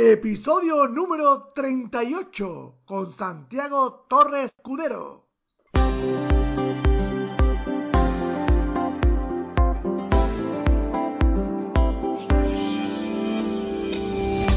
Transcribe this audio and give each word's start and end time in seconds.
Episodio 0.00 0.86
número 0.86 1.50
38 1.56 2.82
con 2.84 3.12
Santiago 3.14 4.06
Torres 4.08 4.52
Cudero. 4.62 5.26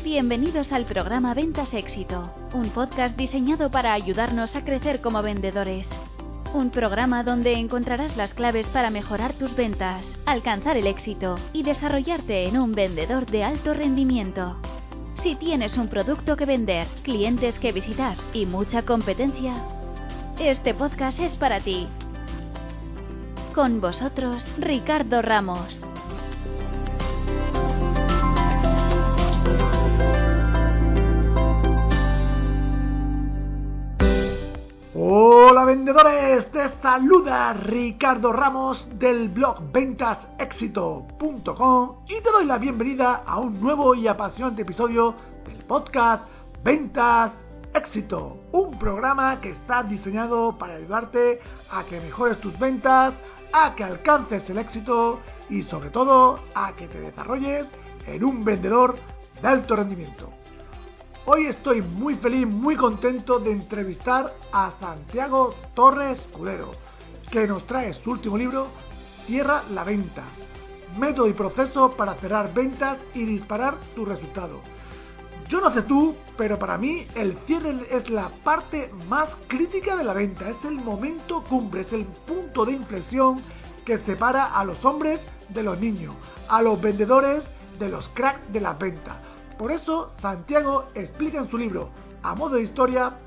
Bienvenidos 0.03 0.71
al 0.71 0.85
programa 0.85 1.33
Ventas 1.33 1.73
Éxito, 1.73 2.31
un 2.53 2.69
podcast 2.69 3.17
diseñado 3.17 3.71
para 3.71 3.93
ayudarnos 3.93 4.55
a 4.55 4.63
crecer 4.63 5.01
como 5.01 5.23
vendedores. 5.23 5.87
Un 6.53 6.69
programa 6.69 7.23
donde 7.23 7.53
encontrarás 7.53 8.15
las 8.15 8.35
claves 8.35 8.67
para 8.67 8.91
mejorar 8.91 9.33
tus 9.33 9.55
ventas, 9.55 10.05
alcanzar 10.27 10.77
el 10.77 10.85
éxito 10.85 11.37
y 11.51 11.63
desarrollarte 11.63 12.45
en 12.47 12.59
un 12.59 12.73
vendedor 12.73 13.25
de 13.25 13.43
alto 13.43 13.73
rendimiento. 13.73 14.61
Si 15.23 15.35
tienes 15.35 15.77
un 15.77 15.87
producto 15.87 16.35
que 16.35 16.45
vender, 16.45 16.87
clientes 17.03 17.59
que 17.59 17.71
visitar 17.71 18.17
y 18.33 18.47
mucha 18.47 18.81
competencia, 18.83 19.53
este 20.39 20.73
podcast 20.73 21.19
es 21.19 21.33
para 21.33 21.59
ti. 21.59 21.87
Con 23.53 23.81
vosotros, 23.81 24.43
Ricardo 24.57 25.21
Ramos. 25.21 25.77
Hola 35.03 35.65
vendedores, 35.65 36.51
te 36.51 36.69
saluda 36.79 37.53
Ricardo 37.53 38.31
Ramos 38.31 38.87
del 38.99 39.29
blog 39.29 39.71
ventasexito.com 39.71 41.95
y 42.07 42.21
te 42.21 42.31
doy 42.31 42.45
la 42.45 42.59
bienvenida 42.59 43.23
a 43.25 43.39
un 43.39 43.59
nuevo 43.59 43.95
y 43.95 44.07
apasionante 44.07 44.61
episodio 44.61 45.15
del 45.43 45.65
podcast 45.65 46.25
Ventas 46.63 47.31
Éxito, 47.73 48.41
un 48.51 48.77
programa 48.77 49.41
que 49.41 49.49
está 49.49 49.81
diseñado 49.81 50.55
para 50.59 50.75
ayudarte 50.75 51.39
a 51.71 51.83
que 51.83 51.99
mejores 51.99 52.39
tus 52.39 52.59
ventas, 52.59 53.15
a 53.51 53.73
que 53.73 53.83
alcances 53.83 54.47
el 54.51 54.59
éxito 54.59 55.19
y 55.49 55.63
sobre 55.63 55.89
todo 55.89 56.41
a 56.53 56.75
que 56.75 56.87
te 56.87 57.01
desarrolles 57.01 57.65
en 58.05 58.23
un 58.23 58.45
vendedor 58.45 58.97
de 59.41 59.47
alto 59.47 59.75
rendimiento. 59.75 60.29
Hoy 61.23 61.45
estoy 61.45 61.83
muy 61.83 62.15
feliz, 62.15 62.47
muy 62.47 62.75
contento 62.75 63.39
de 63.39 63.51
entrevistar 63.51 64.33
a 64.51 64.71
Santiago 64.79 65.53
Torres 65.75 66.19
Cudero, 66.31 66.71
que 67.29 67.45
nos 67.45 67.67
trae 67.67 67.93
su 67.93 68.09
último 68.09 68.39
libro, 68.39 68.69
Cierra 69.27 69.63
la 69.69 69.83
venta, 69.83 70.23
método 70.97 71.27
y 71.27 71.33
proceso 71.33 71.91
para 71.91 72.15
cerrar 72.15 72.51
ventas 72.55 72.97
y 73.13 73.23
disparar 73.25 73.75
tu 73.95 74.03
resultado. 74.03 74.61
Yo 75.47 75.61
no 75.61 75.71
sé 75.71 75.83
tú, 75.83 76.15
pero 76.37 76.57
para 76.57 76.79
mí 76.79 77.05
el 77.13 77.37
cierre 77.45 77.85
es 77.91 78.09
la 78.09 78.29
parte 78.43 78.91
más 79.07 79.29
crítica 79.47 79.95
de 79.95 80.03
la 80.03 80.13
venta, 80.13 80.49
es 80.49 80.65
el 80.65 80.73
momento 80.73 81.43
cumbre, 81.43 81.81
es 81.81 81.93
el 81.93 82.05
punto 82.05 82.65
de 82.65 82.71
inflexión 82.71 83.43
que 83.85 83.99
separa 83.99 84.55
a 84.55 84.65
los 84.65 84.83
hombres 84.83 85.21
de 85.49 85.61
los 85.61 85.79
niños, 85.79 86.15
a 86.49 86.63
los 86.63 86.81
vendedores 86.81 87.43
de 87.77 87.89
los 87.89 88.09
cracks 88.09 88.51
de 88.51 88.61
las 88.61 88.79
ventas 88.79 89.30
por 89.61 89.71
eso, 89.71 90.11
Santiago 90.19 90.87
explica 90.95 91.37
en 91.37 91.47
su 91.47 91.55
libro, 91.55 91.91
a 92.23 92.33
modo 92.33 92.55
de 92.55 92.63
historia, 92.63 93.19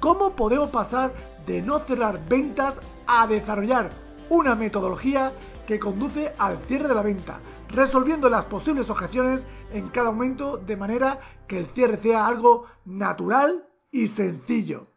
cómo 0.00 0.34
podemos 0.34 0.68
pasar 0.70 1.14
de 1.46 1.62
no 1.62 1.78
cerrar 1.86 2.28
ventas 2.28 2.74
a 3.06 3.28
desarrollar 3.28 3.92
una 4.30 4.56
metodología 4.56 5.32
que 5.68 5.78
conduce 5.78 6.32
al 6.38 6.58
cierre 6.66 6.88
de 6.88 6.94
la 6.96 7.02
venta, 7.02 7.38
resolviendo 7.68 8.28
las 8.28 8.46
posibles 8.46 8.90
objeciones 8.90 9.42
en 9.70 9.90
cada 9.90 10.10
momento 10.10 10.56
de 10.56 10.76
manera 10.76 11.20
que 11.46 11.60
el 11.60 11.66
cierre 11.66 11.98
sea 11.98 12.26
algo 12.26 12.66
natural 12.84 13.64
y 13.92 14.08
sencillo. 14.08 14.88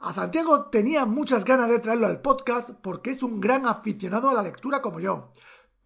A 0.00 0.12
Santiago 0.12 0.70
tenía 0.70 1.04
muchas 1.04 1.44
ganas 1.44 1.68
de 1.68 1.78
traerlo 1.78 2.08
al 2.08 2.20
podcast 2.20 2.70
porque 2.82 3.12
es 3.12 3.22
un 3.22 3.40
gran 3.40 3.64
aficionado 3.64 4.28
a 4.28 4.34
la 4.34 4.42
lectura 4.42 4.82
como 4.82 4.98
yo. 4.98 5.30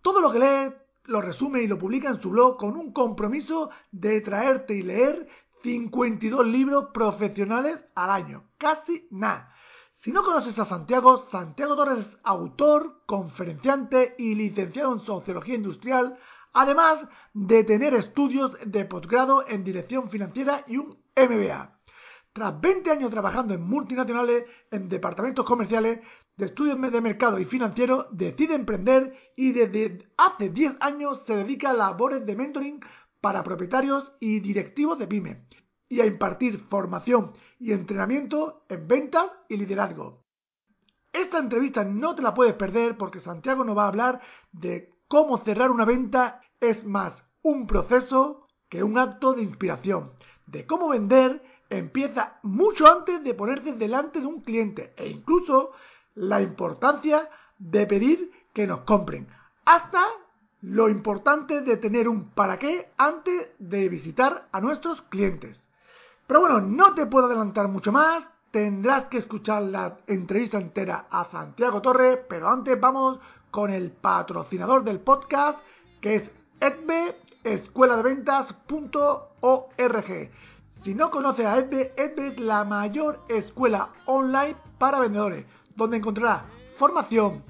Todo 0.01 0.23
lo 0.23 0.33
que 0.33 0.39
lee, 0.39 0.75
lo 1.09 1.23
resume 1.23 1.63
y 1.63 1.67
lo 1.67 1.79
publica 1.79 2.11
en 2.11 2.21
su 2.21 2.31
blog 2.31 2.59
con 2.59 2.77
un 2.77 2.93
compromiso 2.93 3.71
de 3.91 4.21
traerte 4.21 4.75
y 4.75 4.83
leer 4.83 5.27
52 5.63 6.47
libros 6.47 6.91
profesionales 6.93 7.81
al 7.95 8.11
año. 8.11 8.45
Casi 8.59 9.09
nada. 9.11 9.53
Si 10.01 10.13
no 10.13 10.23
conoces 10.23 10.57
a 10.59 10.67
Santiago, 10.67 11.27
Santiago 11.31 11.75
Torres 11.75 11.99
es 11.99 12.19
autor, 12.23 13.03
conferenciante 13.07 14.15
y 14.19 14.35
licenciado 14.35 14.93
en 14.93 15.01
Sociología 15.01 15.57
Industrial, 15.57 16.17
además 16.53 17.01
de 17.33 17.65
tener 17.65 17.95
estudios 17.95 18.53
de 18.65 18.85
posgrado 18.85 19.49
en 19.49 19.65
Dirección 19.65 20.11
Financiera 20.11 20.65
y 20.67 20.77
un 20.77 20.97
MBA. 21.17 21.81
Tras 22.35 22.61
20 22.61 22.91
años 22.91 23.11
trabajando 23.11 23.55
en 23.55 23.63
multinacionales, 23.63 24.45
en 24.71 24.89
departamentos 24.89 25.45
comerciales, 25.45 26.01
de 26.39 26.47
estudios 26.47 26.81
de 26.81 27.01
mercado 27.01 27.41
y 27.41 27.45
financiero, 27.45 28.07
decide 28.13 28.55
emprender 28.55 29.13
y 29.37 29.51
desde 29.51 30.09
hace 30.17 30.51
10 30.51 30.77
años 30.81 31.23
se 31.27 31.35
dedica 31.35 31.71
a 31.71 31.75
labores 31.75 32.25
de 32.25 32.37
mentoring 32.37 32.81
para 33.21 33.43
propietarios 33.43 34.13
y 34.21 34.39
directivos 34.39 34.99
de 34.99 35.09
pyme 35.09 35.47
y 35.89 36.01
a 36.01 36.07
impartir 36.07 36.61
formación 36.71 37.33
y 37.59 37.73
entrenamiento 37.73 38.65
en 38.69 38.87
ventas 38.87 39.33
y 39.49 39.57
liderazgo. 39.57 40.25
Esta 41.13 41.39
entrevista 41.39 41.83
no 41.83 42.15
te 42.15 42.23
la 42.23 42.35
puedes 42.35 42.55
perder 42.55 42.97
porque 42.97 43.19
Santiago 43.19 43.65
nos 43.65 43.77
va 43.77 43.85
a 43.85 43.89
hablar 43.89 44.21
de 44.53 44.95
cómo 45.09 45.39
cerrar 45.39 45.73
una 45.73 45.85
venta 45.85 46.41
es 46.61 46.85
más 46.85 47.25
un 47.43 47.67
proceso 47.67 48.47
que 48.69 48.85
un 48.85 48.97
acto 48.97 49.33
de 49.33 49.43
inspiración, 49.43 50.13
de 50.47 50.67
cómo 50.67 50.91
vender 50.91 51.43
empieza 51.69 52.39
mucho 52.45 52.87
antes 52.87 53.25
de 53.25 53.35
ponerse 53.35 53.73
delante 53.73 54.21
de 54.21 54.27
un 54.27 54.41
cliente 54.43 54.95
e 54.97 55.09
incluso 55.09 55.73
la 56.19 56.43
importancia 56.43 57.31
de 57.59 57.87
pedir 57.87 58.31
que 58.53 58.67
nos 58.67 58.81
compren, 58.81 59.29
hasta 59.65 60.03
lo 60.63 60.89
importante 60.89 61.61
de 61.61 61.77
tener 61.77 62.09
un 62.09 62.31
para 62.31 62.59
qué 62.59 62.91
antes 62.97 63.53
de 63.59 63.89
visitar 63.89 64.49
a 64.51 64.61
nuestros 64.61 65.01
clientes. 65.03 65.61
Pero 66.27 66.41
bueno, 66.41 66.61
no 66.61 66.95
te 66.95 67.07
puedo 67.07 67.27
adelantar 67.27 67.69
mucho 67.69 67.93
más, 67.93 68.29
tendrás 68.51 69.05
que 69.05 69.19
escuchar 69.19 69.63
la 69.63 69.99
entrevista 70.07 70.59
entera 70.59 71.07
a 71.11 71.27
Santiago 71.27 71.81
Torre, 71.81 72.17
pero 72.29 72.49
antes 72.49 72.81
vamos 72.81 73.21
con 73.51 73.71
el 73.71 73.93
patrocinador 73.93 74.83
del 74.83 74.99
podcast, 75.01 75.61
que 76.01 76.17
es 76.17 76.31
edbe, 76.61 77.17
escueladeventas.org. 77.45 80.31
Si 80.83 80.95
no 80.95 81.11
conoces 81.11 81.47
a 81.47 81.59
Edbe, 81.59 81.93
Edbe 81.97 82.29
es 82.29 82.39
la 82.39 82.63
mayor 82.65 83.25
escuela 83.29 83.89
online 84.07 84.57
para 84.79 85.01
vendedores 85.01 85.45
donde 85.79 85.97
encontrará 85.97 86.45
formación, 86.77 87.43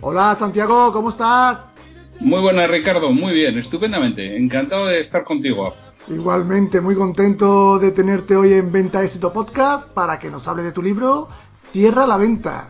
Hola 0.00 0.36
Santiago, 0.38 0.92
¿cómo 0.92 1.10
estás? 1.10 1.58
Muy 2.20 2.40
buena 2.40 2.66
Ricardo, 2.66 3.10
muy 3.10 3.32
bien, 3.32 3.58
estupendamente, 3.58 4.36
encantado 4.36 4.86
de 4.86 5.00
estar 5.00 5.24
contigo. 5.24 5.74
Igualmente, 6.08 6.80
muy 6.80 6.94
contento 6.94 7.78
de 7.78 7.90
tenerte 7.90 8.36
hoy 8.36 8.52
en 8.52 8.70
Venta 8.70 9.02
Éxito 9.02 9.32
Podcast 9.32 9.88
para 9.92 10.18
que 10.18 10.30
nos 10.30 10.46
hable 10.46 10.62
de 10.62 10.72
tu 10.72 10.82
libro 10.82 11.28
Tierra 11.72 12.06
la 12.06 12.18
Venta. 12.18 12.68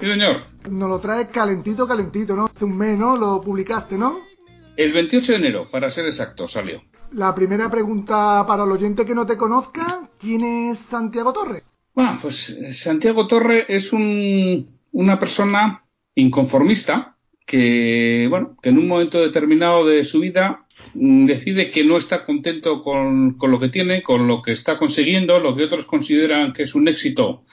Sí, 0.00 0.06
señor. 0.06 0.44
Nos 0.70 0.88
lo 0.88 1.00
traes 1.00 1.28
calentito, 1.28 1.86
calentito, 1.86 2.36
¿no? 2.36 2.46
Hace 2.46 2.64
un 2.64 2.76
mes, 2.76 2.96
¿no? 2.96 3.16
Lo 3.16 3.40
publicaste, 3.40 3.98
¿no? 3.98 4.35
El 4.76 4.92
28 4.92 5.32
de 5.32 5.38
enero, 5.38 5.70
para 5.70 5.90
ser 5.90 6.06
exacto, 6.06 6.48
salió. 6.48 6.82
La 7.12 7.34
primera 7.34 7.70
pregunta 7.70 8.44
para 8.46 8.64
el 8.64 8.72
oyente 8.72 9.04
que 9.04 9.14
no 9.14 9.24
te 9.26 9.36
conozca, 9.36 10.10
¿quién 10.18 10.42
es 10.42 10.78
Santiago 10.90 11.32
Torre? 11.32 11.62
Bueno, 11.94 12.18
pues 12.20 12.50
eh, 12.50 12.72
Santiago 12.74 13.26
Torre 13.26 13.64
es 13.68 13.92
un, 13.92 14.68
una 14.92 15.18
persona 15.18 15.84
inconformista 16.14 17.16
que, 17.46 18.26
bueno, 18.28 18.56
que 18.62 18.68
en 18.68 18.78
un 18.78 18.88
momento 18.88 19.20
determinado 19.20 19.86
de 19.86 20.04
su 20.04 20.20
vida 20.20 20.66
mm, 20.94 21.24
decide 21.24 21.70
que 21.70 21.84
no 21.84 21.96
está 21.96 22.26
contento 22.26 22.82
con, 22.82 23.38
con, 23.38 23.50
lo 23.50 23.58
que 23.58 23.68
tiene, 23.68 24.02
con 24.02 24.26
lo 24.26 24.42
que 24.42 24.52
está 24.52 24.78
consiguiendo, 24.78 25.40
lo 25.40 25.56
que 25.56 25.64
otros 25.64 25.86
consideran 25.86 26.52
que 26.52 26.64
es 26.64 26.74
un 26.74 26.88
éxito, 26.88 27.44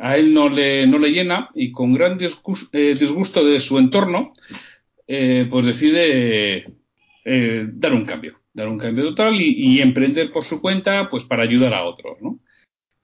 a 0.00 0.16
él 0.16 0.32
no 0.32 0.48
le, 0.48 0.86
no 0.86 0.98
le 0.98 1.10
llena 1.10 1.50
y 1.54 1.72
con 1.72 1.92
gran 1.92 2.18
eh, 2.20 2.94
disgusto 2.98 3.44
de 3.44 3.60
su 3.60 3.78
entorno, 3.78 4.32
eh, 5.06 5.46
pues 5.50 5.66
decide 5.66 6.66
eh, 7.24 7.66
dar 7.72 7.92
un 7.92 8.04
cambio, 8.04 8.40
dar 8.52 8.68
un 8.68 8.78
cambio 8.78 9.04
total 9.04 9.40
y, 9.40 9.80
emprender 9.80 10.30
por 10.32 10.44
su 10.44 10.60
cuenta, 10.60 11.08
pues 11.10 11.24
para 11.24 11.42
ayudar 11.42 11.74
a 11.74 11.84
otros, 11.84 12.18
¿no? 12.20 12.40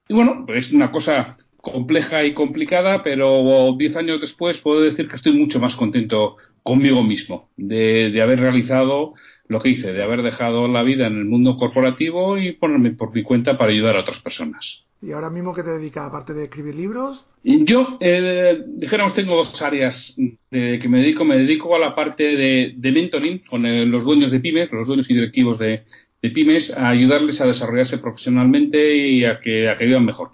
Y 0.09 0.15
bueno, 0.15 0.47
es 0.55 0.73
una 0.73 0.91
cosa 0.91 1.37
compleja 1.59 2.25
y 2.25 2.35
complicada, 2.35 3.03
pero 3.03 3.75
diez 3.79 3.97
años 3.97 4.21
después 4.21 4.59
puedo 4.59 4.81
decir 4.81 5.09
que 5.09 5.17
estoy 5.17 5.33
mucho 5.33 5.61
más 5.61 5.77
contento 5.77 6.37
conmigo 6.63 7.03
mismo 7.03 7.51
de, 7.57 8.21
haber 8.23 8.41
realizado 8.41 9.15
lo 9.47 9.61
que 9.61 9.71
hice, 9.71 9.93
de 9.93 10.03
haber 10.03 10.23
dejado 10.23 10.69
la 10.69 10.83
vida 10.83 11.07
en 11.07 11.17
el 11.17 11.25
mundo 11.25 11.57
corporativo 11.57 12.39
y 12.39 12.53
ponerme 12.53 12.93
por 12.93 13.15
mi 13.15 13.23
cuenta 13.23 13.57
para 13.57 13.73
ayudar 13.73 13.97
a 13.97 14.01
otras 14.01 14.21
personas. 14.21 14.85
¿Y 15.01 15.13
ahora 15.13 15.31
mismo 15.31 15.55
qué 15.55 15.63
te 15.63 15.71
dedicas, 15.71 16.07
aparte 16.07 16.35
de 16.35 16.45
escribir 16.45 16.75
libros? 16.75 17.25
Yo, 17.45 17.99
eh, 18.01 18.65
dijéramos, 18.67 19.15
tengo 19.15 19.37
dos 19.37 19.63
áreas 19.63 20.15
de 20.51 20.79
que 20.81 20.89
me 20.89 20.99
dedico. 20.99 21.25
Me 21.25 21.37
dedico 21.37 21.75
a 21.77 21.79
la 21.79 21.95
parte 21.95 22.25
de, 22.25 22.93
mentoring 22.93 23.39
con 23.47 23.65
el, 23.65 23.89
los 23.89 24.05
dueños 24.05 24.33
de 24.33 24.41
pymes, 24.41 24.73
los 24.73 24.89
dueños 24.89 25.09
y 25.09 25.15
directivos 25.15 25.59
de, 25.59 25.85
pymes, 26.21 26.73
a 26.77 26.89
ayudarles 26.89 27.41
a 27.41 27.47
desarrollarse 27.47 27.99
profesionalmente 27.99 28.97
y 28.97 29.25
a 29.25 29.39
que, 29.41 29.69
a 29.69 29.77
que 29.77 29.87
vivan 29.87 30.05
mejor. 30.05 30.33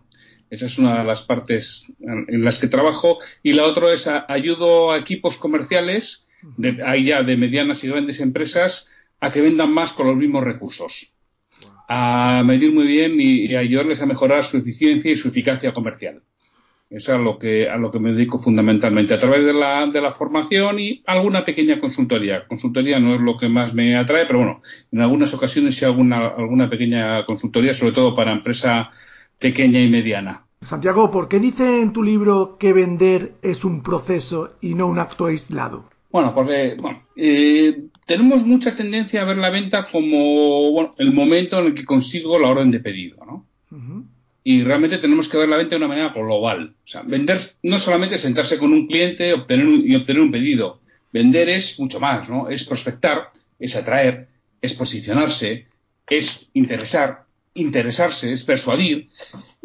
Esa 0.49 0.67
es 0.67 0.79
una 0.79 0.99
de 0.99 1.05
las 1.05 1.23
partes 1.23 1.85
en 2.01 2.43
las 2.43 2.59
que 2.59 2.69
trabajo. 2.69 3.19
Y 3.43 3.53
la 3.53 3.65
otra 3.65 3.93
es 3.93 4.07
a, 4.07 4.25
ayudo 4.29 4.93
a 4.93 4.99
equipos 4.99 5.37
comerciales, 5.37 6.27
de, 6.57 6.77
ya 7.05 7.23
de 7.23 7.37
medianas 7.37 7.85
y 7.85 7.89
grandes 7.89 8.19
empresas, 8.21 8.89
a 9.21 9.31
que 9.31 9.43
vendan 9.43 9.73
más 9.73 9.93
con 9.93 10.07
los 10.07 10.17
mismos 10.17 10.43
recursos 10.43 11.14
a 11.89 12.43
medir 12.45 12.73
muy 12.73 12.87
bien 12.87 13.21
y, 13.21 13.47
y, 13.47 13.57
ayudarles 13.57 14.01
a 14.01 14.07
mejorar 14.07 14.45
su 14.45 14.57
eficiencia 14.57 15.13
y 15.13 15.17
su 15.17 15.29
eficacia 15.29 15.73
comercial. 15.73 16.23
Eso 16.91 17.13
es 17.13 17.19
a 17.19 17.21
lo 17.21 17.39
que, 17.39 17.69
a 17.69 17.77
lo 17.77 17.91
que 17.91 17.99
me 17.99 18.13
dedico 18.13 18.39
fundamentalmente, 18.41 19.15
a 19.15 19.19
través 19.19 19.45
de 19.45 19.53
la, 19.53 19.87
de 19.87 20.01
la 20.01 20.13
formación 20.13 20.79
y 20.79 21.03
alguna 21.07 21.45
pequeña 21.45 21.81
consultoría. 21.81 22.47
Consultoría 22.47 23.01
no 23.01 23.15
es 23.15 23.21
lo 23.21 23.37
que 23.37 23.49
más 23.49 23.75
me 23.75 23.97
atrae, 23.97 24.27
pero 24.27 24.39
bueno, 24.39 24.63
en 24.93 25.01
algunas 25.01 25.33
ocasiones 25.35 25.75
sí 25.75 25.85
alguna, 25.85 26.29
alguna 26.29 26.71
pequeña 26.71 27.25
consultoría, 27.25 27.75
sobre 27.75 27.93
todo 27.93 28.15
para 28.15 28.33
empresa 28.33 28.91
pequeña 29.41 29.81
y 29.81 29.91
mediana. 29.91 30.45
Santiago, 30.63 31.11
¿por 31.11 31.29
qué 31.29 31.41
dice 31.41 31.83
en 31.83 31.93
tu 31.93 32.03
libro 32.03 32.57
que 32.59 32.73
vender 32.73 33.33
es 33.43 33.65
un 33.65 33.83
proceso 33.83 34.55
y 34.61 34.75
no 34.75 34.87
un 34.87 34.99
acto 34.99 35.27
aislado? 35.27 35.91
Bueno, 36.11 36.33
porque 36.33 36.77
bueno, 36.79 37.03
eh, 37.17 37.89
tenemos 38.07 38.45
mucha 38.45 38.77
tendencia 38.77 39.23
a 39.23 39.25
ver 39.25 39.37
la 39.37 39.51
venta 39.51 39.87
como 39.91 40.71
bueno, 40.73 40.95
el 40.99 41.13
momento 41.13 41.59
en 41.59 41.67
el 41.67 41.75
que 41.75 41.85
consigo 41.85 42.39
la 42.39 42.49
orden 42.49 42.71
de 42.71 42.81
pedido, 42.81 43.25
¿no? 43.25 43.47
Uh 43.71 43.77
-huh. 43.77 44.05
Y 44.43 44.63
realmente 44.63 44.99
tenemos 44.99 45.29
que 45.29 45.39
ver 45.39 45.49
la 45.49 45.57
venta 45.57 45.71
de 45.71 45.79
una 45.79 45.89
manera 45.89 46.11
global. 46.11 46.75
O 46.85 46.89
sea, 46.89 47.03
vender 47.03 47.55
no 47.63 47.79
solamente 47.79 48.19
sentarse 48.19 48.59
con 48.59 48.73
un 48.73 48.87
cliente 48.87 49.33
obtener 49.33 49.67
un, 49.67 49.91
y 49.91 49.97
obtener 49.97 50.21
un 50.21 50.31
pedido. 50.31 50.81
Vender 51.13 51.49
es 51.49 51.79
mucho 51.81 51.99
más, 51.99 52.29
¿no? 52.29 52.51
Es 52.51 52.65
prospectar, 52.65 53.31
es 53.59 53.75
atraer, 53.75 54.29
es 54.61 54.75
posicionarse, 54.75 55.69
es 56.07 56.51
interesar, 56.53 57.25
interesarse, 57.55 58.33
es 58.33 58.43
persuadir 58.43 59.09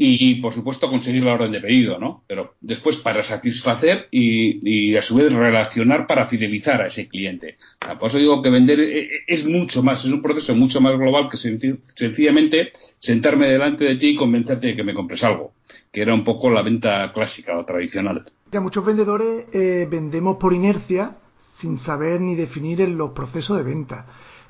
y, 0.01 0.36
por 0.36 0.54
supuesto, 0.54 0.90
conseguir 0.90 1.25
la 1.25 1.34
orden 1.34 1.51
de 1.51 1.60
pedido, 1.60 2.00
¿no? 2.00 2.24
Pero 2.25 2.54
después 2.62 2.96
para 2.96 3.22
satisfacer 3.22 4.07
y, 4.12 4.96
a 4.96 5.01
su 5.01 5.16
vez 5.16 5.30
relacionar 5.30 6.07
para 6.07 6.28
fidelizar 6.28 6.81
a 6.81 6.88
ese 6.88 7.10
cliente. 7.10 7.57
Por 8.00 8.07
eso 8.07 8.18
digo 8.18 8.42
que 8.42 8.50
vender 8.50 8.80
es 9.28 9.46
mucho 9.46 9.84
más, 9.84 10.06
es 10.06 10.12
un 10.12 10.22
proceso 10.22 10.56
mucho 10.56 10.80
más 10.80 10.98
global 10.98 11.28
que 11.30 11.36
sencillamente 11.36 12.72
sentarme 13.00 13.48
delante 13.48 13.84
de 13.84 13.98
ti 13.98 14.12
y 14.12 14.16
convencerte 14.16 14.68
de 14.68 14.75
que 14.78 14.86
me 14.86 14.94
compres 14.94 15.22
algo, 15.22 15.51
que 15.92 16.01
era 16.01 16.13
un 16.13 16.24
poco 16.24 16.50
la 16.50 16.62
venta 16.62 17.12
clásica 17.12 17.57
o 17.57 17.66
tradicional. 17.66 18.31
Ya 18.54 18.62
muchos 18.62 18.86
vendedores 18.86 19.48
eh, 19.51 19.86
vendemos 19.92 20.38
por 20.38 20.54
inercia 20.54 21.18
sin 21.60 21.78
saber 21.80 22.22
ni 22.22 22.36
definir 22.36 22.80
los 22.88 23.12
procesos 23.12 23.57
de 23.57 23.63
venta. 23.63 24.06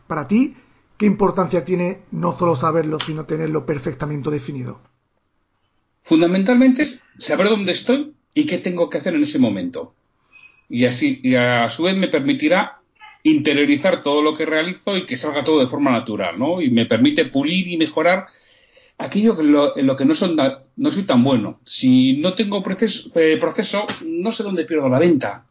Para 0.05 0.27
ti, 0.27 0.53
¿Qué 0.99 1.05
importancia 1.05 1.63
tiene 1.63 2.01
no 2.11 2.37
solo 2.37 2.57
saberlo, 2.57 2.97
sino 2.99 3.23
tenerlo 3.23 3.65
perfectamente 3.65 4.29
definido? 4.29 4.81
Fundamentalmente 6.09 6.81
es 6.81 7.03
saber 7.19 7.49
dónde 7.49 7.71
estoy 7.71 8.13
y 8.33 8.47
qué 8.47 8.57
tengo 8.57 8.89
que 8.89 8.97
hacer 8.97 9.13
en 9.13 9.21
ese 9.21 9.37
momento. 9.37 9.93
Y 10.67 10.85
así, 10.85 11.19
y 11.21 11.35
a 11.35 11.69
su 11.69 11.83
vez 11.83 11.95
me 11.95 12.07
permitirá 12.07 12.79
interiorizar 13.21 14.01
todo 14.01 14.23
lo 14.23 14.35
que 14.35 14.47
realizo 14.47 14.97
y 14.97 15.05
que 15.05 15.17
salga 15.17 15.43
todo 15.43 15.59
de 15.59 15.67
forma 15.67 15.91
natural, 15.91 16.39
¿no? 16.39 16.61
Y 16.61 16.71
me 16.71 16.87
permite 16.87 17.25
pulir 17.25 17.67
y 17.67 17.77
mejorar 17.77 18.25
aquello 18.97 19.37
que 19.37 19.43
lo, 19.43 19.77
en 19.77 19.85
lo 19.85 19.95
que 19.95 20.05
no, 20.05 20.15
son, 20.15 20.35
no 20.77 20.91
soy 20.91 21.03
tan 21.03 21.23
bueno. 21.23 21.59
Si 21.63 22.17
no 22.17 22.33
tengo 22.33 22.63
proceso, 22.63 23.11
eh, 23.13 23.37
proceso, 23.39 23.85
no 24.03 24.31
sé 24.31 24.41
dónde 24.41 24.65
pierdo 24.65 24.89
la 24.89 24.97
venta. 24.97 25.45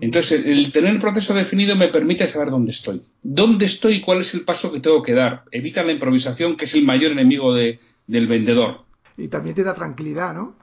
Entonces, 0.00 0.40
el 0.46 0.70
tener 0.70 0.92
el 0.92 1.00
proceso 1.00 1.34
definido 1.34 1.74
me 1.74 1.88
permite 1.88 2.28
saber 2.28 2.50
dónde 2.50 2.70
estoy. 2.70 3.02
¿Dónde 3.24 3.66
estoy 3.66 3.94
y 3.96 4.00
cuál 4.02 4.20
es 4.20 4.34
el 4.34 4.42
paso 4.42 4.70
que 4.70 4.78
tengo 4.78 5.02
que 5.02 5.14
dar? 5.14 5.42
Evita 5.50 5.82
la 5.82 5.92
improvisación, 5.92 6.56
que 6.56 6.66
es 6.66 6.74
el 6.74 6.84
mayor 6.84 7.10
enemigo 7.10 7.52
de, 7.52 7.80
del 8.06 8.28
vendedor. 8.28 8.89
Y 9.20 9.28
también 9.28 9.54
te 9.54 9.62
da 9.62 9.74
tranquilidad, 9.74 10.34
¿no? 10.34 10.56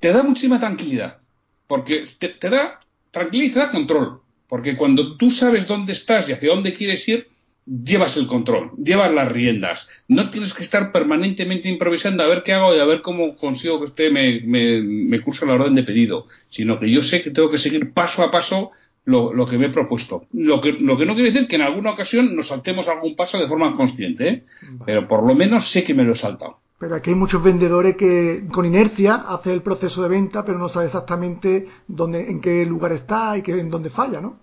Te 0.00 0.12
da 0.12 0.22
muchísima 0.22 0.58
tranquilidad. 0.58 1.18
Porque 1.66 2.04
te, 2.18 2.28
te 2.28 2.50
da 2.50 2.80
tranquilidad 3.10 3.50
y 3.50 3.52
te 3.52 3.58
da 3.58 3.70
control. 3.70 4.20
Porque 4.48 4.76
cuando 4.76 5.16
tú 5.16 5.30
sabes 5.30 5.66
dónde 5.66 5.92
estás 5.92 6.28
y 6.28 6.32
hacia 6.32 6.50
dónde 6.50 6.74
quieres 6.74 7.06
ir, 7.08 7.28
llevas 7.66 8.16
el 8.16 8.26
control, 8.26 8.72
llevas 8.82 9.12
las 9.12 9.30
riendas. 9.30 9.88
No 10.08 10.30
tienes 10.30 10.54
que 10.54 10.62
estar 10.62 10.90
permanentemente 10.90 11.68
improvisando 11.68 12.22
a 12.22 12.26
ver 12.26 12.42
qué 12.42 12.52
hago 12.52 12.74
y 12.74 12.80
a 12.80 12.84
ver 12.84 13.02
cómo 13.02 13.36
consigo 13.36 13.78
que 13.78 13.84
usted 13.84 14.10
me, 14.10 14.40
me, 14.40 14.82
me 14.82 15.20
curse 15.20 15.46
la 15.46 15.54
orden 15.54 15.74
de 15.74 15.84
pedido, 15.84 16.26
sino 16.48 16.80
que 16.80 16.90
yo 16.90 17.02
sé 17.02 17.22
que 17.22 17.30
tengo 17.30 17.50
que 17.50 17.58
seguir 17.58 17.92
paso 17.92 18.22
a 18.22 18.30
paso 18.30 18.70
lo, 19.04 19.32
lo 19.32 19.46
que 19.46 19.58
me 19.58 19.66
he 19.66 19.70
propuesto. 19.70 20.26
Lo 20.32 20.60
que, 20.60 20.72
lo 20.72 20.96
que 20.96 21.06
no 21.06 21.14
quiere 21.14 21.30
decir 21.30 21.48
que 21.48 21.56
en 21.56 21.62
alguna 21.62 21.92
ocasión 21.92 22.34
nos 22.34 22.48
saltemos 22.48 22.88
algún 22.88 23.16
paso 23.16 23.38
de 23.38 23.46
forma 23.46 23.76
consciente, 23.76 24.28
¿eh? 24.28 24.42
pero 24.84 25.06
por 25.06 25.24
lo 25.24 25.34
menos 25.34 25.68
sé 25.68 25.84
que 25.84 25.94
me 25.94 26.04
lo 26.04 26.12
he 26.12 26.16
saltado. 26.16 26.58
Pero 26.80 26.94
aquí 26.94 27.10
hay 27.10 27.16
muchos 27.16 27.42
vendedores 27.42 27.94
que 27.94 28.46
con 28.50 28.64
inercia 28.64 29.16
hacen 29.16 29.52
el 29.52 29.60
proceso 29.60 30.02
de 30.02 30.08
venta, 30.08 30.46
pero 30.46 30.58
no 30.58 30.70
sabe 30.70 30.86
exactamente 30.86 31.66
dónde, 31.86 32.30
en 32.30 32.40
qué 32.40 32.64
lugar 32.64 32.92
está 32.92 33.36
y 33.36 33.42
que, 33.42 33.52
en 33.52 33.68
dónde 33.68 33.90
falla, 33.90 34.22
¿no? 34.22 34.40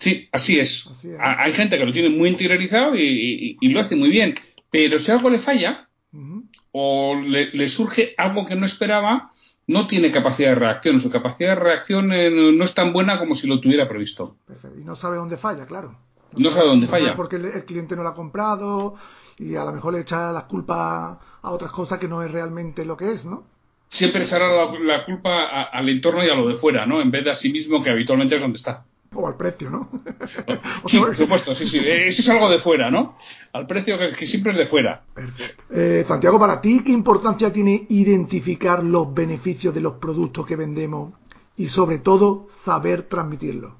Sí, 0.00 0.28
así 0.32 0.58
es. 0.58 0.84
así 0.90 1.10
es. 1.12 1.18
Hay 1.20 1.52
gente 1.52 1.78
que 1.78 1.86
lo 1.86 1.92
tiene 1.92 2.08
muy 2.08 2.28
interiorizado 2.28 2.96
y, 2.96 3.02
y, 3.02 3.56
y, 3.60 3.68
lo 3.68 3.80
hace 3.80 3.94
muy 3.94 4.10
bien. 4.10 4.34
Pero 4.68 4.98
si 4.98 5.12
algo 5.12 5.30
le 5.30 5.38
falla 5.38 5.88
uh 6.12 6.18
-huh. 6.18 6.42
o 6.72 7.14
le, 7.14 7.52
le, 7.52 7.68
surge 7.68 8.14
algo 8.18 8.46
que 8.46 8.56
no 8.56 8.66
esperaba, 8.66 9.30
no 9.68 9.86
tiene 9.86 10.10
capacidad 10.10 10.48
de 10.48 10.54
reacción. 10.56 11.00
Su 11.00 11.08
capacidad 11.08 11.50
de 11.50 11.62
reacción 11.62 12.12
eh, 12.12 12.30
no 12.30 12.64
es 12.64 12.74
tan 12.74 12.92
buena 12.92 13.20
como 13.20 13.36
si 13.36 13.46
lo 13.46 13.60
tuviera 13.60 13.88
previsto. 13.88 14.38
Perfecto. 14.44 14.76
Y 14.80 14.82
no 14.82 14.96
sabe 14.96 15.18
dónde 15.18 15.36
falla, 15.36 15.66
claro. 15.66 15.96
No, 16.32 16.40
no 16.40 16.50
sabe 16.50 16.66
dónde 16.66 16.88
falla. 16.88 17.14
Porque 17.14 17.36
el, 17.36 17.44
el, 17.44 17.64
cliente 17.64 17.94
no 17.94 18.02
lo 18.02 18.08
ha 18.08 18.14
comprado 18.14 18.96
y 19.38 19.54
a 19.54 19.64
lo 19.64 19.72
mejor 19.72 19.94
le 19.94 20.00
echa 20.00 20.32
las 20.32 20.44
culpas 20.44 21.18
a 21.46 21.50
otras 21.52 21.70
cosas 21.70 21.98
que 21.98 22.08
no 22.08 22.22
es 22.22 22.30
realmente 22.30 22.84
lo 22.84 22.96
que 22.96 23.12
es, 23.12 23.24
¿no? 23.24 23.44
Siempre 23.88 24.24
echará 24.24 24.48
la, 24.48 24.78
la 24.80 25.04
culpa 25.04 25.44
a, 25.44 25.62
al 25.62 25.88
entorno 25.88 26.24
y 26.24 26.28
a 26.28 26.34
lo 26.34 26.48
de 26.48 26.56
fuera, 26.56 26.86
¿no? 26.86 27.00
En 27.00 27.10
vez 27.10 27.24
de 27.24 27.30
a 27.30 27.36
sí 27.36 27.50
mismo, 27.50 27.82
que 27.82 27.90
habitualmente 27.90 28.34
es 28.34 28.40
donde 28.40 28.56
está 28.56 28.84
o 29.14 29.26
al 29.26 29.36
precio, 29.36 29.70
¿no? 29.70 29.88
sí, 30.86 30.98
por 30.98 31.14
supuesto, 31.16 31.54
sí, 31.54 31.66
sí. 31.66 31.78
Eso 31.78 32.20
es 32.20 32.28
algo 32.28 32.50
de 32.50 32.58
fuera, 32.58 32.90
¿no? 32.90 33.16
Al 33.52 33.66
precio 33.66 33.96
que, 33.96 34.12
que 34.12 34.26
siempre 34.26 34.52
es 34.52 34.58
de 34.58 34.66
fuera. 34.66 35.04
Perfecto. 35.14 35.62
Eh, 35.70 36.04
Santiago, 36.06 36.38
para 36.38 36.60
ti, 36.60 36.82
¿qué 36.84 36.92
importancia 36.92 37.52
tiene 37.52 37.86
identificar 37.88 38.84
los 38.84 39.14
beneficios 39.14 39.74
de 39.74 39.80
los 39.80 39.94
productos 39.94 40.46
que 40.46 40.56
vendemos 40.56 41.14
y, 41.56 41.66
sobre 41.66 41.98
todo, 41.98 42.48
saber 42.64 43.02
transmitirlo? 43.02 43.76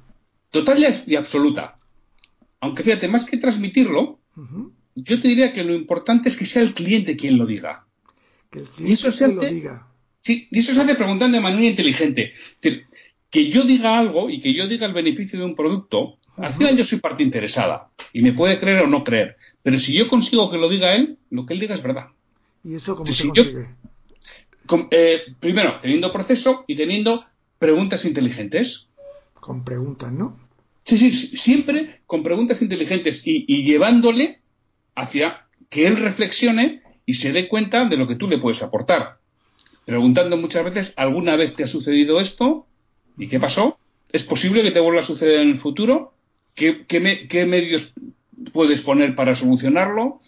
Total 0.50 0.78
y 1.06 1.16
absoluta. 1.16 1.74
Aunque 2.60 2.82
fíjate, 2.82 3.08
más 3.08 3.24
que 3.24 3.36
transmitirlo, 3.36 4.18
uh 4.36 4.40
-huh. 4.40 4.72
Yo 4.96 5.20
te 5.20 5.28
diría 5.28 5.52
que 5.52 5.62
lo 5.62 5.74
importante 5.74 6.28
es 6.28 6.36
que 6.36 6.46
sea 6.46 6.62
el 6.62 6.74
cliente 6.74 7.16
quien 7.16 7.38
lo 7.38 7.46
diga. 7.46 7.86
Que 8.50 8.60
el 8.60 8.64
cliente 8.66 8.90
y 8.90 8.94
eso 8.94 9.12
se 9.12 9.24
hace, 9.24 9.34
lo 9.34 9.42
diga. 9.42 9.86
Sí, 10.22 10.48
y 10.50 10.58
eso 10.58 10.74
se 10.74 10.80
hace 10.80 10.94
preguntando 10.96 11.36
de 11.36 11.42
manera 11.42 11.66
inteligente. 11.66 12.32
Es 12.32 12.60
decir, 12.60 12.84
que 13.30 13.50
yo 13.50 13.62
diga 13.62 13.98
algo 13.98 14.30
y 14.30 14.40
que 14.40 14.52
yo 14.54 14.66
diga 14.66 14.86
el 14.86 14.92
beneficio 14.92 15.38
de 15.38 15.44
un 15.44 15.54
producto, 15.54 16.18
al 16.36 16.54
final 16.54 16.76
yo 16.76 16.84
soy 16.84 16.98
parte 16.98 17.22
interesada 17.22 17.90
y 18.12 18.22
me 18.22 18.32
puede 18.32 18.58
creer 18.58 18.82
o 18.82 18.86
no 18.86 19.04
creer. 19.04 19.36
Pero 19.62 19.78
si 19.78 19.92
yo 19.92 20.08
consigo 20.08 20.50
que 20.50 20.58
lo 20.58 20.68
diga 20.68 20.94
él, 20.94 21.18
lo 21.30 21.46
que 21.46 21.54
él 21.54 21.60
diga 21.60 21.74
es 21.74 21.82
verdad. 21.82 22.06
¿Y 22.64 22.74
eso 22.74 22.96
cómo 22.96 23.08
Entonces, 23.08 23.18
se 23.18 23.28
consigue? 23.28 23.62
Yo, 23.62 24.66
con, 24.66 24.88
eh, 24.90 25.22
primero, 25.40 25.78
teniendo 25.80 26.12
proceso 26.12 26.64
y 26.66 26.76
teniendo 26.76 27.24
preguntas 27.58 28.04
inteligentes. 28.04 28.86
Con 29.34 29.64
preguntas, 29.64 30.12
¿no? 30.12 30.38
Sí, 30.84 30.98
sí, 30.98 31.12
siempre 31.12 32.00
con 32.06 32.22
preguntas 32.22 32.62
inteligentes 32.62 33.22
y, 33.24 33.64
llevándole 33.64 34.40
hacia 34.96 35.46
que 35.70 35.86
él 35.86 35.96
reflexione 35.96 36.82
y 37.04 37.14
se 37.14 37.32
dé 37.32 37.48
cuenta 37.48 37.84
de 37.84 37.96
lo 37.96 38.08
que 38.08 38.16
tú 38.16 38.26
le 38.26 38.38
puedes 38.38 38.62
aportar. 38.62 39.18
Preguntando 39.84 40.36
muchas 40.36 40.64
veces, 40.64 40.92
¿alguna 40.96 41.36
vez 41.36 41.54
te 41.54 41.64
ha 41.64 41.68
sucedido 41.68 42.20
esto? 42.20 42.66
¿Y 43.16 43.28
qué 43.28 43.38
pasó? 43.38 43.78
¿Es 44.10 44.24
posible 44.24 44.62
que 44.62 44.72
te 44.72 44.80
vuelva 44.80 45.02
a 45.02 45.04
suceder 45.04 45.40
en 45.40 45.50
el 45.50 45.58
futuro? 45.58 46.14
¿Qué, 46.54 46.86
qué 46.86 47.46
medios 47.46 47.92
puedes 48.52 48.80
poner 48.80 49.14
para 49.14 49.36
solucionarlo? 49.36 50.20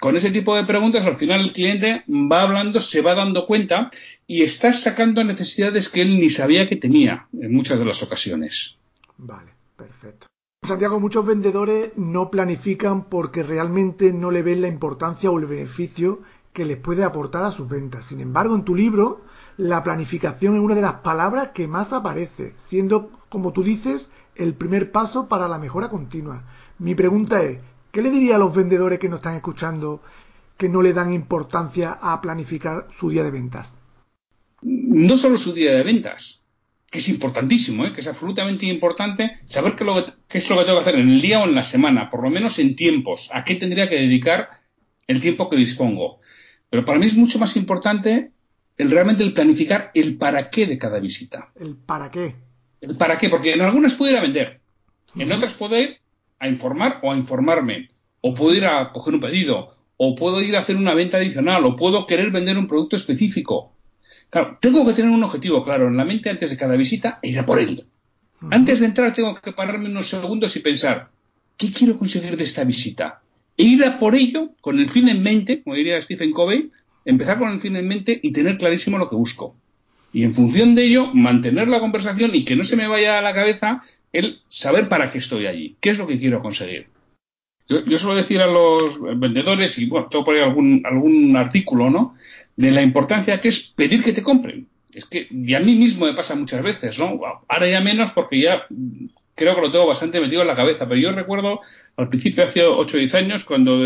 Con 0.00 0.16
ese 0.16 0.30
tipo 0.30 0.56
de 0.56 0.64
preguntas, 0.64 1.04
al 1.04 1.18
final 1.18 1.40
el 1.40 1.52
cliente 1.52 2.04
va 2.08 2.42
hablando, 2.42 2.80
se 2.80 3.02
va 3.02 3.14
dando 3.14 3.46
cuenta 3.46 3.90
y 4.26 4.42
está 4.42 4.72
sacando 4.72 5.22
necesidades 5.24 5.90
que 5.90 6.00
él 6.00 6.18
ni 6.18 6.30
sabía 6.30 6.68
que 6.68 6.76
tenía 6.76 7.26
en 7.34 7.54
muchas 7.54 7.78
de 7.78 7.84
las 7.84 8.02
ocasiones. 8.02 8.76
Vale, 9.18 9.52
perfecto. 9.76 10.29
Santiago, 10.66 11.00
muchos 11.00 11.24
vendedores 11.24 11.92
no 11.96 12.30
planifican 12.30 13.04
porque 13.04 13.42
realmente 13.42 14.12
no 14.12 14.30
le 14.30 14.42
ven 14.42 14.60
la 14.60 14.68
importancia 14.68 15.30
o 15.30 15.38
el 15.38 15.46
beneficio 15.46 16.20
que 16.52 16.64
les 16.64 16.76
puede 16.76 17.02
aportar 17.02 17.44
a 17.44 17.50
sus 17.50 17.68
ventas. 17.68 18.04
Sin 18.06 18.20
embargo, 18.20 18.54
en 18.54 18.64
tu 18.64 18.74
libro, 18.74 19.22
la 19.56 19.82
planificación 19.82 20.54
es 20.54 20.60
una 20.60 20.74
de 20.74 20.82
las 20.82 20.96
palabras 20.96 21.50
que 21.50 21.66
más 21.66 21.92
aparece, 21.92 22.54
siendo, 22.68 23.10
como 23.30 23.52
tú 23.52 23.62
dices, 23.62 24.08
el 24.36 24.54
primer 24.54 24.92
paso 24.92 25.28
para 25.28 25.48
la 25.48 25.58
mejora 25.58 25.88
continua. 25.88 26.44
Mi 26.78 26.94
pregunta 26.94 27.42
es, 27.42 27.58
¿qué 27.90 28.02
le 28.02 28.10
diría 28.10 28.36
a 28.36 28.38
los 28.38 28.54
vendedores 28.54 28.98
que 28.98 29.08
nos 29.08 29.20
están 29.20 29.36
escuchando 29.36 30.02
que 30.58 30.68
no 30.68 30.82
le 30.82 30.92
dan 30.92 31.12
importancia 31.12 31.98
a 32.00 32.20
planificar 32.20 32.86
su 32.98 33.08
día 33.08 33.24
de 33.24 33.30
ventas? 33.30 33.72
No 34.62 35.16
solo 35.16 35.38
su 35.38 35.54
día 35.54 35.72
de 35.72 35.82
ventas, 35.82 36.39
que 36.90 36.98
es 36.98 37.08
importantísimo, 37.08 37.86
¿eh? 37.86 37.92
que 37.92 38.00
es 38.00 38.08
absolutamente 38.08 38.66
importante 38.66 39.36
saber 39.46 39.76
qué, 39.76 39.84
qué, 40.28 40.38
es 40.38 40.50
lo 40.50 40.58
que 40.58 40.64
tengo 40.64 40.78
que 40.78 40.82
hacer 40.82 40.96
en 40.96 41.08
el 41.08 41.22
día 41.22 41.40
o 41.40 41.44
en 41.44 41.54
la 41.54 41.62
semana, 41.62 42.10
por 42.10 42.22
lo 42.22 42.30
menos 42.30 42.58
en 42.58 42.74
tiempos, 42.74 43.30
a 43.32 43.44
qué 43.44 43.54
tendría 43.54 43.88
que 43.88 43.94
dedicar 43.94 44.48
el 45.06 45.20
tiempo 45.20 45.48
que 45.48 45.56
dispongo. 45.56 46.20
Pero 46.68 46.84
para 46.84 46.98
mí 46.98 47.06
es 47.06 47.14
mucho 47.14 47.38
más 47.38 47.56
importante 47.56 48.32
el 48.76 48.90
realmente 48.90 49.22
el 49.22 49.32
planificar 49.32 49.90
el 49.94 50.16
para 50.16 50.50
qué 50.50 50.66
de 50.66 50.78
cada 50.78 50.98
visita. 50.98 51.50
El 51.58 51.76
para 51.76 52.10
qué. 52.10 52.34
El 52.80 52.96
para 52.96 53.18
qué, 53.18 53.28
porque 53.28 53.52
en 53.52 53.60
algunas 53.60 53.94
puedo 53.94 54.10
ir 54.10 54.18
a 54.18 54.22
vender, 54.22 54.60
en 55.14 55.30
otras 55.30 55.52
puedo 55.52 55.78
ir 55.78 55.98
a 56.38 56.48
informar 56.48 56.98
o 57.02 57.12
a 57.12 57.16
informarme, 57.16 57.88
o 58.20 58.34
puedo 58.34 58.54
ir 58.54 58.64
a 58.64 58.90
coger 58.90 59.14
un 59.14 59.20
pedido, 59.20 59.76
o 59.96 60.14
puedo 60.16 60.40
ir 60.40 60.56
a 60.56 60.60
hacer 60.60 60.76
una 60.76 60.94
venta 60.94 61.18
adicional, 61.18 61.64
o 61.66 61.76
puedo 61.76 62.06
querer 62.06 62.30
vender 62.30 62.56
un 62.58 62.66
producto 62.66 62.96
específico. 62.96 63.76
Claro, 64.30 64.58
tengo 64.60 64.86
que 64.86 64.94
tener 64.94 65.10
un 65.10 65.22
objetivo 65.24 65.64
claro 65.64 65.88
en 65.88 65.96
la 65.96 66.04
mente 66.04 66.30
antes 66.30 66.50
de 66.50 66.56
cada 66.56 66.76
visita 66.76 67.18
e 67.20 67.30
ir 67.30 67.38
a 67.38 67.46
por 67.46 67.58
él. 67.58 67.84
Antes 68.50 68.80
de 68.80 68.86
entrar 68.86 69.12
tengo 69.12 69.34
que 69.34 69.52
pararme 69.52 69.88
unos 69.88 70.08
segundos 70.08 70.56
y 70.56 70.60
pensar, 70.60 71.08
¿qué 71.58 71.72
quiero 71.72 71.98
conseguir 71.98 72.36
de 72.36 72.44
esta 72.44 72.64
visita? 72.64 73.20
E 73.56 73.64
ir 73.64 73.84
a 73.84 73.98
por 73.98 74.14
ello 74.14 74.50
con 74.60 74.78
el 74.78 74.88
fin 74.88 75.08
en 75.08 75.22
mente, 75.22 75.62
como 75.62 75.76
diría 75.76 76.00
Stephen 76.00 76.32
Covey, 76.32 76.70
empezar 77.04 77.38
con 77.38 77.50
el 77.50 77.60
fin 77.60 77.76
en 77.76 77.86
mente 77.86 78.18
y 78.22 78.32
tener 78.32 78.56
clarísimo 78.56 78.98
lo 78.98 79.10
que 79.10 79.16
busco. 79.16 79.56
Y 80.12 80.22
en 80.24 80.32
función 80.32 80.74
de 80.74 80.86
ello, 80.86 81.08
mantener 81.12 81.68
la 81.68 81.80
conversación 81.80 82.34
y 82.34 82.44
que 82.44 82.56
no 82.56 82.64
se 82.64 82.76
me 82.76 82.86
vaya 82.86 83.18
a 83.18 83.22
la 83.22 83.34
cabeza 83.34 83.82
el 84.12 84.38
saber 84.48 84.88
para 84.88 85.10
qué 85.10 85.18
estoy 85.18 85.46
allí, 85.46 85.76
qué 85.80 85.90
es 85.90 85.98
lo 85.98 86.06
que 86.06 86.18
quiero 86.18 86.40
conseguir. 86.40 86.86
Yo, 87.68 87.98
suelo 87.98 88.16
decir 88.16 88.40
a 88.40 88.48
los 88.48 89.00
vendedores, 89.20 89.78
y 89.78 89.86
bueno, 89.86 90.08
tengo 90.10 90.24
por 90.24 90.34
ahí 90.34 90.40
algún, 90.40 90.82
algún 90.84 91.36
artículo, 91.36 91.88
¿no? 91.88 92.14
De 92.60 92.70
la 92.70 92.82
importancia 92.82 93.40
que 93.40 93.48
es 93.48 93.72
pedir 93.74 94.02
que 94.02 94.12
te 94.12 94.22
compren. 94.22 94.68
Es 94.92 95.04
que, 95.06 95.28
y 95.30 95.54
a 95.54 95.60
mí 95.60 95.76
mismo 95.76 96.06
me 96.06 96.14
pasa 96.14 96.34
muchas 96.34 96.62
veces, 96.62 96.98
¿no? 96.98 97.20
Ahora 97.48 97.68
ya 97.68 97.80
menos 97.80 98.12
porque 98.12 98.40
ya 98.40 98.66
creo 99.34 99.54
que 99.54 99.60
lo 99.62 99.70
tengo 99.70 99.86
bastante 99.86 100.20
metido 100.20 100.42
en 100.42 100.48
la 100.48 100.56
cabeza, 100.56 100.86
pero 100.86 101.00
yo 101.00 101.12
recuerdo 101.12 101.60
al 101.96 102.08
principio, 102.08 102.44
hace 102.44 102.62
8 102.62 102.96
o 102.96 103.00
10 103.00 103.14
años, 103.14 103.44
cuando 103.44 103.78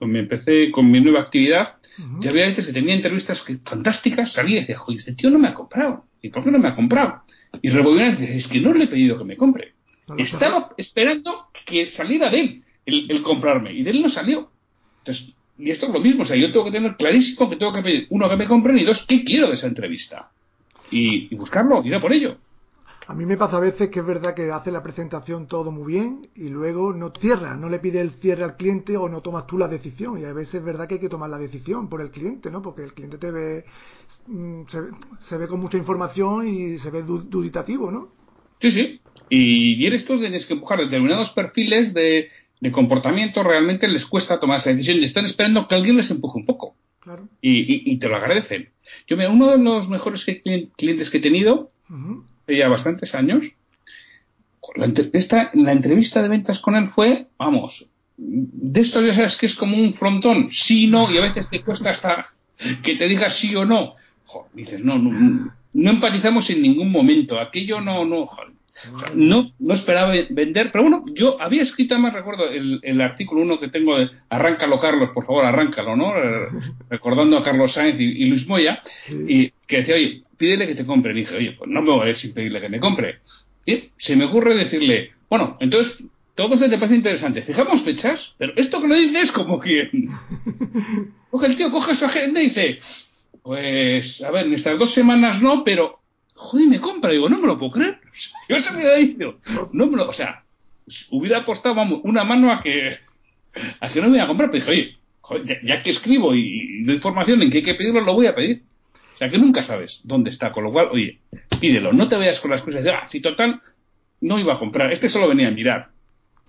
me 0.00 0.18
empecé 0.20 0.70
con 0.70 0.90
mi 0.90 1.00
nueva 1.00 1.20
actividad, 1.20 1.76
yo 2.20 2.30
había 2.30 2.46
veces 2.46 2.66
que 2.66 2.72
tenía 2.72 2.94
entrevistas 2.94 3.44
fantásticas, 3.64 4.32
salía 4.32 4.58
y 4.58 4.60
decía, 4.60 4.78
joder, 4.78 4.98
este 4.98 5.14
tío 5.14 5.30
no 5.30 5.38
me 5.38 5.48
ha 5.48 5.54
comprado. 5.54 6.04
¿Y 6.22 6.28
por 6.28 6.44
qué 6.44 6.50
no 6.50 6.58
me 6.58 6.68
ha 6.68 6.76
comprado? 6.76 7.22
Y 7.60 7.70
rebobinaba 7.70 8.10
y 8.10 8.16
decía, 8.16 8.36
es 8.36 8.48
que 8.48 8.60
no 8.60 8.72
le 8.72 8.84
he 8.84 8.88
pedido 8.88 9.18
que 9.18 9.24
me 9.24 9.36
compre. 9.36 9.74
Estaba 10.16 10.70
esperando 10.76 11.46
que 11.66 11.90
saliera 11.90 12.30
de 12.30 12.40
él 12.40 12.64
el, 12.86 13.22
comprarme. 13.22 13.72
Y 13.72 13.82
de 13.82 13.90
él 13.90 14.02
no 14.02 14.08
salió. 14.08 14.50
Entonces, 14.98 15.34
y 15.60 15.70
esto 15.70 15.86
es 15.86 15.92
lo 15.92 16.00
mismo. 16.00 16.22
O 16.22 16.24
sea, 16.24 16.36
yo 16.36 16.50
tengo 16.50 16.64
que 16.64 16.72
tener 16.72 16.96
clarísimo 16.96 17.48
que 17.50 17.56
tengo 17.56 17.72
que 17.72 17.82
pedir, 17.82 18.06
uno, 18.10 18.28
que 18.28 18.36
me 18.36 18.48
compren 18.48 18.78
y 18.78 18.84
dos, 18.84 19.04
qué 19.06 19.24
quiero 19.24 19.48
de 19.48 19.54
esa 19.54 19.66
entrevista. 19.66 20.30
Y, 20.90 21.34
buscarlo, 21.36 21.82
ir 21.84 21.94
a 21.94 22.00
por 22.00 22.12
ello. 22.12 22.38
A 23.06 23.14
mí 23.14 23.26
me 23.26 23.36
pasa 23.36 23.56
a 23.56 23.60
veces 23.60 23.90
que 23.90 24.00
es 24.00 24.06
verdad 24.06 24.34
que 24.34 24.50
hace 24.52 24.70
la 24.70 24.82
presentación 24.82 25.48
todo 25.48 25.72
muy 25.72 25.92
bien 25.92 26.28
y 26.36 26.48
luego 26.48 26.92
no 26.92 27.12
cierra, 27.18 27.56
no 27.56 27.68
le 27.68 27.80
pide 27.80 28.00
el 28.00 28.10
cierre 28.12 28.44
al 28.44 28.56
cliente 28.56 28.96
o 28.96 29.08
no 29.08 29.20
tomas 29.20 29.46
tú 29.46 29.58
la 29.58 29.66
decisión. 29.66 30.18
Y 30.20 30.24
a 30.24 30.32
veces 30.32 30.56
es 30.56 30.64
verdad 30.64 30.86
que 30.86 30.94
hay 30.94 31.00
que 31.00 31.08
tomar 31.08 31.28
la 31.28 31.38
decisión 31.38 31.88
por 31.88 32.00
el 32.00 32.10
cliente, 32.10 32.50
¿no? 32.50 32.62
Porque 32.62 32.84
el 32.84 32.94
cliente 32.94 33.18
te 33.18 33.30
ve, 33.30 33.64
mm, 34.28 34.62
se, 35.28 35.38
ve 35.38 35.48
con 35.48 35.60
mucha 35.60 35.76
información 35.76 36.46
y 36.48 36.78
se 36.78 36.90
ve 36.90 37.02
duditativo, 37.02 37.90
¿no? 37.90 38.12
Sí, 38.60 38.70
sí. 38.70 39.00
Y, 39.28 39.84
eres 39.86 40.04
tú 40.04 40.18
tienes 40.18 40.46
que 40.46 40.54
empujar 40.54 40.78
determinados 40.78 41.30
perfiles 41.30 41.92
de, 41.94 42.28
comportamiento, 42.72 43.42
realmente 43.42 43.88
les 43.88 44.04
cuesta 44.04 44.38
tomar 44.38 44.58
esa 44.58 44.70
decisión 44.70 44.98
y 44.98 45.04
están 45.04 45.24
esperando 45.24 45.66
que 45.66 45.74
alguien 45.74 45.96
les 45.96 46.10
empuje 46.10 46.38
un 46.38 46.44
poco. 46.44 46.74
Y, 47.40 47.96
te 47.98 48.08
lo 48.08 48.16
agradecen. 48.16 48.68
Yo, 49.06 49.16
mira, 49.16 49.30
uno 49.30 49.50
de 49.50 49.58
los 49.58 49.88
mejores 49.88 50.24
clientes 50.76 51.10
que 51.10 51.18
he 51.18 51.22
tenido, 51.22 51.72
hace 52.44 52.56
ya 52.56 52.68
bastantes 52.68 53.14
años, 53.14 53.44
la, 54.76 54.86
la 55.54 55.72
entrevista 55.72 56.22
de 56.22 56.28
ventas 56.28 56.58
con 56.58 56.76
él 56.76 56.88
fue, 56.88 57.26
vamos, 57.38 57.86
de 58.16 58.80
esto 58.80 59.00
ya 59.00 59.14
sabes 59.14 59.36
que 59.36 59.46
es 59.46 59.54
como 59.54 59.76
un 59.76 59.94
frontón, 59.94 60.48
sí, 60.50 60.86
no, 60.86 61.10
y 61.10 61.16
a 61.16 61.22
veces 61.22 61.48
te 61.48 61.62
cuesta 61.62 61.90
hasta 61.90 62.26
que 62.82 62.96
te 62.96 63.08
digas 63.08 63.36
sí 63.36 63.56
o 63.56 63.64
no. 63.64 63.94
dices, 64.52 64.84
no, 64.84 64.98
no, 64.98 65.54
no 65.72 65.90
empatizamos 65.90 66.50
en 66.50 66.60
ningún 66.60 66.90
momento, 66.90 67.40
aquello 67.40 67.80
no, 67.80 68.04
no, 68.04 68.28
no, 69.14 69.52
no 69.58 69.74
esperaba 69.74 70.12
vender, 70.30 70.70
pero 70.72 70.82
bueno, 70.82 71.04
yo 71.14 71.40
había 71.40 71.62
escrito, 71.62 71.98
más 71.98 72.12
recuerdo 72.12 72.48
el, 72.48 73.00
artículo 73.00 73.42
uno 73.42 73.60
que 73.60 73.68
tengo 73.68 73.98
de 73.98 74.08
Arráncalo 74.28 74.78
Carlos, 74.78 75.10
por 75.12 75.26
favor, 75.26 75.44
arráncalo, 75.44 75.96
¿no? 75.96 76.12
Recordando 76.88 77.38
a 77.38 77.42
Carlos 77.42 77.72
Sainz 77.72 78.00
y, 78.00 78.24
Luis 78.26 78.46
Moya, 78.46 78.82
y 79.08 79.50
que 79.66 79.78
decía, 79.78 79.94
oye, 79.94 80.22
pídele 80.36 80.66
que 80.66 80.74
te 80.74 80.86
compre. 80.86 81.12
Y 81.12 81.16
dije, 81.16 81.36
oye, 81.36 81.52
pues 81.52 81.70
no 81.70 81.82
me 81.82 81.90
voy 81.90 82.06
a 82.06 82.10
ir 82.10 82.16
sin 82.16 82.34
pedirle 82.34 82.60
que 82.60 82.68
me 82.68 82.80
compre. 82.80 83.20
Y 83.66 83.90
se 83.98 84.16
me 84.16 84.24
ocurre 84.24 84.54
decirle, 84.54 85.12
bueno, 85.28 85.56
entonces 85.60 85.96
todo 86.34 86.54
esto 86.54 86.70
te 86.70 86.78
parece 86.78 86.96
interesante. 86.96 87.42
Fijamos 87.42 87.82
fechas, 87.82 88.34
pero 88.38 88.52
esto 88.56 88.80
que 88.80 88.88
lo 88.88 88.94
dices 88.94 89.24
es 89.24 89.32
como 89.32 89.60
quien. 89.60 89.90
Coge 91.30 91.46
el 91.46 91.56
tío, 91.56 91.70
coge 91.70 91.94
su 91.94 92.04
agenda 92.04 92.42
y 92.42 92.48
dice, 92.48 92.78
pues, 93.42 94.20
a 94.22 94.32
ver, 94.32 94.46
en 94.46 94.54
estas 94.54 94.78
dos 94.78 94.92
semanas 94.92 95.40
no, 95.40 95.62
pero 95.62 95.99
joder, 96.40 96.68
me 96.68 96.80
compra. 96.80 97.12
Digo, 97.12 97.28
no 97.28 97.38
me 97.38 97.46
lo 97.46 97.58
puedo 97.58 97.72
creer. 97.72 97.98
Yo 98.48 98.58
se 98.60 98.72
me 98.72 98.80
había 98.80 98.94
dicho, 98.94 99.38
no 99.72 99.86
me 99.86 99.96
lo, 99.96 100.08
o 100.08 100.12
sea, 100.12 100.44
hubiera 101.10 101.38
apostado, 101.38 101.74
vamos, 101.74 102.00
una 102.04 102.24
mano 102.24 102.50
a 102.50 102.62
que, 102.62 102.98
a 103.80 103.88
que 103.88 104.00
no 104.00 104.08
me 104.08 104.16
iba 104.16 104.24
a 104.24 104.28
comprar. 104.28 104.50
Pero 104.50 104.72
dije, 104.72 104.98
oye, 105.22 105.60
ya, 105.64 105.82
que 105.82 105.90
escribo 105.90 106.34
y, 106.34 106.82
doy 106.84 106.96
información 106.96 107.42
en 107.42 107.50
que 107.50 107.58
hay 107.58 107.64
que 107.64 107.74
pedirlo, 107.74 108.00
lo 108.00 108.14
voy 108.14 108.26
a 108.26 108.34
pedir. 108.34 108.62
O 109.14 109.18
sea, 109.18 109.30
que 109.30 109.38
nunca 109.38 109.62
sabes 109.62 110.00
dónde 110.04 110.30
está. 110.30 110.52
Con 110.52 110.64
lo 110.64 110.72
cual, 110.72 110.88
oye, 110.92 111.20
pídelo. 111.60 111.92
No 111.92 112.08
te 112.08 112.16
vayas 112.16 112.40
con 112.40 112.50
las 112.50 112.62
cosas 112.62 112.82
de, 112.82 112.90
ah, 112.90 113.06
si 113.08 113.20
total, 113.20 113.60
no 114.20 114.38
iba 114.38 114.54
a 114.54 114.58
comprar. 114.58 114.92
Este 114.92 115.08
solo 115.08 115.28
venía 115.28 115.48
a 115.48 115.52
mirar. 115.52 115.90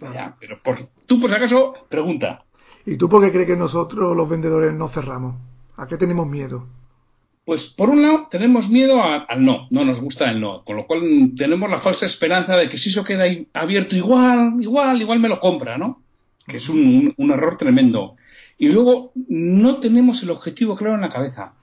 Ya, 0.02 0.36
pero 0.40 0.60
por, 0.64 0.90
tú, 1.06 1.20
por 1.20 1.30
si 1.30 1.36
acaso, 1.36 1.74
pregunta. 1.90 2.46
¿Y 2.86 2.98
tú 2.98 3.08
por 3.08 3.22
qué 3.24 3.32
crees 3.32 3.48
que 3.48 3.56
nosotros, 3.56 4.18
los 4.18 4.28
vendedores, 4.28 4.74
no 4.74 4.90
cerramos? 4.90 5.36
¿A 5.78 5.86
qué 5.86 5.98
tenemos 5.98 6.28
miedo? 6.28 6.68
Pues 7.44 7.64
por 7.64 7.90
un 7.90 8.04
lado 8.04 8.28
tenemos 8.30 8.70
miedo 8.70 9.04
al 9.04 9.44
no, 9.44 9.68
no 9.72 9.84
nos 9.84 10.00
gusta 10.00 10.30
el 10.30 10.40
no, 10.40 10.64
con 10.64 10.78
lo 10.78 10.86
cual 10.86 11.02
tenemos 11.36 11.70
la 11.70 11.80
falsa 11.80 12.06
esperanza 12.06 12.56
de 12.56 12.70
que 12.70 12.78
si 12.78 12.90
eso 12.90 13.04
queda 13.04 13.26
abierto 13.54 13.96
igual, 13.96 14.58
igual, 14.62 15.02
igual 15.02 15.20
me 15.20 15.30
lo 15.30 15.40
compra, 15.40 15.78
¿no? 15.78 16.04
Que 16.48 16.58
es 16.58 16.70
un, 16.70 17.16
error 17.18 17.58
tremendo. 17.58 18.16
Y 18.60 18.70
luego 18.70 19.12
no 19.28 19.78
tenemos 19.78 20.22
el 20.22 20.30
objetivo 20.30 20.76
claro 20.76 20.96
en 20.96 21.02
la 21.02 21.10
cabeza. 21.10 21.54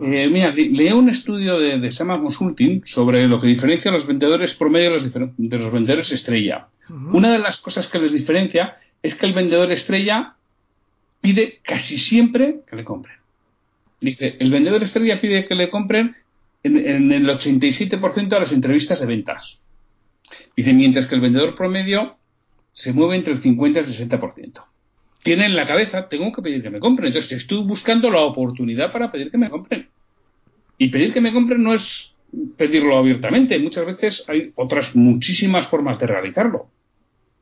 Eh, 0.00 0.28
mira, 0.30 0.52
leí 0.52 0.92
un 0.92 1.10
estudio 1.10 1.58
de, 1.58 1.78
de 1.78 1.90
Sama 1.90 2.18
Consulting 2.18 2.82
sobre 2.86 3.28
lo 3.28 3.38
que 3.38 3.48
diferencia 3.48 3.90
a 3.90 3.94
los 3.94 4.06
vendedores 4.06 4.54
promedio 4.54 4.92
de 4.92 5.58
los, 5.58 5.72
vendedores 5.72 6.12
estrella. 6.12 6.68
Una 7.12 7.30
de 7.30 7.38
las 7.38 7.58
cosas 7.58 7.88
que 7.88 7.98
les 7.98 8.12
diferencia 8.12 8.78
es 9.02 9.14
que 9.14 9.26
el 9.26 9.34
vendedor 9.34 9.70
estrella 9.70 10.34
pide 11.20 11.60
casi 11.62 11.98
siempre 11.98 12.60
que 12.68 12.76
le 12.76 12.84
compren. 12.84 13.19
Dice, 14.00 14.36
el 14.38 14.50
vendedor 14.50 14.82
estrella 14.82 15.20
pide 15.20 15.46
que 15.46 15.54
le 15.54 15.70
compren 15.70 16.16
en, 16.62 17.12
el 17.12 17.28
87% 17.28 18.28
de 18.28 18.40
las 18.40 18.52
entrevistas 18.52 19.00
de 19.00 19.06
ventas. 19.06 19.58
Dice, 20.56 20.72
mientras 20.72 21.06
que 21.06 21.14
el 21.14 21.20
vendedor 21.20 21.54
promedio 21.54 22.16
se 22.72 22.92
mueve 22.92 23.16
entre 23.16 23.32
el 23.32 23.40
50 23.40 23.80
y 23.80 23.82
el 23.82 23.88
60%. 23.88 24.64
Tiene 25.22 25.46
en 25.46 25.56
la 25.56 25.66
cabeza, 25.66 26.08
tengo 26.08 26.32
que 26.32 26.42
pedir 26.42 26.62
que 26.62 26.70
me 26.70 26.80
compren. 26.80 27.08
Entonces 27.08 27.32
estoy 27.32 27.62
buscando 27.62 28.10
la 28.10 28.20
oportunidad 28.20 28.90
para 28.92 29.12
pedir 29.12 29.30
que 29.30 29.38
me 29.38 29.50
compren. 29.50 29.88
Y 30.78 30.88
pedir 30.88 31.12
que 31.12 31.20
me 31.20 31.32
compren 31.32 31.62
no 31.62 31.74
es 31.74 32.14
pedirlo 32.56 32.96
abiertamente. 32.96 33.58
Muchas 33.58 33.84
veces 33.84 34.24
hay 34.28 34.52
otras 34.54 34.96
muchísimas 34.96 35.66
formas 35.66 35.98
de 35.98 36.06
realizarlo. 36.06 36.68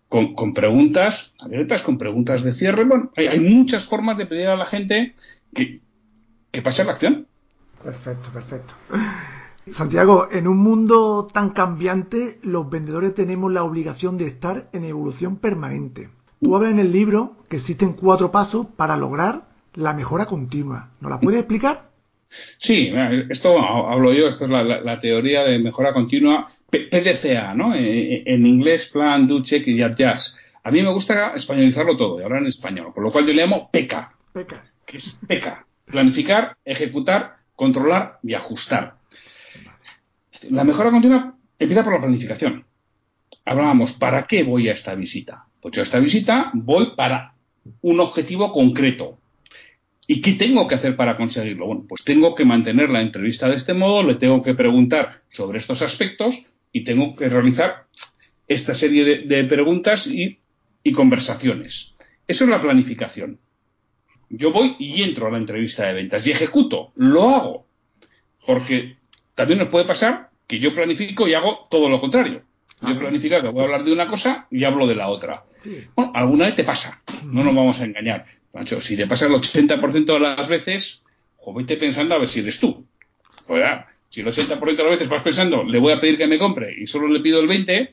Con, 0.09 0.55
preguntas 0.55 1.35
abiertas, 1.38 1.83
con 1.83 1.99
preguntas 1.99 2.43
de 2.43 2.55
cierre. 2.55 2.85
Bueno, 2.85 3.12
hay, 3.15 3.38
muchas 3.41 3.87
formas 3.87 4.17
de 4.17 4.27
pedir 4.27 4.47
a 4.47 4.57
la 4.57 4.67
gente 4.67 5.15
que, 5.55 5.81
que 6.50 6.62
pase 6.62 6.85
la 6.85 6.93
acción. 6.93 7.26
Perfecto, 7.83 8.31
perfecto. 8.33 8.75
Santiago, 9.76 10.28
en 10.33 10.49
un 10.49 10.59
mundo 10.59 11.28
tan 11.33 11.50
cambiante, 11.50 12.38
los 12.43 12.69
vendedores 12.71 13.14
tenemos 13.14 13.52
la 13.52 13.64
obligación 13.64 14.17
de 14.17 14.26
estar 14.26 14.69
en 14.73 14.85
evolución 14.85 15.37
permanente. 15.37 16.09
Tú 16.40 16.55
hablas 16.57 16.73
en 16.73 16.78
el 16.78 16.93
libro 16.93 17.37
que 17.49 17.57
existen 17.57 17.93
cuatro 17.93 18.31
pasos 18.31 18.67
para 18.76 18.97
lograr 18.97 19.43
la 19.75 19.93
mejora 19.93 20.26
continua. 20.26 20.90
¿Nos 21.00 21.11
la 21.11 21.21
puedes 21.21 21.40
explicar? 21.40 21.88
Sí, 22.59 22.90
esto 23.31 23.59
hablo 23.59 24.12
yo, 24.12 24.28
esto 24.28 24.45
es 24.45 24.50
la, 24.50 24.99
teoría 24.99 25.45
de 25.45 25.59
mejora 25.59 25.93
continua, 25.93 26.49
PDCA, 26.71 27.55
¿no? 27.55 27.75
En, 27.75 28.47
inglés, 28.47 28.90
Plan, 28.93 29.26
Do, 29.26 29.43
Check 29.43 29.67
y 29.67 29.83
Adjust. 29.83 30.37
A 30.62 30.71
mí 30.71 30.83
me 30.83 30.93
gusta 30.93 31.33
españolizarlo 31.35 31.97
todo 31.97 32.21
y 32.21 32.25
hablar 32.25 32.43
en 32.43 32.49
español, 32.49 32.93
por 32.95 33.02
lo 33.02 33.11
cual 33.11 33.26
yo 33.26 33.33
le 33.33 33.43
llamo 33.43 33.71
PECA. 33.71 34.12
PECA. 34.33 34.64
Que 34.85 34.99
es 34.99 35.17
PECA. 35.26 35.64
Planificar, 35.90 36.57
ejecutar, 36.64 37.37
controlar 37.54 38.18
y 38.23 38.35
ajustar. 38.35 38.99
La 40.50 40.64
mejora 40.64 40.90
continua 40.90 41.35
empieza 41.59 41.85
por 41.85 41.95
la 41.95 42.00
planificación. 42.00 42.64
Hablábamos, 43.45 43.92
¿para 43.95 44.26
qué 44.26 44.42
voy 44.45 44.68
a 44.68 44.73
esta 44.73 44.95
visita? 44.95 45.47
Pues 45.61 45.75
yo 45.75 45.83
a 45.83 45.85
esta 45.85 45.99
visita 45.99 46.50
voy 46.54 46.95
para 46.97 47.35
un 47.80 48.00
objetivo 48.00 48.52
concreto. 48.52 49.18
¿Y 50.07 50.21
qué 50.21 50.33
tengo 50.33 50.68
que 50.68 50.76
hacer 50.76 50.97
para 50.97 51.16
conseguirlo? 51.16 51.66
Bueno, 51.66 51.85
pues 51.88 52.02
tengo 52.04 52.35
que 52.35 52.45
mantener 52.45 52.88
la 52.88 53.02
entrevista 53.02 53.49
de 53.49 53.57
este 53.57 53.75
modo, 53.75 54.02
le 54.02 54.14
tengo 54.14 54.42
que 54.42 54.54
preguntar 54.54 55.23
sobre 55.28 55.59
estos 55.59 55.83
aspectos 55.83 56.35
y 56.73 56.85
tengo 56.85 57.14
que 57.16 57.28
realizar 57.28 57.87
esta 58.47 58.75
serie 58.75 59.26
de, 59.26 59.45
preguntas 59.45 60.07
y, 60.07 60.38
y 60.83 60.92
conversaciones. 60.92 61.95
Eso 62.26 62.45
es 62.45 62.50
la 62.50 62.61
planificación. 62.61 63.38
Yo 64.30 64.52
voy 64.52 64.76
y 64.78 65.02
entro 65.02 65.26
a 65.26 65.30
la 65.30 65.38
entrevista 65.38 65.87
de 65.87 65.94
ventas 65.94 66.26
y 66.26 66.30
ejecuto, 66.30 66.92
lo 66.97 67.28
hago. 67.30 67.66
Porque 68.47 68.97
también 69.35 69.58
nos 69.58 69.68
puede 69.68 69.85
pasar 69.85 70.30
que 70.47 70.58
yo 70.58 70.75
planifico 70.75 71.28
y 71.28 71.35
hago 71.35 71.66
todo 71.70 71.88
lo 71.88 72.00
contrario. 72.00 72.42
Yo 72.80 72.90
he 72.90 72.94
planificado 72.94 73.42
que 73.42 73.49
voy 73.49 73.62
a 73.62 73.64
hablar 73.64 73.85
de 73.85 73.92
una 73.92 74.06
cosa 74.06 74.47
y 74.50 74.64
hablo 74.64 74.87
de 74.87 74.94
la 74.94 75.08
otra. 75.08 75.44
Bueno, 75.94 76.12
alguna 76.14 76.47
vez 76.47 76.56
te 76.56 76.64
pasa, 76.64 77.02
no 77.25 77.42
nos 77.42 77.54
vamos 77.54 77.80
a 77.80 77.85
engañar. 77.85 78.26
si 78.80 78.97
te 78.97 79.06
pasa 79.06 79.26
el 79.26 79.32
80% 79.32 80.04
de 80.04 80.20
las 80.20 80.49
veces, 80.49 81.02
jo, 81.37 81.52
vete 81.54 81.76
pensando 81.76 82.14
a 82.14 82.18
ver 82.18 82.28
si 82.28 82.40
eres 82.40 82.61
tú. 82.61 82.87
si 84.08 84.20
el 84.20 84.26
80% 84.26 84.76
de 84.76 84.82
las 84.82 84.92
veces 84.92 85.08
vas 85.08 85.23
pensando, 85.23 85.64
le 85.64 85.78
voy 85.78 85.92
a 85.92 86.00
pedir 86.00 86.16
que 86.16 86.26
me 86.26 86.38
compre 86.38 86.75
y 86.80 86.87
solo 86.87 87.08
le 87.08 87.20
pido 87.20 87.40
el 87.40 87.49
20%, 87.49 87.90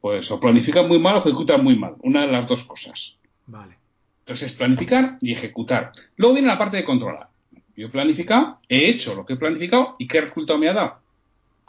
pues 0.00 0.30
o 0.30 0.40
planifica 0.40 0.82
muy 0.82 0.98
mal 0.98 1.16
o 1.16 1.18
ejecuta 1.20 1.56
muy 1.58 1.76
mal. 1.76 1.94
Una 2.02 2.26
de 2.26 2.32
las 2.32 2.46
dos 2.46 2.64
cosas. 2.64 3.16
Vale. 3.46 3.76
Entonces, 4.24 4.52
planificar 4.52 5.18
y 5.20 5.32
ejecutar. 5.32 5.92
Luego 6.16 6.34
viene 6.34 6.48
la 6.48 6.56
parte 6.56 6.78
de 6.78 6.84
controlar. 6.84 7.28
Yo 7.76 7.88
he 7.88 7.90
planificado, 7.90 8.58
he 8.68 8.88
hecho 8.88 9.14
lo 9.14 9.26
que 9.26 9.34
he 9.34 9.36
planificado 9.36 9.96
y 9.98 10.06
qué 10.06 10.22
resultado 10.22 10.58
me 10.58 10.68
ha 10.68 10.72
dado. 10.72 10.94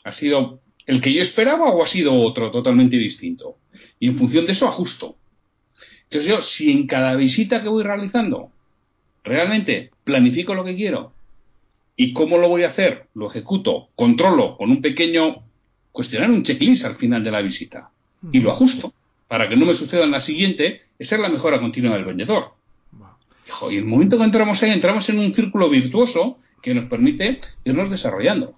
¿Ha 0.05 0.13
sido 0.13 0.59
el 0.85 1.01
que 1.01 1.11
yo 1.11 1.21
esperaba 1.21 1.65
o 1.65 1.83
ha 1.83 1.87
sido 1.87 2.13
otro 2.13 2.51
totalmente 2.51 2.95
distinto? 2.95 3.57
Y 3.99 4.07
en 4.07 4.17
función 4.17 4.45
de 4.45 4.53
eso 4.53 4.67
ajusto. 4.67 5.17
Entonces 6.03 6.29
yo, 6.29 6.41
si 6.41 6.71
en 6.71 6.87
cada 6.87 7.15
visita 7.15 7.61
que 7.61 7.67
voy 7.67 7.83
realizando 7.83 8.51
realmente 9.25 9.91
planifico 10.05 10.53
lo 10.53 10.63
que 10.63 10.75
quiero 10.75 11.11
y 11.97 12.13
cómo 12.13 12.37
lo 12.37 12.47
voy 12.47 12.63
a 12.63 12.69
hacer, 12.69 13.07
lo 13.15 13.27
ejecuto, 13.27 13.89
controlo 13.95 14.55
con 14.55 14.71
un 14.71 14.81
pequeño 14.81 15.43
cuestionario, 15.91 16.35
un 16.35 16.43
checklist 16.43 16.85
al 16.85 16.95
final 16.95 17.21
de 17.21 17.31
la 17.31 17.41
visita 17.41 17.89
y 18.31 18.39
lo 18.39 18.51
ajusto 18.51 18.93
para 19.27 19.49
que 19.49 19.55
no 19.55 19.65
me 19.65 19.73
suceda 19.73 20.03
en 20.03 20.11
la 20.11 20.21
siguiente, 20.21 20.81
esa 20.99 21.15
es 21.15 21.21
la 21.21 21.29
mejora 21.29 21.59
continua 21.59 21.95
del 21.95 22.05
vendedor. 22.05 22.53
Y 23.69 23.77
el 23.77 23.85
momento 23.85 24.17
que 24.17 24.23
entramos 24.23 24.61
ahí, 24.61 24.71
entramos 24.71 25.07
en 25.09 25.19
un 25.19 25.31
círculo 25.33 25.69
virtuoso 25.69 26.37
que 26.61 26.73
nos 26.73 26.85
permite 26.85 27.41
irnos 27.63 27.89
desarrollando. 27.89 28.55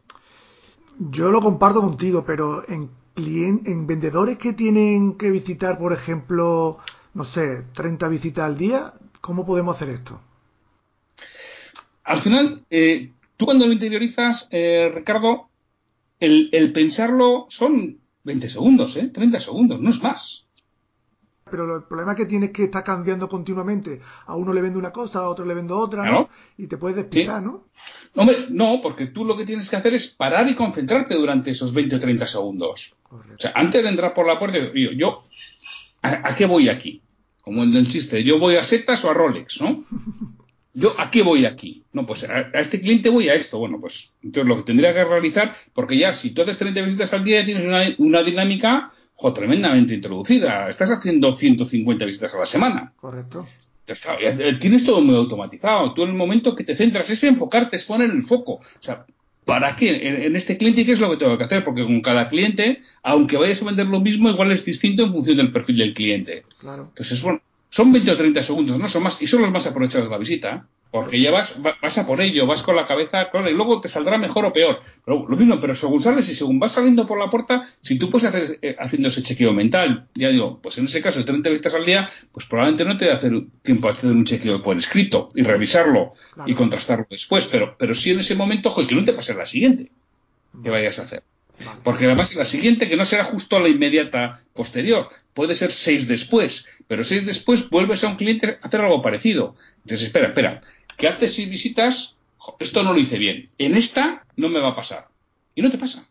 Yo 0.98 1.30
lo 1.30 1.42
comparto 1.42 1.82
contigo, 1.82 2.24
pero 2.26 2.68
en, 2.70 2.90
en 3.16 3.88
vendedores 3.88 4.38
que 4.38 4.54
tienen 4.54 5.18
que 5.18 5.30
visitar, 5.30 5.78
por 5.78 5.94
ejemplo, 5.94 6.80
no 7.14 7.26
sé, 7.26 7.64
30 7.74 8.08
visitas 8.08 8.46
al 8.46 8.58
día, 8.58 8.94
¿cómo 9.22 9.46
podemos 9.46 9.76
hacer 9.76 9.90
esto? 9.90 10.22
Al 12.04 12.22
final, 12.22 12.64
eh, 12.70 13.12
tú 13.36 13.46
cuando 13.46 13.68
lo 13.68 13.74
interiorizas, 13.74 14.48
eh, 14.52 14.90
Ricardo, 14.94 15.50
el, 16.20 16.50
el, 16.54 16.72
pensarlo 16.72 17.46
son 17.50 17.98
20 18.24 18.50
segundos, 18.50 18.96
¿eh? 18.96 19.10
30 19.10 19.40
segundos, 19.42 19.82
no 19.82 19.90
es 19.90 20.02
más. 20.02 20.47
Pero 21.50 21.78
el 21.78 21.84
problema 21.84 22.16
que 22.16 22.26
tienes 22.26 22.50
es 22.50 22.56
que 22.56 22.64
está 22.66 22.84
cambiando 22.84 23.28
continuamente. 23.28 24.02
A 24.26 24.36
uno 24.36 24.54
le 24.54 24.62
vende 24.62 24.78
una 24.78 24.92
cosa, 24.92 25.20
a 25.20 25.30
otro 25.30 25.46
le 25.46 25.54
vende 25.54 25.74
otra, 25.74 26.04
¿no? 26.04 26.30
Y 26.58 26.68
te 26.68 26.78
puedes 26.78 26.98
despistar, 26.98 27.42
¿no? 27.42 27.66
Hombre, 28.16 28.48
no, 28.50 28.80
porque 28.82 29.08
tú 29.08 29.26
lo 29.26 29.38
que 29.38 29.46
tienes 29.46 29.70
que 29.70 29.76
hacer 29.76 29.94
es 29.94 30.08
parar 30.08 30.50
y 30.50 30.56
concentrarte 30.56 31.16
durante 31.16 31.52
esos 31.52 31.74
20 31.74 31.96
o 31.96 32.00
30 32.00 32.26
segundos. 32.26 32.96
O 33.10 33.22
sea, 33.38 33.52
antes 33.56 33.84
de 33.84 33.90
entrar 33.90 34.14
por 34.14 34.28
la 34.28 34.40
puerta, 34.40 34.58
yo, 34.58 34.92
yo 34.92 35.24
¿a, 36.02 36.36
qué 36.36 36.46
voy 36.46 36.70
aquí? 36.70 37.02
Como 37.42 37.64
en 37.64 37.76
el 37.76 37.88
chiste, 37.88 38.24
yo 38.24 38.40
voy 38.40 38.56
a 38.56 38.64
setas 38.64 39.04
o 39.06 39.10
a 39.10 39.14
Rolex, 39.14 39.62
¿no? 39.62 39.86
¿Yo 40.74 40.94
a 41.00 41.10
qué 41.10 41.24
voy 41.24 41.46
aquí? 41.46 41.84
No, 41.92 42.06
pues 42.06 42.24
a, 42.24 42.52
este 42.54 42.80
cliente 42.80 43.10
voy 43.10 43.30
a 43.30 43.34
esto. 43.34 43.58
Bueno, 43.58 43.80
pues 43.80 44.12
entonces 44.22 44.48
lo 44.48 44.58
que 44.58 44.64
tendría 44.64 44.94
que 44.94 45.04
realizar, 45.04 45.56
porque 45.74 45.98
ya 45.98 46.14
si 46.14 46.32
tú 46.32 46.44
haces 46.44 46.58
30 46.60 46.82
visitas 46.82 47.14
al 47.14 47.24
día 47.24 47.44
tienes 47.44 47.66
una, 47.66 47.84
una 47.98 48.22
dinámica 48.22 48.92
jo, 49.18 49.34
tremendamente 49.34 49.94
introducida. 49.94 50.70
Estás 50.70 50.90
haciendo 50.92 51.36
150 51.36 52.06
visitas 52.06 52.34
a 52.34 52.40
la 52.40 52.46
semana. 52.46 52.94
Correcto. 52.96 53.48
tienes 54.60 54.86
todo 54.86 55.02
muy 55.02 55.16
automatizado. 55.16 55.94
Tú 55.94 56.04
en 56.04 56.10
el 56.10 56.16
momento 56.16 56.56
que 56.56 56.64
te 56.64 56.76
centras 56.76 57.10
es 57.10 57.24
enfocarte, 57.24 57.76
es 57.76 57.84
poner 57.84 58.12
el 58.12 58.24
foco. 58.24 58.54
O 58.54 58.82
sea, 58.82 59.06
¿para 59.44 59.76
qué? 59.76 60.26
En, 60.26 60.36
este 60.36 60.58
cliente, 60.58 60.86
¿qué 60.86 60.92
es 60.92 61.00
lo 61.00 61.10
que 61.10 61.18
tengo 61.18 61.38
que 61.38 61.44
hacer? 61.44 61.64
Porque 61.64 61.84
con 61.84 62.02
cada 62.02 62.30
cliente, 62.30 62.82
aunque 63.02 63.38
vayas 63.38 63.62
a 63.62 63.66
vender 63.66 63.88
lo 63.88 64.00
mismo, 64.00 64.30
igual 64.30 64.52
es 64.52 64.64
distinto 64.64 65.04
en 65.04 65.12
función 65.12 65.38
del 65.38 65.52
perfil 65.52 65.78
del 65.78 65.94
cliente. 65.96 66.44
Claro. 66.60 66.90
Entonces, 66.90 67.22
bueno, 67.22 67.42
son 67.70 67.92
20 67.92 68.12
o 68.12 68.18
30 68.18 68.44
segundos, 68.44 68.78
no 68.78 68.88
son 68.88 69.04
más, 69.04 69.22
y 69.22 69.28
son 69.28 69.42
los 69.42 69.52
más 69.52 69.66
aprovechados 69.66 70.08
de 70.08 70.12
la 70.12 70.18
visita. 70.20 70.68
Porque 70.92 71.20
ya 71.20 71.32
vas, 71.32 71.60
vas 71.62 71.98
a 71.98 72.08
por 72.08 72.22
ello, 72.22 72.48
vas 72.48 72.64
con 72.64 72.76
la 72.76 72.86
cabeza, 72.86 73.30
claro, 73.30 73.50
y 73.50 73.54
luego 73.54 73.82
te 73.82 73.88
saldrá 73.88 74.18
mejor 74.18 74.46
o 74.46 74.54
peor. 74.54 74.82
Pero 75.06 75.26
lo 75.28 75.36
mismo, 75.38 75.60
pero 75.60 75.76
según 75.76 76.02
sales 76.02 76.28
y 76.30 76.36
según 76.36 76.60
vas 76.60 76.72
saliendo 76.72 77.06
por 77.06 77.20
la 77.20 77.30
puerta, 77.30 77.68
si 77.82 77.98
tú 77.98 78.10
puedes 78.10 78.30
hacer 78.30 78.60
eh, 78.62 78.76
haciendo 78.80 79.10
ese 79.10 79.22
chequeo 79.22 79.54
mental, 79.54 80.08
ya 80.16 80.30
digo, 80.30 80.60
pues 80.62 80.78
en 80.78 80.86
ese 80.86 81.02
caso, 81.02 81.20
de 81.20 81.26
30 81.26 81.50
vistas 81.50 81.74
al 81.74 81.86
día, 81.86 82.10
pues 82.32 82.46
probablemente 82.46 82.86
no 82.86 82.98
te 82.98 83.06
dé 83.06 83.12
hacer 83.12 83.34
tiempo 83.64 83.88
a 83.88 83.92
hacer 83.92 84.12
un 84.12 84.26
chequeo 84.26 84.64
por 84.64 84.78
escrito 84.78 85.30
y 85.36 85.44
revisarlo 85.44 86.14
y 86.46 86.54
contrastarlo 86.54 87.06
después. 87.10 87.48
Pero, 87.48 87.76
pero 87.78 87.94
sí 87.94 88.12
en 88.12 88.20
ese 88.20 88.36
momento, 88.36 88.70
ojo, 88.70 88.86
que 88.88 88.96
no 88.96 89.04
te 89.04 89.14
pase 89.14 89.34
la 89.34 89.46
siguiente 89.46 89.92
que 90.64 90.70
vayas 90.70 91.00
a 91.00 91.04
hacer. 91.04 91.24
Porque 91.84 92.06
además 92.06 92.36
la 92.36 92.46
siguiente, 92.46 92.88
que 92.88 92.96
no 92.96 93.06
será 93.06 93.26
justo 93.26 93.60
la 93.60 93.68
inmediata 93.68 94.42
posterior, 94.54 95.10
puede 95.34 95.56
ser 95.56 95.72
seis 95.72 96.08
después, 96.08 96.66
pero 96.88 97.04
seis 97.04 97.26
después 97.26 97.68
vuelves 97.70 98.04
a 98.04 98.10
un 98.10 98.16
cliente 98.16 98.60
a 98.62 98.68
hacer 98.68 98.82
algo 98.82 99.02
parecido. 99.02 99.56
Entonces, 99.84 100.08
espera, 100.08 100.28
espera, 100.28 100.62
que 100.98 101.08
haces 101.08 101.36
seis 101.36 101.50
visitas, 101.50 102.18
esto 102.60 102.84
no 102.84 102.94
lo 102.94 103.00
hice 103.00 103.18
bien. 103.18 103.50
En 103.58 103.76
esta 103.76 104.26
no 104.36 104.50
me 104.50 104.60
va 104.60 104.70
a 104.70 104.76
pasar. 104.76 105.08
Y 105.56 105.62
no 105.62 105.70
te 105.70 105.78
pasa. 105.78 106.08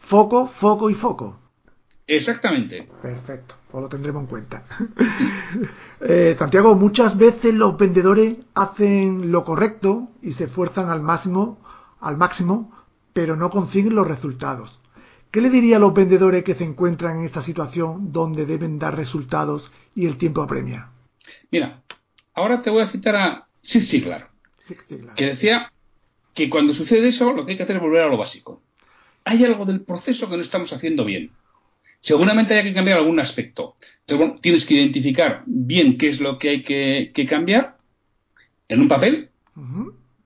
Foco, 0.00 0.48
foco 0.60 0.88
y 0.90 0.94
foco. 0.94 1.40
Exactamente. 2.06 2.88
Perfecto, 3.02 3.56
pues 3.70 3.82
lo 3.82 3.88
tendremos 3.88 4.22
en 4.22 4.28
cuenta. 4.28 4.64
Eh, 5.98 6.36
Santiago, 6.38 6.74
muchas 6.74 7.16
veces 7.16 7.54
los 7.54 7.78
vendedores 7.78 8.36
hacen 8.54 9.32
lo 9.32 9.44
correcto 9.44 10.10
y 10.20 10.32
se 10.32 10.44
esfuerzan 10.44 10.90
al 10.90 11.00
máximo, 11.00 11.58
al 12.00 12.18
máximo, 12.18 12.70
pero 13.14 13.34
no 13.34 13.48
consiguen 13.48 13.94
los 13.94 14.06
resultados. 14.06 14.78
¿Qué 15.30 15.40
le 15.40 15.48
diría 15.48 15.78
a 15.78 15.80
los 15.80 15.94
vendedores 15.94 16.44
que 16.44 16.54
se 16.54 16.64
encuentran 16.64 17.18
en 17.18 17.24
esta 17.24 17.42
situación 17.42 18.12
donde 18.12 18.44
deben 18.44 18.78
dar 18.78 18.94
resultados 18.94 19.72
y 19.94 20.06
el 20.06 20.18
tiempo 20.18 20.42
apremia? 20.42 20.90
Mira, 21.50 21.82
ahora 22.34 22.60
te 22.60 22.68
voy 22.68 22.82
a 22.82 22.88
citar 22.88 23.16
a 23.16 23.45
Sí, 23.66 23.80
sí, 23.80 24.00
claro. 24.00 24.28
Que 25.16 25.26
decía 25.26 25.72
que 26.34 26.48
cuando 26.48 26.72
sucede 26.72 27.08
eso, 27.08 27.32
lo 27.32 27.44
que 27.44 27.52
hay 27.52 27.56
que 27.56 27.64
hacer 27.64 27.76
es 27.76 27.82
volver 27.82 28.02
a 28.02 28.08
lo 28.08 28.16
básico. 28.16 28.62
Hay 29.24 29.44
algo 29.44 29.64
del 29.64 29.82
proceso 29.82 30.28
que 30.30 30.36
no 30.36 30.42
estamos 30.42 30.72
haciendo 30.72 31.04
bien. 31.04 31.30
Seguramente 32.00 32.54
hay 32.54 32.62
que 32.62 32.74
cambiar 32.74 32.98
algún 32.98 33.18
aspecto. 33.18 33.76
Entonces, 34.00 34.18
bueno, 34.18 34.34
tienes 34.40 34.64
que 34.64 34.74
identificar 34.74 35.42
bien 35.46 35.98
qué 35.98 36.08
es 36.08 36.20
lo 36.20 36.38
que 36.38 36.50
hay 36.50 36.62
que, 36.62 37.26
cambiar 37.28 37.78
en 38.68 38.80
un 38.80 38.88
papel, 38.88 39.30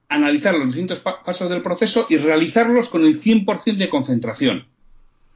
analizar 0.07 0.53
los 0.53 0.67
distintos 0.67 0.99
pasos 0.99 1.49
del 1.49 1.63
proceso 1.63 2.05
y 2.09 2.17
realizarlos 2.17 2.89
con 2.89 3.05
el 3.05 3.19
100% 3.19 3.77
de 3.77 3.89
concentración. 3.89 4.67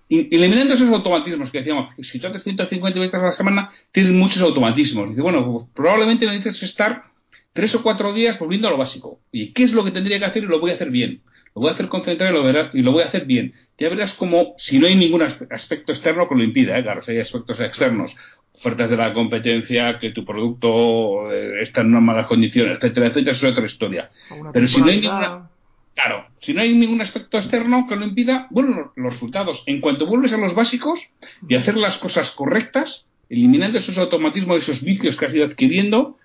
Y, 0.08 0.36
eliminando 0.36 0.76
esos 0.76 0.90
automatismos 0.90 1.50
que 1.50 1.60
decíamos, 1.60 1.90
si 2.04 2.20
tú 2.20 2.28
haces 2.28 2.44
150 2.44 3.00
veces 3.00 3.20
a 3.20 3.26
la 3.26 3.32
semana, 3.32 3.70
tienes 3.92 4.12
muchos 4.12 4.44
automatismos. 4.44 5.10
Dice, 5.10 5.22
bueno, 5.22 5.52
pues 5.52 5.66
probablemente 5.74 6.28
necesites 6.28 6.62
estar 6.62 7.15
tres 7.56 7.74
o 7.74 7.82
cuatro 7.82 8.14
días 8.14 8.38
volviendo 8.38 8.68
a 8.68 8.72
lo 8.72 8.78
básico. 8.78 9.22
¿Y 9.32 9.54
qué 9.54 9.64
es 9.64 9.72
lo 9.72 9.84
que 9.84 9.92
tendría 9.92 10.20
que 10.20 10.26
hacer 10.26 10.44
y 10.44 10.48
lo 10.48 10.60
voy 10.60 10.72
a 10.72 10.76
hacer 10.76 10.92
bien? 10.92 11.22
lo 11.56 11.62
voy 11.62 11.70
a 11.70 11.74
hacer 11.74 11.88
concentrado 11.88 12.34
y 12.34 12.36
lo, 12.36 12.44
verás, 12.44 12.76
y 12.76 12.82
lo 12.82 12.92
voy 12.92 13.04
a 13.04 13.06
hacer 13.06 13.26
bien. 13.26 13.54
Ya 13.78 13.88
verás 13.88 14.14
como 14.14 14.56
si 14.58 14.78
no 14.78 14.88
hay 14.88 14.96
ningún 14.96 15.22
aspecto 15.22 15.94
externo 15.94 16.28
que 16.28 16.36
lo 16.36 16.44
impida, 16.44 16.78
¿eh? 16.78 16.84
claro, 16.84 17.02
si 17.02 17.12
hay 17.12 17.20
aspectos 17.20 17.60
externos, 17.62 18.14
ofertas 18.54 18.90
de 18.90 18.98
la 18.98 19.14
competencia, 19.14 19.98
que 19.98 20.12
tu 20.12 20.26
producto 20.26 21.32
eh, 21.32 21.62
está 21.62 21.80
en 21.80 21.88
unas 21.88 22.04
malas 22.04 22.28
condiciones, 22.28 22.78
etcétera, 22.78 23.08
etcétera, 23.08 23.32
eso 23.32 23.48
es 23.48 23.54
otra 23.54 23.66
historia. 23.66 24.10
Pero 24.52 24.68
si 24.68 24.82
no 24.82 24.88
hay 24.88 25.00
ninguna, 25.00 25.50
claro, 25.94 26.26
si 26.42 26.54
no 26.54 26.62
hay 26.62 26.76
ningún 26.76 27.00
aspecto 27.00 27.38
externo 27.38 27.86
que 27.88 27.96
lo 27.96 28.06
impida, 28.06 28.48
bueno, 28.50 28.92
los 28.98 29.14
resultados. 29.14 29.64
En 29.66 29.80
cuanto 29.80 30.08
vuelves 30.08 30.34
a 30.34 30.38
los 30.38 30.56
básicos 30.56 31.00
y 31.48 31.56
hacer 31.56 31.78
las 31.78 31.98
cosas 31.98 32.32
correctas, 32.32 33.06
eliminando 33.30 33.80
esos 33.80 33.98
automatismos, 33.98 34.58
esos 34.58 34.84
vicios 34.84 35.16
que 35.16 35.26
has 35.26 35.34
ido 35.34 35.46
adquiriendo, 35.46 36.18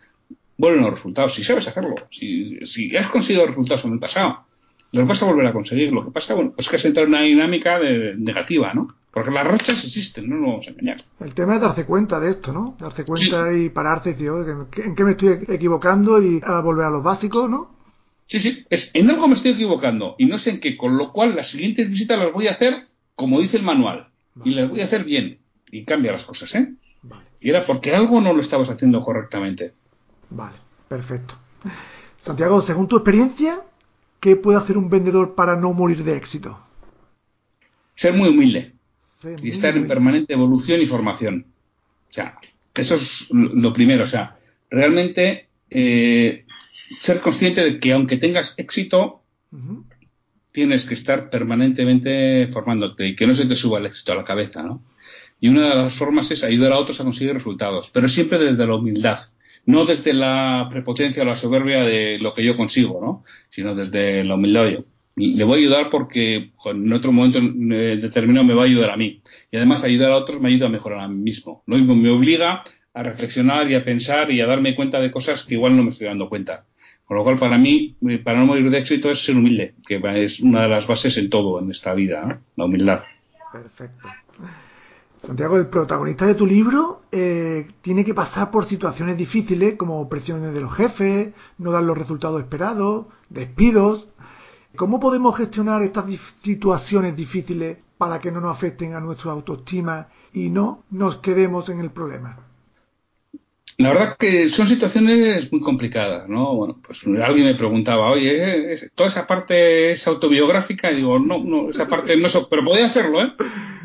vuelven 0.61 0.83
los 0.83 0.92
resultados. 0.92 1.35
Si 1.35 1.42
sabes 1.42 1.66
hacerlo, 1.66 1.94
si, 2.11 2.64
si 2.66 2.96
has 2.96 3.09
conseguido 3.09 3.46
resultados 3.46 3.85
en 3.85 3.94
el 3.94 3.99
pasado, 3.99 4.44
los 4.92 5.07
vas 5.09 5.23
a 5.23 5.27
volver 5.27 5.46
a 5.46 5.53
conseguir. 5.53 5.92
Lo 5.92 6.05
que 6.05 6.11
pasa, 6.11 6.35
bueno, 6.35 6.55
es 6.57 6.68
que 6.68 6.77
has 6.77 6.85
entrado 6.85 7.07
en 7.07 7.14
una 7.14 7.23
dinámica 7.23 7.79
de, 7.79 8.14
negativa, 8.16 8.73
¿no? 8.75 8.94
Porque 9.12 9.31
las 9.31 9.46
rachas 9.46 9.85
existen, 9.85 10.29
no 10.29 10.37
nos 10.37 10.46
vamos 10.46 10.66
a 10.68 10.70
engañar. 10.70 11.05
El 11.18 11.35
tema 11.35 11.57
es 11.57 11.61
darse 11.61 11.85
cuenta 11.85 12.20
de 12.20 12.31
esto, 12.31 12.53
¿no? 12.53 12.77
Darse 12.79 13.05
cuenta 13.05 13.53
y 13.53 13.70
pararse 13.70 14.11
y 14.11 14.12
decir, 14.12 14.31
¿en 14.85 14.94
qué 14.94 15.05
me 15.05 15.12
estoy 15.12 15.38
equivocando? 15.49 16.23
Y 16.23 16.40
a 16.44 16.61
volver 16.61 16.87
a 16.87 16.90
los 16.90 17.03
básicos, 17.03 17.51
¿no? 17.51 17.75
Sí, 18.29 18.38
sí, 18.38 18.64
es, 18.70 18.92
en 18.94 19.11
algo 19.11 19.27
me 19.27 19.35
estoy 19.35 19.53
equivocando 19.53 20.14
y 20.16 20.27
no 20.27 20.38
sé 20.38 20.51
en 20.51 20.61
qué, 20.61 20.77
con 20.77 20.96
lo 20.96 21.12
cual 21.12 21.35
las 21.35 21.49
siguientes 21.49 21.88
visitas 21.88 22.16
las 22.16 22.33
voy 22.33 22.46
a 22.46 22.53
hacer 22.53 22.87
como 23.16 23.40
dice 23.40 23.57
el 23.57 23.64
manual 23.64 24.07
y 24.44 24.55
las 24.55 24.70
voy 24.70 24.81
a 24.81 24.85
hacer 24.85 25.03
bien 25.03 25.38
y 25.73 25.85
cambia 25.85 26.12
las 26.12 26.25
cosas, 26.25 26.55
¿eh? 26.55 26.73
Y 27.40 27.51
era 27.51 27.66
porque 27.66 27.92
algo 27.92 28.20
no 28.20 28.33
lo 28.33 28.40
estabas 28.40 28.70
haciendo 28.70 29.03
correctamente. 29.03 29.73
Vale, 30.31 30.57
perfecto. 30.88 31.35
Santiago, 32.25 32.62
según 32.62 32.88
tu 32.88 32.97
experiencia, 32.97 33.61
¿qué 34.21 34.37
puede 34.37 34.59
hacer 34.59 34.79
un 34.79 34.88
vendedor 34.88 35.35
para 35.35 35.57
no 35.57 35.73
morir 35.73 36.05
de 36.05 36.16
éxito? 36.16 36.59
Ser 37.95 38.14
muy 38.14 38.29
humilde 38.29 38.75
y 39.43 39.51
estar 39.51 39.77
en 39.77 39.87
permanente 39.87 40.33
evolución 40.33 40.81
y 40.81 40.87
formación. 40.87 41.47
O 42.11 42.12
sea, 42.12 42.38
eso 42.75 42.95
es 42.95 43.29
lo 43.31 43.73
primero. 43.73 44.05
O 44.05 44.07
sea, 44.07 44.38
realmente 44.71 45.49
eh, 45.69 46.45
ser 47.01 47.21
consciente 47.21 47.62
de 47.62 47.79
que 47.79 47.93
aunque 47.93 48.16
tengas 48.16 48.55
éxito, 48.57 49.23
tienes 50.53 50.85
que 50.85 50.95
estar 50.95 51.31
permanentemente 51.31 52.49
formándote 52.53 53.09
y 53.09 53.16
que 53.16 53.27
no 53.27 53.35
se 53.35 53.47
te 53.47 53.57
suba 53.57 53.79
el 53.79 53.87
éxito 53.87 54.12
a 54.12 54.16
la 54.16 54.25
cabeza, 54.25 54.62
¿no? 54.62 54.83
Y 55.40 55.49
una 55.49 55.69
de 55.69 55.75
las 55.75 55.95
formas 55.95 56.31
es 56.31 56.43
ayudar 56.43 56.73
a 56.73 56.79
otros 56.79 57.01
a 57.01 57.05
conseguir 57.05 57.33
resultados, 57.33 57.90
pero 57.93 58.09
siempre 58.09 58.38
desde 58.38 58.66
la 58.66 58.77
humildad, 58.77 59.21
no 59.66 59.85
desde 59.85 60.12
la 60.12 60.68
prepotencia 60.70 61.23
o 61.23 61.27
la 61.27 61.37
soberbia 61.37 61.85
de 61.85 62.18
lo 62.18 62.35
que 62.35 62.44
yo 62.44 62.57
consigo, 62.57 63.01
¿no? 63.01 63.25
Sino 63.51 63.75
desde 63.75 64.25
la 64.25 64.35
humildad 64.35 64.68
yo. 64.68 64.85
Le 65.16 65.44
voy 65.44 65.59
a 65.59 65.61
ayudar 65.61 65.90
porque 65.90 66.53
en 66.64 66.92
otro 66.92 67.12
momento 67.12 67.38
eh, 67.38 67.99
determinado 68.01 68.46
me 68.46 68.55
va 68.55 68.62
a 68.62 68.66
ayudar 68.66 68.90
a 68.90 68.96
mí. 68.96 69.20
Y 69.51 69.57
además 69.57 69.83
ayudar 69.85 70.12
a 70.12 70.16
otros 70.16 70.40
me 70.40 70.49
ayuda 70.49 70.66
a 70.66 70.70
mejorar 70.70 71.01
a 71.01 71.09
mí 71.09 71.23
mismo. 71.23 71.62
¿no? 71.66 71.77
me 71.77 72.11
obliga 72.11 72.64
a 72.94 73.03
reflexionar 73.03 73.70
y 73.70 73.75
a 73.75 73.85
pensar 73.85 74.31
y 74.31 74.40
a 74.40 74.46
darme 74.46 74.75
cuenta 74.75 75.01
de 75.01 75.11
cosas 75.11 75.44
que 75.44 75.55
igual 75.55 75.77
no 75.77 75.83
me 75.83 75.90
estoy 75.90 76.07
dando 76.07 76.29
cuenta. 76.29 76.64
Con 77.05 77.16
lo 77.16 77.25
cual, 77.25 77.38
para 77.38 77.59
mí, 77.59 77.96
eh, 78.09 78.18
para 78.18 78.38
no 78.38 78.46
morir 78.46 78.70
de 78.70 78.79
éxito 78.79 79.11
es 79.11 79.25
ser 79.25 79.37
humilde, 79.37 79.75
que 79.87 80.01
es 80.23 80.38
una 80.40 80.62
de 80.62 80.68
las 80.68 80.87
bases 80.87 81.16
en 81.16 81.29
todo 81.29 81.59
en 81.59 81.70
esta 81.70 81.92
vida, 81.92 82.40
la 82.57 82.64
humildad. 82.64 83.01
Perfecto. 83.53 84.09
Santiago, 85.27 85.59
el 85.59 85.66
protagonista 85.66 86.27
de 86.27 86.37
tu 86.37 86.46
libro 86.46 86.99
eh, 87.12 87.68
tiene 87.83 88.05
que 88.05 88.14
pasar 88.14 88.51
por 88.51 88.66
situaciones 88.66 89.16
difíciles 89.16 89.77
como 89.77 90.09
presiones 90.09 90.55
de 90.55 90.61
los 90.61 90.75
jefes, 90.75 91.33
no 91.59 91.73
dar 91.73 91.83
los 91.83 91.99
resultados 91.99 92.40
esperados, 92.40 93.07
despidos. 93.29 94.09
¿Cómo 94.77 95.01
podemos 95.01 95.37
gestionar 95.37 95.83
estas 95.83 96.05
situaciones 96.42 97.16
difíciles 97.16 97.79
para 97.99 98.20
que 98.20 98.31
no 98.31 98.40
nos 98.40 98.57
afecten 98.57 98.94
a 98.94 99.01
nuestra 99.01 99.33
autoestima 99.33 100.09
y 100.33 100.51
no 100.51 100.85
nos 100.90 101.18
quedemos 101.18 101.68
en 101.68 101.81
el 101.81 101.90
problema? 101.90 102.38
La 103.81 103.94
verdad 103.94 104.16
que 104.18 104.49
son 104.51 104.68
situaciones 104.68 105.51
muy 105.51 105.62
complicadas, 105.62 106.29
¿no? 106.29 106.55
Bueno, 106.55 106.81
pues 106.87 107.01
alguien 107.07 107.46
me 107.46 107.55
preguntaba, 107.55 108.11
oye, 108.11 108.77
¿toda 108.94 109.09
esa 109.09 109.27
parte 109.27 109.92
es 109.92 110.07
autobiográfica? 110.07 110.92
Y 110.92 110.96
digo, 110.96 111.18
no, 111.18 111.42
no, 111.42 111.70
esa 111.70 111.88
parte 111.88 112.14
no 112.16 112.27
es, 112.27 112.38
pero 112.51 112.62
podía 112.62 112.87
hacerlo, 112.87 113.23
¿eh? 113.23 113.33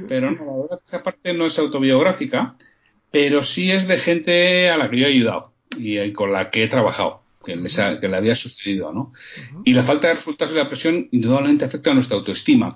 Pero 0.10 0.32
no, 0.32 0.68
la 0.70 0.80
esa 0.86 1.02
parte 1.02 1.34
no 1.34 1.46
es 1.46 1.58
autobiográfica, 1.58 2.58
pero 3.15 3.45
sí 3.45 3.71
es 3.71 3.88
de 3.88 3.97
gente 3.97 4.69
a 4.69 4.75
la 4.75 4.89
que 4.89 4.97
yo 4.97 5.06
he 5.06 5.12
ayudado 5.12 5.54
y 5.78 6.12
con 6.12 6.34
la 6.34 6.51
que 6.51 6.65
he 6.65 6.67
trabajado, 6.67 7.21
que, 7.45 7.54
que 8.01 8.08
le 8.10 8.17
había 8.17 8.36
sucedido, 8.36 8.91
¿no? 8.91 9.13
Y 9.63 9.71
la 9.71 9.86
falta 9.86 10.10
de 10.10 10.15
resultados 10.15 10.54
de 10.54 10.62
la 10.62 10.67
presión 10.67 11.08
indudablemente 11.13 11.63
afecta 11.63 11.91
a 11.91 11.93
nuestra 11.93 12.17
autoestima. 12.17 12.75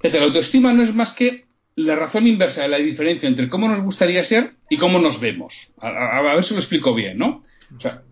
la 0.00 0.22
autoestima 0.22 0.72
no 0.72 0.84
es 0.84 0.94
más 0.94 1.10
que 1.10 1.46
la 1.74 1.96
razón 1.96 2.28
inversa 2.28 2.62
de 2.62 2.68
la 2.68 2.76
diferencia 2.76 3.28
entre 3.28 3.48
cómo 3.48 3.66
nos 3.68 3.80
gustaría 3.80 4.22
ser 4.22 4.52
y 4.70 4.76
cómo 4.76 5.00
nos 5.00 5.18
vemos. 5.18 5.72
A, 5.80 6.22
ver 6.22 6.44
si 6.44 6.54
lo 6.54 6.60
explico 6.60 6.94
bien, 6.94 7.18
¿no? 7.18 7.42
O 7.76 7.80
sea, 7.80 8.02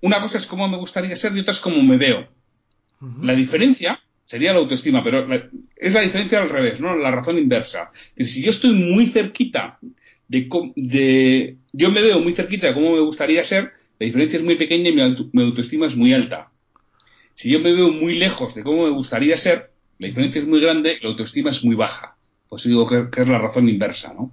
una 0.00 0.20
cosa 0.20 0.38
es 0.38 0.46
cómo 0.46 0.68
me 0.68 0.76
gustaría 0.76 1.16
ser 1.16 1.36
y 1.36 1.40
otra 1.40 1.54
es 1.54 1.60
cómo 1.60 1.82
me 1.82 1.96
veo. 1.96 2.28
La 3.20 3.34
diferencia 3.34 3.98
sería 4.26 4.52
la 4.52 4.60
autoestima, 4.60 5.02
pero 5.02 5.26
es 5.74 5.92
la 5.92 6.02
diferencia 6.02 6.40
al 6.40 6.50
revés, 6.50 6.78
¿no? 6.78 6.94
La 6.96 7.10
razón 7.10 7.36
inversa. 7.36 7.90
Que 8.16 8.24
si 8.24 8.44
yo 8.44 8.50
estoy 8.50 8.74
muy 8.74 9.06
cerquita 9.06 9.80
de, 10.40 10.72
de, 10.76 11.56
yo 11.72 11.90
me 11.90 12.02
veo 12.02 12.20
muy 12.20 12.32
cerquita 12.32 12.68
de 12.68 12.74
cómo 12.74 12.92
me 12.92 13.00
gustaría 13.00 13.44
ser, 13.44 13.72
la 13.98 14.06
diferencia 14.06 14.38
es 14.38 14.44
muy 14.44 14.56
pequeña 14.56 14.90
y 14.90 14.92
mi, 14.92 15.42
autoestima 15.42 15.86
es 15.86 15.96
muy 15.96 16.12
alta. 16.12 16.50
Si 17.34 17.50
yo 17.50 17.60
me 17.60 17.72
veo 17.72 17.90
muy 17.90 18.14
lejos 18.14 18.54
de 18.54 18.62
cómo 18.62 18.84
me 18.84 18.90
gustaría 18.90 19.36
ser, 19.36 19.70
la 19.98 20.08
diferencia 20.08 20.40
es 20.40 20.46
muy 20.46 20.60
grande 20.60 20.98
la 21.00 21.10
autoestima 21.10 21.50
es 21.50 21.64
muy 21.64 21.76
baja 21.76 22.16
pues 22.52 22.64
digo 22.64 22.86
que, 22.86 23.08
es 23.22 23.28
la 23.28 23.38
razón 23.38 23.66
inversa, 23.66 24.12
¿no? 24.12 24.30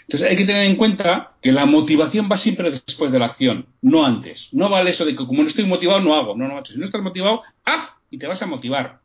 Entonces 0.00 0.28
hay 0.28 0.34
que 0.34 0.44
tener 0.44 0.66
en 0.66 0.74
cuenta 0.74 1.34
que 1.40 1.52
la 1.52 1.64
motivación 1.64 2.28
va 2.28 2.36
siempre 2.36 2.72
después 2.84 3.12
de 3.12 3.20
la 3.20 3.26
acción, 3.26 3.66
no 3.80 4.04
antes. 4.04 4.48
No 4.50 4.68
vale 4.68 4.90
eso 4.90 5.04
de 5.04 5.12
que 5.12 5.24
como 5.24 5.44
no 5.44 5.48
estoy 5.48 5.64
motivado 5.64 6.00
no 6.00 6.12
hago. 6.16 6.36
No, 6.36 6.48
no, 6.48 6.64
si 6.64 6.76
no 6.76 6.84
estás 6.84 7.00
motivado, 7.02 7.42
¡ah! 7.64 7.98
Y 8.10 8.18
te 8.18 8.26
vas 8.26 8.42
a 8.42 8.46
motivar. 8.46 8.98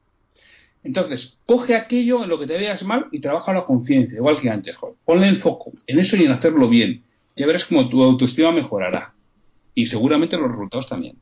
Entonces, 0.83 1.37
coge 1.45 1.75
aquello 1.75 2.23
en 2.23 2.29
lo 2.29 2.39
que 2.39 2.47
te 2.47 2.57
veas 2.57 2.83
mal 2.83 3.07
y 3.11 3.19
trabaja 3.19 3.53
la 3.53 3.65
conciencia, 3.65 4.15
igual 4.15 4.39
que 4.39 4.49
antes. 4.49 4.75
Ponle 5.03 5.27
el 5.27 5.37
foco 5.37 5.71
en 5.85 5.99
eso 5.99 6.15
y 6.15 6.23
en 6.23 6.31
hacerlo 6.31 6.69
bien. 6.69 7.03
Ya 7.35 7.45
verás 7.45 7.65
cómo 7.65 7.89
tu 7.89 8.01
autoestima 8.03 8.51
mejorará. 8.51 9.13
Y 9.75 9.85
seguramente 9.87 10.37
los 10.37 10.49
resultados 10.49 10.87
también. 10.87 11.17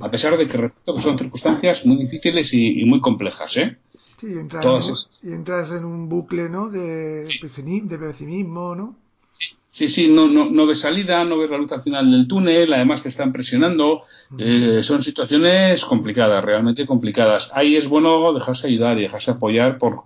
A 0.00 0.10
pesar 0.10 0.36
de 0.36 0.48
que, 0.48 0.56
repito, 0.56 0.94
que 0.94 1.02
son 1.02 1.18
circunstancias 1.18 1.84
muy 1.84 1.96
difíciles 1.96 2.52
y, 2.52 2.80
y 2.80 2.84
muy 2.84 3.00
complejas, 3.00 3.56
¿eh? 3.56 3.76
Sí, 4.20 4.26
entras, 4.26 5.08
en, 5.22 5.30
y 5.30 5.34
entras 5.34 5.70
en 5.72 5.84
un 5.84 6.08
bucle 6.08 6.48
¿no? 6.48 6.68
de, 6.68 7.24
de 7.24 7.98
pesimismo, 7.98 8.74
¿no? 8.74 8.96
Sí, 9.72 9.88
sí, 9.88 10.08
no, 10.08 10.26
no, 10.26 10.50
no 10.50 10.66
ves 10.66 10.80
salida, 10.80 11.24
no 11.24 11.38
ves 11.38 11.48
la 11.48 11.58
luz 11.58 11.70
al 11.70 11.82
final 11.82 12.10
del 12.10 12.26
túnel, 12.26 12.72
además 12.72 13.02
te 13.02 13.08
están 13.08 13.32
presionando. 13.32 14.02
Eh, 14.36 14.80
son 14.82 15.02
situaciones 15.02 15.84
complicadas, 15.84 16.44
realmente 16.44 16.86
complicadas. 16.86 17.50
Ahí 17.54 17.76
es 17.76 17.88
bueno 17.88 18.32
dejarse 18.32 18.66
ayudar 18.66 18.98
y 18.98 19.02
dejarse 19.02 19.30
apoyar 19.30 19.78
por, 19.78 20.02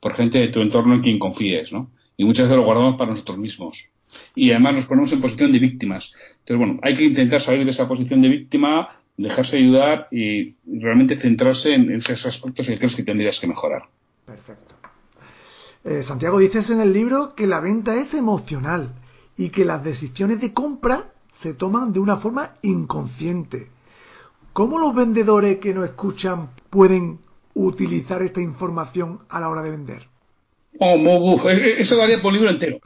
por 0.00 0.14
gente 0.14 0.38
de 0.38 0.48
tu 0.48 0.60
entorno 0.60 0.94
en 0.94 1.02
quien 1.02 1.18
confíes, 1.18 1.72
¿no? 1.72 1.90
Y 2.16 2.24
muchas 2.24 2.44
veces 2.44 2.56
lo 2.56 2.64
guardamos 2.64 2.96
para 2.96 3.10
nosotros 3.10 3.38
mismos. 3.38 3.86
Y 4.34 4.52
además 4.52 4.74
nos 4.74 4.84
ponemos 4.86 5.12
en 5.12 5.20
posición 5.20 5.52
de 5.52 5.58
víctimas. 5.58 6.12
Entonces, 6.40 6.56
bueno, 6.56 6.80
hay 6.82 6.96
que 6.96 7.04
intentar 7.04 7.40
salir 7.40 7.64
de 7.64 7.70
esa 7.72 7.88
posición 7.88 8.22
de 8.22 8.28
víctima 8.28 8.88
dejarse 9.16 9.56
ayudar 9.56 10.06
y 10.12 10.54
realmente 10.64 11.18
centrarse 11.18 11.74
en, 11.74 11.90
esos 11.90 12.24
aspectos 12.24 12.66
que 12.66 12.78
crees 12.78 12.94
que 12.94 13.02
tendrías 13.02 13.38
que 13.40 13.48
mejorar. 13.48 13.82
Perfecto. 14.24 14.76
Eh, 15.84 16.02
Santiago, 16.04 16.38
dices 16.38 16.70
en 16.70 16.80
el 16.80 16.92
libro 16.92 17.34
que 17.34 17.46
la 17.46 17.60
venta 17.60 17.96
es 17.96 18.14
emocional 18.14 18.92
y 19.38 19.50
que 19.50 19.64
las 19.64 19.82
decisiones 19.82 20.40
de 20.40 20.52
compra 20.52 21.12
se 21.40 21.54
toman 21.54 21.92
de 21.92 22.00
una 22.00 22.16
forma 22.16 22.54
inconsciente. 22.62 23.68
¿Cómo 24.52 24.78
los 24.78 24.94
vendedores 24.94 25.58
que 25.58 25.72
nos 25.72 25.84
escuchan 25.84 26.50
pueden 26.68 27.20
utilizar 27.54 28.20
esta 28.22 28.40
información 28.40 29.20
a 29.28 29.38
la 29.38 29.48
hora 29.48 29.62
de 29.62 29.70
vender? 29.70 30.02
Oh, 30.80 31.48
eso 31.48 31.96
daría 31.96 32.20
por 32.20 32.32
libro 32.32 32.50
entero. 32.50 32.80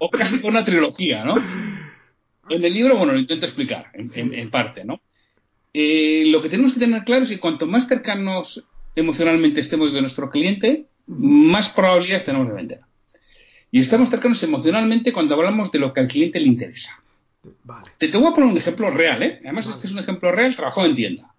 o 0.00 0.10
casi 0.10 0.38
por 0.38 0.50
una 0.50 0.64
trilogía, 0.64 1.24
¿no? 1.24 1.36
En 2.48 2.64
el 2.64 2.74
libro, 2.74 2.96
bueno, 2.96 3.12
lo 3.12 3.18
intento 3.20 3.46
explicar, 3.46 3.86
en, 3.94 4.50
parte, 4.50 4.84
¿no? 4.84 5.00
Eh, 5.72 6.24
lo 6.26 6.42
que 6.42 6.48
tenemos 6.48 6.74
que 6.74 6.80
tener 6.80 7.04
claro 7.04 7.22
es 7.22 7.30
que 7.30 7.40
cuanto 7.40 7.66
más 7.66 7.86
cercanos 7.86 8.62
emocionalmente 8.96 9.60
estemos 9.60 9.92
de 9.92 10.00
nuestro 10.00 10.28
cliente, 10.28 10.86
más 11.06 11.70
probabilidades 11.70 12.24
tenemos 12.24 12.48
de 12.48 12.54
vender. 12.54 12.80
Y 13.72 13.80
estamos 13.80 14.10
cercanos 14.10 14.40
emocionalmente 14.42 15.14
cuando 15.14 15.34
hablamos 15.34 15.72
de 15.72 15.78
lo 15.78 15.94
que 15.94 16.00
al 16.00 16.06
cliente 16.06 16.38
le 16.38 16.46
interesa. 16.46 17.02
Te, 17.98 18.08
te, 18.08 18.18
voy 18.18 18.30
a 18.30 18.34
poner 18.34 18.50
un 18.50 18.58
ejemplo 18.58 18.90
real, 18.90 19.22
¿eh? 19.22 19.40
Además, 19.42 19.66
este 19.66 19.86
es 19.86 19.92
un 19.94 19.98
ejemplo 19.98 20.30
real, 20.30 20.54
trabajo 20.54 20.84
en 20.84 20.94
tienda. 20.94 21.32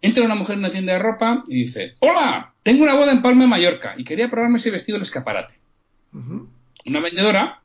Entra 0.00 0.24
una 0.24 0.34
mujer 0.34 0.54
en 0.54 0.60
una 0.60 0.70
tienda 0.70 0.94
de 0.94 0.98
ropa 0.98 1.44
y 1.46 1.64
dice, 1.64 1.94
hola, 2.00 2.54
tengo 2.62 2.84
una 2.84 2.94
boda 2.94 3.12
en 3.12 3.20
Palma, 3.20 3.46
Mallorca, 3.46 3.94
y 3.98 4.04
quería 4.04 4.30
probarme 4.30 4.56
ese 4.56 4.70
vestido 4.70 4.96
del 4.96 5.02
escaparate. 5.02 5.54
Una 6.86 7.00
vendedora 7.00 7.60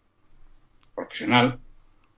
profesional 0.93 1.57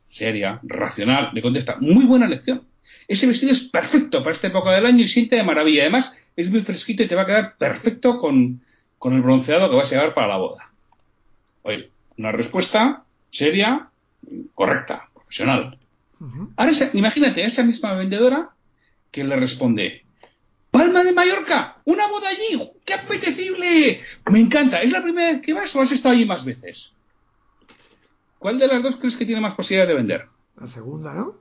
seria, 0.10 0.60
racional, 0.64 1.30
le 1.34 1.42
contesta, 1.44 1.78
muy 1.80 2.06
buena 2.06 2.28
lección. 2.28 2.64
Ese 3.08 3.28
vestido 3.28 3.52
es 3.52 3.60
perfecto 3.60 4.24
para 4.24 4.36
esta 4.36 4.48
época 4.48 4.72
del 4.72 4.88
año 4.88 5.04
y 5.04 5.08
siente 5.08 5.36
de 5.36 5.44
maravilla. 5.44 5.84
Además, 5.84 6.18
es 6.36 6.50
muy 6.50 6.64
fresquito 6.64 7.04
y 7.04 7.08
te 7.08 7.14
va 7.14 7.22
a 7.22 7.28
quedar 7.28 7.58
perfecto 7.58 8.18
con, 8.18 8.62
con 8.98 9.14
el 9.14 9.22
bronceado 9.22 9.70
que 9.70 9.76
vas 9.76 9.92
a 9.92 9.96
llevar 9.96 10.16
para 10.16 10.30
la 10.30 10.38
boda. 10.38 10.67
Oye, 11.68 11.92
una 12.18 12.32
respuesta 12.32 13.04
seria, 13.30 13.90
correcta, 14.56 15.10
profesional. 15.14 15.78
Ahora, 16.56 16.72
imagínate 16.94 17.44
a 17.44 17.48
esa 17.48 17.62
misma 17.64 17.94
vendedora 17.94 18.52
que 19.12 19.26
le 19.26 19.36
responde, 19.36 20.06
Palma 20.72 21.04
de 21.04 21.12
Mallorca, 21.12 21.82
una 21.84 22.08
boda 22.08 22.30
allí, 22.30 22.58
qué 22.86 22.94
apetecible, 22.94 24.02
me 24.32 24.40
encanta, 24.40 24.82
¿es 24.82 24.92
la 24.92 25.04
primera 25.04 25.34
vez 25.34 25.42
que 25.42 25.54
vas 25.54 25.76
o 25.76 25.82
has 25.82 25.92
estado 25.92 26.16
allí 26.16 26.26
más 26.26 26.46
veces? 26.46 26.94
¿Cuál 28.40 28.60
de 28.60 28.68
las 28.68 28.82
dos 28.82 28.96
crees 28.96 29.18
que 29.18 29.26
tiene 29.26 29.42
más 29.42 29.56
posibilidades 29.56 29.90
de 29.90 29.96
vender? 29.96 30.26
La 30.56 30.68
segunda, 30.68 31.14
¿no? 31.14 31.36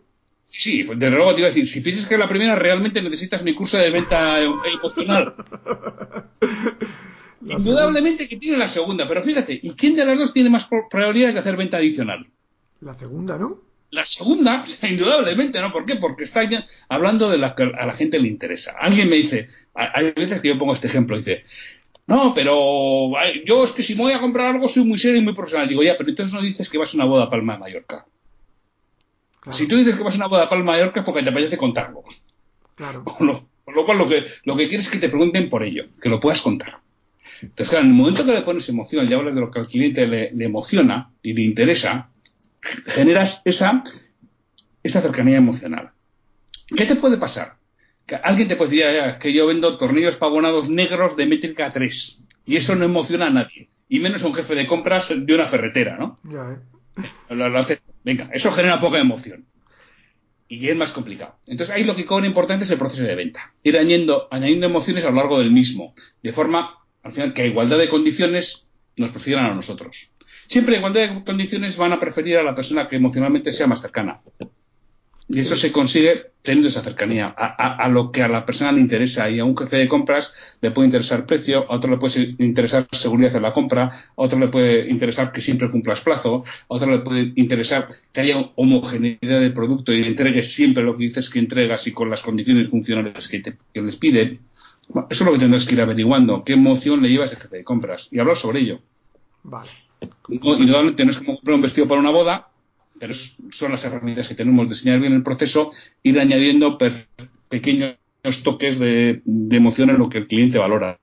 Sí, 0.49 0.83
pues 0.83 0.99
desde 0.99 1.17
luego 1.17 1.35
te 1.35 1.41
iba 1.41 1.49
a 1.49 1.53
decir, 1.53 1.69
si 1.69 1.81
piensas 1.83 2.07
que 2.09 2.15
es 2.15 2.21
la 2.21 2.29
primera, 2.29 2.57
realmente 2.57 3.01
necesitas 3.01 3.45
mi 3.45 3.55
curso 3.55 3.77
de 3.79 3.91
venta 3.91 4.41
emocional. 4.41 5.35
Indudablemente 7.45 8.29
que 8.29 8.37
tiene 8.37 8.57
la 8.57 8.69
segunda, 8.69 9.07
pero 9.07 9.23
fíjate, 9.23 9.59
¿y 9.63 9.71
quién 9.73 9.95
de 9.95 10.05
las 10.05 10.19
dos 10.19 10.33
tiene 10.33 10.51
más 10.51 10.69
probabilidades 10.91 11.35
de 11.35 11.41
hacer 11.41 11.57
venta 11.57 11.77
adicional? 11.77 12.27
La 12.81 12.95
segunda, 12.95 13.39
¿no? 13.39 13.59
La 13.91 14.05
segunda, 14.05 14.65
indudablemente, 14.83 15.61
¿no? 15.61 15.73
¿Por 15.73 15.85
qué? 15.85 15.97
Porque 15.97 16.25
está 16.25 16.43
hablando 16.89 17.31
de 17.31 17.39
la 17.39 17.55
que 17.55 17.65
a 17.65 17.87
la 17.87 17.93
gente 17.93 18.19
le 18.19 18.29
interesa. 18.29 18.75
Alguien 18.79 19.09
me 19.09 19.17
dice, 19.17 19.49
hay 19.75 20.13
veces 20.13 20.41
que 20.41 20.49
yo 20.49 20.59
pongo 20.59 20.75
este 20.75 20.89
ejemplo, 20.89 21.17
dice, 21.17 21.45
no, 22.07 22.33
pero 22.35 23.13
yo 23.45 23.65
es 23.65 23.73
que 23.73 23.83
si 23.83 23.95
me 23.95 24.03
voy 24.03 24.13
a 24.13 24.21
comprar 24.21 24.55
algo 24.55 24.69
soy 24.69 24.85
muy 24.85 24.99
serio 24.99 25.21
y 25.21 25.25
muy 25.25 25.35
profesional. 25.35 25.69
Digo, 25.69 25.83
ya, 25.83 25.97
pero 25.99 26.11
entonces 26.11 26.33
no 26.33 26.41
dices 26.41 26.69
que 26.69 26.79
vas 26.79 26.93
a 26.93 26.97
una 26.97 27.05
boda 27.05 27.25
a 27.25 27.31
Palma 27.31 27.55
de 27.55 27.59
Mallorca. 27.59 28.07
Si 29.53 29.67
tú 29.67 29.77
dices 29.77 29.97
que 29.97 30.03
vas 30.03 30.15
a 30.15 30.17
una 30.17 30.27
boda 30.27 30.45
a 30.45 30.49
Palma 30.49 30.73
de 30.73 30.79
Mallorca 30.79 31.01
es 31.01 31.07
porque 31.07 31.23
te 31.23 31.31
apetece 31.31 31.57
contarlo. 31.57 32.03
Claro. 32.77 33.05
Con 33.05 33.27
lo, 33.75 33.85
cual 33.85 33.99
lo 33.99 34.09
que, 34.09 34.25
lo 34.45 34.57
que 34.57 34.69
quieres 34.69 34.87
es 34.87 34.93
que 34.93 34.99
te 34.99 35.09
pregunten 35.09 35.49
por 35.49 35.65
ello, 35.65 35.87
que 36.01 36.09
lo 36.09 36.21
puedas 36.21 36.41
contar. 36.41 36.79
Entonces, 37.43 37.69
claro, 37.69 37.85
en 37.85 37.91
el 37.91 37.97
momento 37.97 38.25
que 38.25 38.33
le 38.33 38.43
pones 38.43 38.69
emoción 38.69 39.07
y 39.09 39.13
hablas 39.13 39.35
de 39.35 39.41
lo 39.41 39.51
que 39.51 39.59
al 39.59 39.69
cliente 39.69 40.07
le, 40.07 40.31
emociona 40.45 41.11
y 41.23 41.33
le 41.33 41.43
interesa, 41.43 42.11
generas 42.87 43.43
esa, 43.45 43.85
esa 44.83 45.03
cercanía 45.03 45.37
emocional. 45.37 45.91
¿Qué 46.75 46.87
te 46.87 46.97
puede 46.97 47.19
pasar? 47.19 47.55
Que 48.07 48.17
alguien 48.17 48.49
te 48.49 48.57
puede 48.57 48.71
decir 48.71 49.19
que 49.19 49.33
yo 49.33 49.47
vendo 49.47 49.77
tornillos 49.77 50.17
pavonados 50.17 50.69
negros 50.69 51.17
de 51.17 51.27
métrica 51.27 51.71
3 51.73 52.21
y 52.47 52.57
eso 52.57 52.75
no 52.75 52.85
emociona 52.85 53.27
a 53.27 53.31
nadie, 53.31 53.69
y 53.89 54.01
menos 54.01 54.23
a 54.23 54.27
un 54.27 54.35
jefe 54.35 54.55
de 54.55 54.67
compras 54.67 55.13
de 55.15 55.35
una 55.35 55.49
ferretera, 55.49 55.97
¿no? 55.97 56.19
Ya, 56.25 56.53
¿eh? 56.53 57.79
venga, 58.05 58.31
eso 58.33 58.53
genera 58.53 58.81
poca 58.81 58.99
emoción 58.99 59.45
y 60.49 60.69
es 60.69 60.77
más 60.77 60.93
complicado. 60.93 61.37
Entonces 61.47 61.75
ahí 61.75 61.85
lo 61.85 61.97
que 61.97 62.07
cobra 62.07 62.27
importante 62.27 62.65
es 62.65 62.71
el 62.71 62.79
proceso 62.79 63.03
de 63.03 63.15
venta, 63.15 63.55
ir 63.63 63.77
añadiendo, 63.77 64.29
añadiendo 64.31 64.67
emociones 64.67 65.05
a 65.05 65.11
lo 65.11 65.17
largo 65.17 65.39
del 65.39 65.51
mismo, 65.51 65.95
de 66.23 66.33
forma 66.33 66.86
al 67.07 67.13
final 67.13 67.33
que 67.33 67.43
a 67.43 67.47
igualdad 67.47 67.79
de 67.79 67.89
condiciones 67.89 68.67
nos 68.97 69.11
prefieran 69.11 69.47
a 69.47 69.55
nosotros. 69.55 70.11
Siempre 70.49 70.75
a 70.75 70.79
igualdad 70.79 71.09
de 71.09 71.25
condiciones 71.25 71.77
van 71.77 71.93
a 71.93 72.01
preferir 72.01 72.37
a 72.37 72.43
la 72.43 72.55
persona 72.55 72.89
que 72.89 72.97
emocionalmente 72.97 73.53
sea 73.53 73.69
más 73.69 73.81
cercana. 73.81 74.21
Y 75.29 75.41
eso 75.41 75.55
se 75.55 75.71
consigue 75.71 76.33
teniendo 76.43 76.69
esa 76.69 76.83
cercanía 76.83 77.27
a, 77.27 77.89
lo 77.89 78.11
que 78.11 78.23
a 78.23 78.29
la 78.29 78.45
persona 78.45 78.73
le 78.73 78.81
interesa. 78.81 79.31
Y 79.31 79.39
a 79.39 79.45
un 79.45 79.57
jefe 79.57 79.77
de 79.77 79.89
compras 79.89 80.33
le 80.61 80.73
puede 80.73 80.87
interesar 80.87 81.27
precio, 81.27 81.71
a 81.71 81.77
otro 81.77 81.91
le 81.91 81.97
puede 81.97 82.35
interesar 82.39 82.89
seguridad 82.91 83.35
en 83.37 83.43
la 83.43 83.53
compra, 83.53 83.85
a 83.85 84.13
otro 84.17 84.39
le 84.39 84.49
puede 84.49 84.89
interesar 84.91 85.31
que 85.31 85.41
siempre 85.41 85.71
cumplas 85.71 86.01
plazo, 86.01 86.45
a 86.47 86.75
otro 86.75 86.91
le 86.91 86.99
puede 86.99 87.33
interesar 87.37 87.89
que 88.13 88.21
haya 88.21 88.51
homogeneidad 88.57 89.41
del 89.41 89.53
producto 89.53 89.93
y 89.93 90.03
entregues 90.03 90.55
siempre 90.55 90.83
lo 90.83 90.97
que 90.97 91.05
dices 91.05 91.31
que 91.31 91.39
entregas 91.39 91.87
y 91.87 91.93
con 91.93 92.11
las 92.11 92.23
condiciones 92.23 92.69
funcionales 92.69 93.29
que, 93.29 93.43
que 93.43 93.83
les 93.83 93.97
pide 93.97 94.41
eso 94.89 95.05
es 95.11 95.21
lo 95.21 95.33
que 95.33 95.39
tendrás 95.39 95.65
que 95.65 95.75
ir 95.75 95.81
averiguando. 95.81 96.45
¿Qué 96.45 96.53
emoción 96.53 97.03
le 97.03 97.09
lleva 97.09 97.25
a 97.25 97.27
ese 97.27 97.37
jefe 97.37 97.59
de 97.59 97.65
compras? 97.65 98.09
Y 98.11 98.19
hablar 98.19 98.37
sobre 98.37 98.61
ello. 98.61 98.81
Vale. 99.43 99.71
Y 100.29 100.39
no 100.39 101.11
es 101.11 101.19
como 101.19 101.37
comprar 101.37 101.57
un 101.57 101.63
vestido 101.63 101.89
para 101.89 102.01
una 102.01 102.11
boda, 102.11 102.49
pero 102.99 103.15
son 103.51 103.73
las 103.73 103.85
herramientas 103.85 104.29
que 104.29 104.35
tenemos 104.35 104.67
de 104.67 104.75
diseñar 104.75 105.01
bien 105.01 105.13
el 105.13 105.23
proceso, 105.23 105.71
ir 106.03 106.19
añadiendo 106.19 106.79
pequeños 107.49 107.97
toques 108.43 108.79
de, 108.79 109.23
emoción 109.51 109.91
en 109.91 109.99
lo 109.99 110.09
que 110.09 110.19
el 110.19 110.27
cliente 110.27 110.59
valora. 110.59 110.99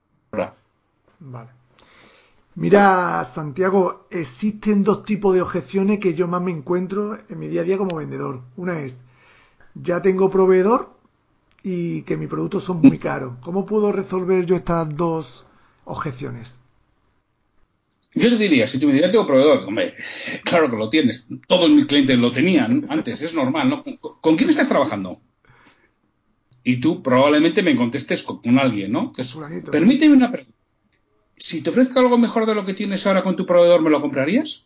Vale. 1.20 1.50
Mira, 2.56 3.32
Santiago, 3.34 4.08
existen 4.12 4.84
dos 4.84 5.04
tipos 5.04 5.34
de 5.34 5.42
objeciones 5.42 6.00
que 6.00 6.14
yo 6.14 6.28
más 6.28 6.42
me 6.42 6.52
encuentro 6.52 7.18
en 7.30 7.40
mi 7.40 7.48
día 7.48 7.62
a 7.62 7.64
día 7.64 7.78
como 7.78 7.96
vendedor. 7.96 8.42
Una 8.58 8.82
es, 8.82 9.00
ya 9.74 10.02
tengo 10.02 10.30
proveedor 10.30 10.94
y 11.64 12.04
que 12.04 12.18
mis 12.18 12.30
productos 12.30 12.66
son 12.66 12.82
muy 12.82 13.00
caros. 13.00 13.38
¿Cómo 13.42 13.66
puedo 13.66 13.92
resolver 13.92 14.46
yo 14.46 14.58
estas 14.58 14.94
dos 14.96 15.46
objeciones? 15.86 16.60
Yo 18.16 18.30
te 18.30 18.38
diría, 18.38 18.68
si 18.68 18.78
tú 18.78 18.86
me 18.86 18.94
dirías, 18.94 19.12
tengo 19.12 19.26
proveedor, 19.26 19.64
hombre, 19.66 19.96
claro 20.44 20.70
que 20.70 20.78
lo 20.78 20.90
tienes. 20.90 21.26
Todos 21.48 21.70
mis 21.70 21.86
clientes 21.86 22.20
lo 22.20 22.32
tenían 22.32 22.86
antes, 22.90 23.22
es 23.22 23.34
normal, 23.34 23.70
¿no? 23.70 23.84
¿Con, 24.22 24.36
quién 24.36 24.50
estás 24.50 24.68
trabajando? 24.68 25.20
Y 26.64 26.80
tú 26.80 27.02
probablemente 27.02 27.64
me 27.64 27.76
contestes 27.76 28.22
con, 28.24 28.60
alguien, 28.60 28.92
¿no? 28.92 29.14
permíteme 29.72 30.16
una 30.16 30.32
pregunta. 30.32 30.58
Si 31.38 31.62
te 31.62 31.72
ofrezco 31.72 32.00
algo 32.00 32.18
mejor 32.18 32.46
de 32.46 32.56
lo 32.56 32.66
que 32.66 32.74
tienes 32.74 33.06
ahora 33.08 33.24
con 33.24 33.36
tu 33.36 33.46
proveedor, 33.46 33.82
¿me 33.82 33.90
lo 33.90 34.00
comprarías? 34.00 34.66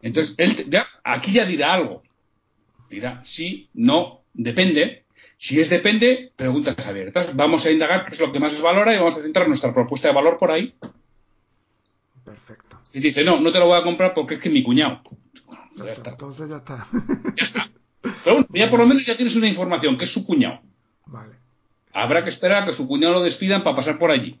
Entonces, 0.00 0.34
él 0.38 0.70
ya, 0.70 0.86
aquí 1.02 1.32
ya 1.32 1.44
dirá 1.44 1.72
algo. 1.74 2.02
Dirá 2.88 3.22
sí, 3.26 3.68
no, 3.74 4.22
depende. 4.32 5.04
Si 5.36 5.60
es 5.60 5.70
depende, 5.70 6.32
preguntas 6.34 6.76
abiertas. 6.84 7.34
Vamos 7.34 7.64
a 7.64 7.70
indagar 7.70 8.04
qué 8.04 8.12
es 8.12 8.20
lo 8.20 8.32
que 8.32 8.40
más 8.40 8.52
es 8.52 8.60
valora 8.60 8.92
y 8.94 8.98
vamos 8.98 9.16
a 9.16 9.22
centrar 9.22 9.46
nuestra 9.46 9.72
propuesta 9.72 10.08
de 10.08 10.14
valor 10.14 10.36
por 10.36 10.50
ahí. 10.50 10.74
Perfecto. 12.24 12.76
Y 12.92 13.00
dice, 13.00 13.22
no, 13.24 13.40
no 13.40 13.52
te 13.52 13.58
lo 13.58 13.66
voy 13.66 13.78
a 13.78 13.84
comprar 13.84 14.14
porque 14.14 14.34
es 14.34 14.40
que 14.40 14.50
mi 14.50 14.62
cuñado. 14.62 15.00
ya 15.76 15.92
está. 15.92 16.10
Entonces 16.10 16.48
ya 16.48 16.56
está. 16.56 16.88
ya 17.36 17.44
está. 17.44 17.70
Pero 18.02 18.36
bueno, 18.36 18.46
ya 18.52 18.68
por 18.68 18.80
lo 18.80 18.86
menos 18.86 19.06
ya 19.06 19.16
tienes 19.16 19.36
una 19.36 19.46
información, 19.46 19.96
que 19.96 20.04
es 20.04 20.10
su 20.10 20.26
cuñado. 20.26 20.60
Vale. 21.06 21.34
Habrá 21.92 22.24
que 22.24 22.30
esperar 22.30 22.64
a 22.64 22.66
que 22.66 22.72
su 22.72 22.86
cuñado 22.88 23.14
lo 23.14 23.22
despidan 23.22 23.62
para 23.62 23.76
pasar 23.76 23.98
por 23.98 24.10
allí. 24.10 24.38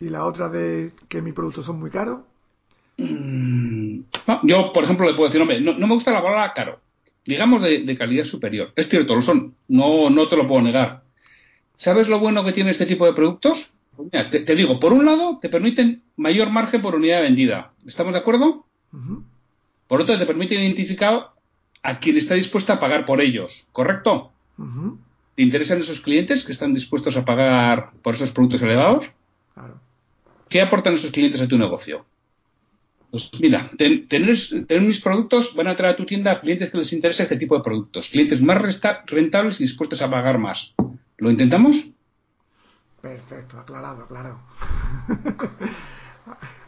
¿Y 0.00 0.08
la 0.08 0.24
otra 0.24 0.48
de 0.48 0.92
que 1.08 1.20
mis 1.20 1.34
productos 1.34 1.66
son 1.66 1.80
muy 1.80 1.90
caros? 1.90 2.20
Mm, 2.96 4.00
yo, 4.44 4.72
por 4.72 4.84
ejemplo, 4.84 5.06
le 5.06 5.14
puedo 5.14 5.28
decir, 5.28 5.40
hombre, 5.40 5.60
no, 5.60 5.74
no 5.74 5.86
me 5.86 5.94
gusta 5.94 6.12
la 6.12 6.22
palabra 6.22 6.52
caro 6.52 6.80
digamos, 7.28 7.60
de, 7.60 7.98
calidad 7.98 8.24
superior. 8.24 8.72
Es 8.74 8.88
cierto, 8.88 9.14
lo 9.14 9.20
son, 9.20 9.54
no, 9.68 10.08
no 10.08 10.28
te 10.28 10.36
lo 10.36 10.48
puedo 10.48 10.62
negar. 10.62 11.02
¿Sabes 11.74 12.08
lo 12.08 12.18
bueno 12.20 12.42
que 12.42 12.52
tiene 12.52 12.70
este 12.70 12.86
tipo 12.86 13.04
de 13.04 13.12
productos? 13.12 13.70
te, 14.30 14.54
digo, 14.54 14.80
por 14.80 14.94
un 14.94 15.04
lado, 15.04 15.38
te 15.38 15.50
permiten 15.50 16.02
mayor 16.16 16.48
margen 16.48 16.80
por 16.80 16.94
unidad 16.94 17.20
vendida. 17.20 17.72
¿Estamos 17.86 18.14
de 18.14 18.20
acuerdo? 18.20 18.64
Por 19.88 20.00
otro, 20.00 20.18
te 20.18 20.24
permiten 20.24 20.60
identificar 20.60 21.32
a 21.82 21.98
quien 21.98 22.16
está 22.16 22.34
dispuesto 22.34 22.72
a 22.72 22.80
pagar 22.80 23.04
por 23.04 23.20
ellos, 23.20 23.66
¿correcto? 23.72 24.32
¿Te 25.34 25.42
interesan 25.42 25.80
esos 25.80 26.00
clientes 26.00 26.44
que 26.44 26.52
están 26.52 26.72
dispuestos 26.72 27.14
a 27.18 27.26
pagar 27.26 27.90
por 28.02 28.14
esos 28.14 28.30
productos 28.30 28.62
elevados? 28.62 29.04
Claro. 29.52 29.80
¿Qué 30.48 30.62
aportan 30.62 30.94
esos 30.94 31.10
clientes 31.10 31.42
a 31.42 31.46
tu 31.46 31.58
negocio? 31.58 32.06
Pues 33.10 33.30
mira, 33.40 33.70
tener, 33.78 34.82
mis 34.82 35.00
productos 35.00 35.54
van 35.54 35.68
a 35.68 35.76
traer 35.76 35.94
a 35.94 35.96
tu 35.96 36.04
tienda 36.04 36.32
a 36.32 36.40
clientes 36.40 36.70
que 36.70 36.78
les 36.78 36.92
interesa 36.92 37.22
este 37.22 37.36
tipo 37.36 37.56
de 37.56 37.62
productos, 37.62 38.08
clientes 38.08 38.40
más 38.42 38.58
rentables 39.06 39.60
y 39.60 39.64
dispuestos 39.64 40.02
a 40.02 40.10
pagar 40.10 40.38
más. 40.38 40.74
¿Lo 41.16 41.30
intentamos? 41.30 41.86
Perfecto, 43.00 43.58
aclarado, 43.58 44.02
aclarado. 44.04 44.40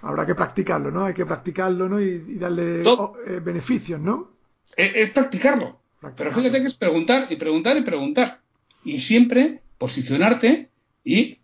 Habrá 0.03 0.25
que 0.25 0.35
practicarlo, 0.35 0.91
¿no? 0.91 1.05
Hay 1.05 1.13
que 1.13 1.27
practicarlo, 1.27 1.89
¿no? 1.89 2.01
Y, 2.01 2.39
darle 2.39 2.81
eh, 2.81 3.41
beneficios, 3.43 4.01
¿no? 4.01 4.31
Es, 4.77 5.11
practicarlo. 5.11 5.81
Pero 6.17 6.33
fíjate 6.33 6.61
que 6.61 6.67
es 6.67 6.75
preguntar 6.75 7.27
y 7.31 7.37
preguntar 7.37 7.77
y 7.77 7.83
preguntar. 7.83 8.41
Y 8.85 9.01
siempre 9.01 9.61
posicionarte 9.77 10.71
y 11.05 11.40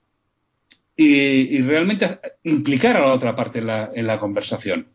y, 0.97 1.61
realmente 1.63 2.19
implicar 2.45 2.97
a 2.97 3.01
la 3.01 3.13
otra 3.13 3.35
parte 3.37 3.59
en 3.59 3.67
la, 3.67 3.91
en 3.93 4.07
la 4.07 4.19
conversación. 4.19 4.89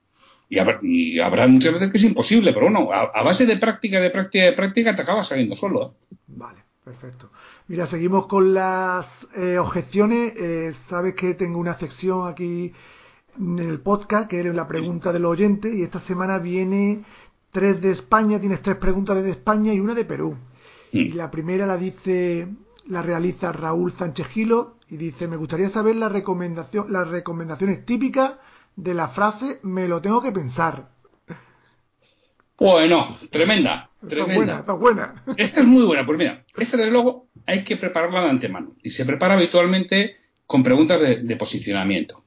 Y, 0.50 1.20
habrá, 1.20 1.48
muchas 1.48 1.74
veces 1.74 1.92
que 1.92 1.98
es 1.98 2.04
imposible, 2.04 2.52
pero 2.52 2.70
bueno, 2.70 2.92
a, 2.92 3.24
base 3.24 3.46
de 3.46 3.56
práctica, 3.56 4.02
de 4.02 4.10
práctica, 4.10 4.46
de 4.46 4.54
práctica, 4.54 4.96
te 4.96 5.02
acabas 5.02 5.28
saliendo 5.28 5.56
solo. 5.56 5.96
¿eh? 6.12 6.16
Vale, 6.28 6.60
perfecto. 6.84 7.30
Mira, 7.68 7.88
seguimos 7.88 8.28
con 8.28 8.54
las 8.54 9.06
eh, 9.38 9.58
objeciones. 9.58 10.34
Eh, 10.36 10.74
sabes 10.90 11.16
que 11.16 11.36
tengo 11.36 11.58
una 11.58 11.80
sección 11.80 12.28
aquí 12.28 12.74
en 13.40 13.60
el 13.60 13.80
podcast 13.80 14.30
que 14.30 14.42
es 14.42 14.54
la 14.54 14.68
pregunta 14.68 15.14
del 15.14 15.24
oyente 15.24 15.74
y 15.74 15.84
esta 15.84 16.02
semana 16.02 16.38
viene 16.38 17.02
tres 17.52 17.80
de 17.80 17.92
España, 17.92 18.38
tienes 18.38 18.62
tres 18.62 18.76
preguntas 18.76 19.24
de 19.24 19.30
España 19.30 19.74
y 19.74 19.80
una 19.80 19.94
de 19.94 20.04
Perú. 20.04 20.36
Mm. 20.92 20.98
Y 20.98 21.10
la 21.14 21.32
primera 21.32 21.66
la 21.66 21.78
dice, 21.78 22.50
la 22.88 23.02
realiza 23.02 23.54
Raúl 23.54 23.94
Sánchez 23.94 24.28
Gilo 24.28 24.76
y 24.92 24.98
dice, 24.98 25.26
me 25.28 25.38
gustaría 25.38 25.70
saber 25.70 25.96
la 25.96 26.10
recomendación, 26.10 26.92
las 26.92 27.08
recomendaciones 27.08 27.86
típicas 27.86 28.34
de 28.76 28.94
la 28.94 29.08
frase 29.08 29.60
me 29.64 29.88
lo 29.88 30.02
tengo 30.02 30.22
que 30.22 30.34
pensar. 30.34 30.90
Bueno, 32.60 33.18
tremenda. 33.32 33.90
Está 34.04 34.26
buena, 34.26 34.60
está 34.60 34.74
buena. 34.74 35.24
Esta 35.38 35.62
es 35.62 35.66
muy 35.66 35.84
buena. 35.84 36.06
Pues 36.06 36.18
mira, 36.18 36.44
esta 36.58 36.76
desde 36.76 36.92
luego 36.92 37.30
hay 37.46 37.64
que 37.64 37.78
prepararla 37.78 38.22
de 38.22 38.30
antemano. 38.32 38.76
Y 38.84 38.90
se 38.90 39.06
prepara 39.06 39.36
habitualmente 39.36 40.18
con 40.46 40.62
preguntas 40.62 41.00
de, 41.00 41.36
posicionamiento. 41.38 42.26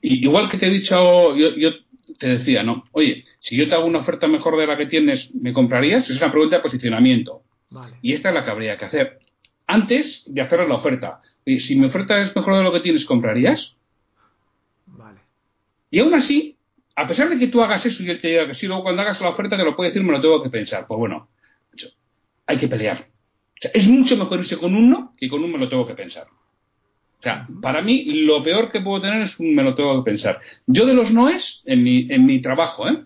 Y 0.00 0.24
igual 0.24 0.48
que 0.48 0.56
te 0.56 0.68
he 0.68 0.70
dicho, 0.70 1.36
yo, 1.36 1.70
te 2.18 2.28
decía, 2.28 2.62
¿no? 2.62 2.84
Oye, 2.92 3.24
si 3.40 3.56
yo 3.56 3.68
te 3.68 3.74
hago 3.74 3.84
una 3.84 3.98
oferta 3.98 4.26
mejor 4.26 4.56
de 4.56 4.66
la 4.66 4.78
que 4.78 4.86
tienes, 4.86 5.34
¿me 5.34 5.52
comprarías? 5.52 6.08
Es 6.08 6.22
una 6.22 6.30
pregunta 6.30 6.56
de 6.56 6.62
posicionamiento. 6.62 7.42
Y 8.00 8.14
esta 8.14 8.30
es 8.30 8.34
la 8.34 8.42
que 8.42 8.50
habría 8.50 8.78
que 8.78 8.86
hacer. 8.86 9.18
Antes 9.66 10.22
de 10.26 10.40
hacer 10.40 10.66
la 10.66 10.76
oferta. 10.76 11.20
Si 11.46 11.76
mi 11.76 11.86
oferta 11.86 12.20
es 12.20 12.34
mejor 12.34 12.56
de 12.56 12.62
lo 12.64 12.72
que 12.72 12.80
tienes, 12.80 13.04
¿comprarías? 13.04 13.74
Vale. 14.86 15.20
Y 15.90 16.00
aún 16.00 16.12
así, 16.14 16.56
a 16.96 17.06
pesar 17.06 17.28
de 17.28 17.38
que 17.38 17.46
tú 17.46 17.62
hagas 17.62 17.86
eso 17.86 18.02
y 18.02 18.10
él 18.10 18.20
te 18.20 18.28
diga 18.28 18.48
que 18.48 18.54
sí, 18.54 18.66
luego 18.66 18.82
cuando 18.82 19.02
hagas 19.02 19.20
la 19.20 19.28
oferta 19.28 19.56
te 19.56 19.64
lo 19.64 19.76
puede 19.76 19.90
decir, 19.90 20.02
me 20.02 20.12
lo 20.12 20.20
tengo 20.20 20.42
que 20.42 20.50
pensar. 20.50 20.86
Pues 20.88 20.98
bueno, 20.98 21.28
hay 22.46 22.58
que 22.58 22.68
pelear. 22.68 22.98
O 22.98 23.60
sea, 23.60 23.70
es 23.72 23.86
mucho 23.86 24.16
mejor 24.16 24.40
irse 24.40 24.58
con 24.58 24.74
un 24.74 24.90
no 24.90 25.14
que 25.16 25.28
con 25.28 25.42
un 25.42 25.52
me 25.52 25.58
lo 25.58 25.68
tengo 25.68 25.86
que 25.86 25.94
pensar. 25.94 26.26
O 27.18 27.22
sea, 27.22 27.46
para 27.62 27.80
mí 27.80 28.04
lo 28.24 28.42
peor 28.42 28.70
que 28.70 28.80
puedo 28.80 29.00
tener 29.00 29.22
es 29.22 29.38
un 29.38 29.54
me 29.54 29.62
lo 29.62 29.74
tengo 29.74 30.02
que 30.02 30.10
pensar. 30.10 30.40
Yo 30.66 30.84
de 30.84 30.94
los 30.94 31.12
noes, 31.12 31.62
en 31.64 31.82
mi, 31.82 32.06
en 32.10 32.26
mi 32.26 32.40
trabajo, 32.40 32.88
¿eh? 32.88 33.04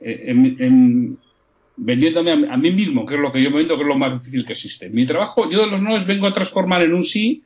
eh 0.00 0.24
en, 0.28 1.18
vendiéndome 1.76 2.32
a, 2.32 2.56
mí 2.56 2.70
mismo, 2.70 3.06
que 3.06 3.14
es 3.14 3.20
lo 3.20 3.32
que 3.32 3.42
yo 3.42 3.50
me 3.50 3.58
vendo, 3.58 3.76
que 3.76 3.82
es 3.82 3.88
lo 3.88 3.98
más 3.98 4.20
difícil 4.20 4.44
que 4.44 4.52
existe. 4.52 4.86
En 4.86 4.94
mi 4.94 5.06
trabajo, 5.06 5.50
yo 5.50 5.60
de 5.60 5.70
los 5.70 5.80
noes 5.80 6.06
vengo 6.06 6.26
a 6.26 6.34
transformar 6.34 6.82
en 6.82 6.94
un 6.94 7.04
sí 7.04 7.42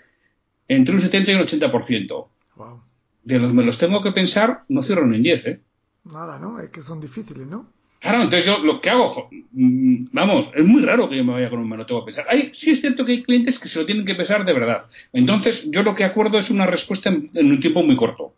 entre 0.77 0.95
un 0.95 1.01
70 1.01 1.33
y 1.33 1.35
un 1.35 1.43
80%. 1.43 2.27
Wow. 2.57 2.81
De 3.25 3.39
los 3.39 3.53
me 3.53 3.65
los 3.65 3.77
tengo 3.77 4.03
que 4.03 4.13
pensar, 4.13 4.63
no 4.69 4.83
cierro 4.83 5.05
ni 5.07 5.17
en 5.17 5.23
10, 5.25 5.47
¿eh? 5.47 5.61
Nada, 6.05 6.39
¿no? 6.39 6.61
Es 6.61 6.71
que 6.71 6.83
son 6.83 7.01
difíciles, 7.01 7.47
¿no? 7.47 7.67
Claro, 7.99 8.23
entonces 8.23 8.47
yo 8.47 8.59
lo 8.59 8.81
que 8.81 8.89
hago, 8.89 9.29
mm, 9.53 10.07
vamos, 10.13 10.49
es 10.55 10.65
muy 10.65 10.81
raro 10.83 11.09
que 11.09 11.17
yo 11.17 11.25
me 11.25 11.33
vaya 11.33 11.51
con 11.51 11.59
un 11.59 11.69
me 11.69 11.77
lo 11.77 11.85
tengo 11.85 12.03
que 12.03 12.07
pensar. 12.07 12.25
Hay, 12.29 12.51
sí 12.53 12.71
es 12.71 12.81
cierto 12.81 13.05
que 13.05 13.13
hay 13.13 13.23
clientes 13.25 13.59
que 13.59 13.69
se 13.69 13.81
lo 13.81 13.85
tienen 13.85 14.07
que 14.07 14.15
pensar 14.15 14.45
de 14.45 14.53
verdad. 14.53 14.85
Entonces 15.13 15.69
yo 15.71 15.83
lo 15.83 15.95
que 15.95 16.05
acuerdo 16.05 16.39
es 16.39 16.51
una 16.51 16.67
respuesta 16.67 17.11
en, 17.11 17.31
un 17.35 17.61
tiempo 17.61 17.83
muy 17.83 17.97
corto, 17.97 18.33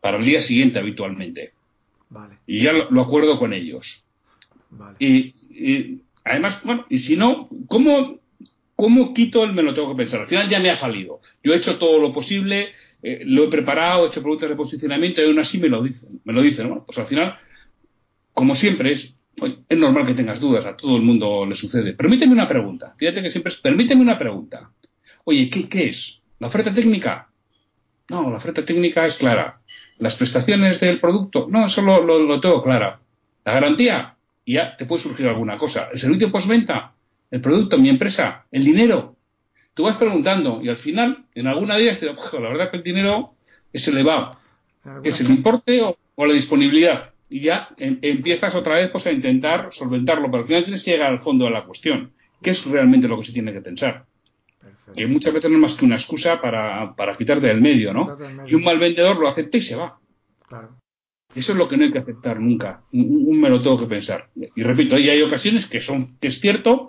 para 0.00 0.18
el 0.18 0.24
día 0.24 0.40
siguiente 0.40 0.80
habitualmente. 0.80 1.52
Vale. 2.10 2.34
Y 2.46 2.62
ya 2.62 2.72
lo, 2.72 3.00
acuerdo 3.00 3.38
con 3.38 3.52
ellos. 3.52 4.04
Vale. 4.70 4.96
Y, 4.98 6.02
además, 6.24 6.60
bueno, 6.64 6.84
y 6.90 6.98
si 6.98 7.16
no, 7.16 7.48
¿cómo, 7.68 8.18
¿cómo 8.76 9.14
quito 9.14 9.42
el 9.42 9.54
me 9.54 9.62
lo 9.62 9.74
tengo 9.74 9.88
que 9.90 9.96
pensar? 9.96 10.20
Al 10.20 10.26
final 10.26 10.48
ya 10.48 10.60
me 10.60 10.70
ha 10.70 10.76
salido. 10.76 11.20
Yo 11.42 11.54
he 11.54 11.56
hecho 11.56 11.78
todo 11.78 11.98
lo 11.98 12.12
posible, 12.12 12.70
eh, 13.02 13.22
lo 13.24 13.44
he 13.44 13.48
preparado, 13.48 14.04
he 14.04 14.08
hecho 14.08 14.20
preguntas 14.20 14.48
de 14.48 14.54
posicionamiento 14.54 15.22
y 15.22 15.24
aún 15.24 15.38
así 15.38 15.58
me 15.58 15.68
lo 15.68 15.82
dicen. 15.82 16.20
Me 16.24 16.32
lo 16.32 16.42
dicen, 16.42 16.68
¿no? 16.68 16.84
Pues 16.84 16.98
al 16.98 17.06
final, 17.06 17.34
como 18.32 18.54
siempre 18.54 18.92
es, 18.92 19.16
es 19.68 19.78
normal 19.78 20.06
que 20.06 20.14
tengas 20.14 20.38
dudas, 20.38 20.66
a 20.66 20.76
todo 20.76 20.96
el 20.96 21.02
mundo 21.02 21.46
le 21.46 21.56
sucede. 21.56 21.94
Permíteme 21.94 22.32
una 22.32 22.46
pregunta. 22.46 22.94
Fíjate 22.98 23.22
que 23.22 23.30
siempre 23.30 23.52
es, 23.52 23.58
permíteme 23.58 24.02
una 24.02 24.18
pregunta. 24.18 24.70
Oye, 25.24 25.50
¿qué, 25.50 25.68
qué 25.68 25.86
es? 25.88 26.20
¿La 26.38 26.48
oferta 26.48 26.72
técnica? 26.72 27.30
No, 28.08 28.30
la 28.30 28.36
oferta 28.36 28.64
técnica 28.64 29.06
es 29.06 29.16
clara. 29.16 29.60
¿Las 29.98 30.14
prestaciones 30.14 30.78
del 30.78 31.00
producto? 31.00 31.48
No, 31.50 31.66
eso 31.66 31.80
lo, 31.82 32.02
lo, 32.02 32.40
tengo 32.40 32.62
clara. 32.62 33.00
¿La 33.44 33.54
garantía? 33.54 34.12
ya 34.46 34.76
te 34.76 34.86
puede 34.86 35.02
surgir 35.02 35.26
alguna 35.26 35.56
cosa. 35.56 35.88
¿El 35.92 35.98
servicio 35.98 36.30
postventa? 36.30 36.92
¿El 37.30 37.40
producto? 37.40 37.78
¿Mi 37.78 37.88
empresa? 37.88 38.44
¿El 38.50 38.64
dinero? 38.64 39.16
Tú 39.74 39.82
vas 39.82 39.96
preguntando 39.96 40.60
y 40.62 40.68
al 40.68 40.76
final, 40.76 41.24
en 41.34 41.46
alguna 41.46 41.76
de 41.76 41.82
ellas, 41.82 42.00
te 42.00 42.06
la 42.06 42.48
verdad 42.48 42.70
que 42.70 42.78
el 42.78 42.82
dinero 42.82 43.34
es 43.72 43.86
elevado, 43.88 44.38
que 45.02 45.10
es 45.10 45.20
el 45.20 45.30
importe 45.30 45.82
o, 45.82 45.96
la 46.26 46.32
disponibilidad. 46.32 47.10
Y 47.28 47.40
ya 47.40 47.68
em, 47.76 47.98
empiezas 48.00 48.54
otra 48.54 48.76
vez 48.76 48.90
pues, 48.90 49.06
a 49.06 49.12
intentar 49.12 49.68
solventarlo, 49.72 50.30
pero 50.30 50.42
al 50.42 50.46
final 50.46 50.64
tienes 50.64 50.82
que 50.82 50.92
llegar 50.92 51.12
al 51.12 51.20
fondo 51.20 51.44
de 51.44 51.50
la 51.50 51.64
cuestión. 51.64 52.12
¿Qué 52.40 52.50
es 52.50 52.64
realmente 52.64 53.08
lo 53.08 53.18
que 53.18 53.26
se 53.26 53.32
tiene 53.32 53.52
que 53.52 53.60
pensar? 53.60 54.06
Que 54.94 55.06
muchas 55.06 55.34
veces 55.34 55.50
no 55.50 55.56
es 55.56 55.62
más 55.62 55.74
que 55.74 55.84
una 55.84 55.96
excusa 55.96 56.40
para, 56.40 56.94
para 56.94 57.16
quitarte 57.16 57.48
del 57.48 57.60
medio, 57.60 57.92
¿no? 57.92 58.16
Y 58.46 58.54
un 58.54 58.62
mal 58.62 58.78
vendedor 58.78 59.18
lo 59.18 59.28
acepta 59.28 59.58
y 59.58 59.62
se 59.62 59.74
va. 59.74 59.98
Eso 61.34 61.52
es 61.52 61.58
lo 61.58 61.68
que 61.68 61.76
no 61.76 61.84
hay 61.84 61.92
que 61.92 61.98
aceptar 61.98 62.40
nunca. 62.40 62.82
Un, 62.92 63.38
me 63.38 63.50
lo 63.50 63.60
tengo 63.60 63.78
que 63.78 63.86
pensar. 63.86 64.30
Y 64.34 64.62
repito, 64.62 64.96
hay 64.96 65.20
ocasiones 65.20 65.66
que 65.66 65.82
son 65.82 66.16
que 66.18 66.28
es 66.28 66.40
cierto 66.40 66.86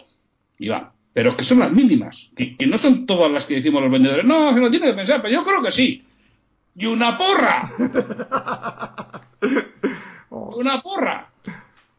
y 0.59 0.69
va 0.69 0.93
pero 1.17 1.35
que 1.35 1.43
son 1.43 1.57
las 1.57 1.71
mínimas, 1.71 2.29
que, 2.35 2.55
no 2.67 2.77
son 2.77 3.07
todas 3.07 3.31
las 3.31 3.43
que 3.45 3.55
decimos 3.55 3.81
los 3.81 3.91
vendedores. 3.91 4.23
No, 4.23 4.53
que 4.53 4.61
lo 4.61 4.69
tiene 4.69 4.85
que 4.85 4.93
pensar, 4.93 5.19
pero 5.19 5.33
yo 5.33 5.43
creo 5.43 5.63
que 5.63 5.71
sí. 5.71 6.05
Y 6.75 6.85
una 6.85 7.17
porra. 7.17 7.73
una 10.29 10.79
porra. 10.83 11.31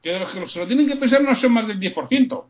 Que 0.01 0.21
los 0.21 0.33
que 0.33 0.49
se 0.49 0.61
lo 0.61 0.69
tienen 0.69 0.87
que 0.87 0.95
pensar 0.95 1.21
no 1.21 1.35
son 1.35 1.53
más 1.53 1.67
del 1.67 1.81
10%. 1.81 2.45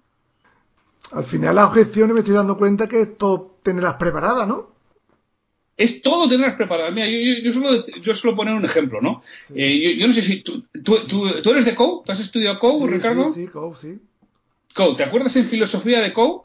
Al 1.12 1.24
final 1.24 1.54
las 1.54 1.68
objeciones 1.68 2.12
me 2.12 2.20
estoy 2.20 2.34
dando 2.34 2.58
cuenta 2.58 2.86
que 2.86 3.00
es 3.00 3.16
todo 3.16 3.56
tenerlas 3.62 3.94
preparadas, 3.94 4.46
¿no? 4.46 4.68
Es 5.74 6.02
todo 6.02 6.28
tenerlas 6.28 6.56
preparadas. 6.56 6.92
Mira, 6.92 7.08
yo, 7.08 7.50
yo, 7.50 7.76
yo, 8.02 8.14
suelo, 8.14 8.36
poner 8.36 8.52
un 8.52 8.66
ejemplo, 8.66 9.00
¿no? 9.00 9.22
Eh, 9.54 9.96
yo, 9.96 10.06
no 10.06 10.12
sé 10.12 10.20
si 10.20 10.42
tú, 10.42 10.64
tú, 10.84 11.06
tú, 11.06 11.50
eres 11.50 11.64
de 11.64 11.74
COU, 11.74 12.02
¿tú 12.04 12.12
has 12.12 12.20
estudiado 12.20 12.58
COU, 12.58 12.86
Ricardo? 12.86 13.32
Sí, 13.32 13.46
sí, 13.46 13.50
COU, 13.50 13.74
sí. 13.76 13.98
¿Te 14.96 15.04
acuerdas 15.04 15.34
en 15.36 15.48
filosofía 15.48 16.00
de 16.00 16.12
COU? 16.12 16.44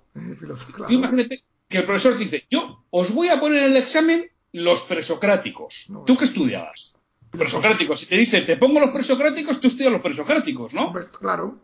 imagínate 0.89 1.43
que 1.69 1.77
el 1.79 1.86
profesor 1.86 2.17
dice, 2.17 2.45
yo 2.49 2.83
os 2.89 3.13
voy 3.13 3.29
a 3.29 3.39
poner 3.39 3.63
en 3.63 3.71
el 3.71 3.77
examen 3.77 4.25
los 4.51 4.81
presocráticos. 4.83 5.86
¿Tú 6.05 6.15
qué 6.15 6.25
estudiabas? 6.25 6.93
Presocráticos. 7.31 7.99
Si 7.99 8.05
te 8.05 8.17
dice, 8.17 8.41
te 8.41 8.57
pongo 8.57 8.79
los 8.79 8.91
presocráticos, 8.91 9.59
tú 9.59 9.67
estudias 9.67 9.91
los 9.91 10.01
presocráticos, 10.01 10.73
¿no? 10.73 10.93
Claro. 11.19 11.57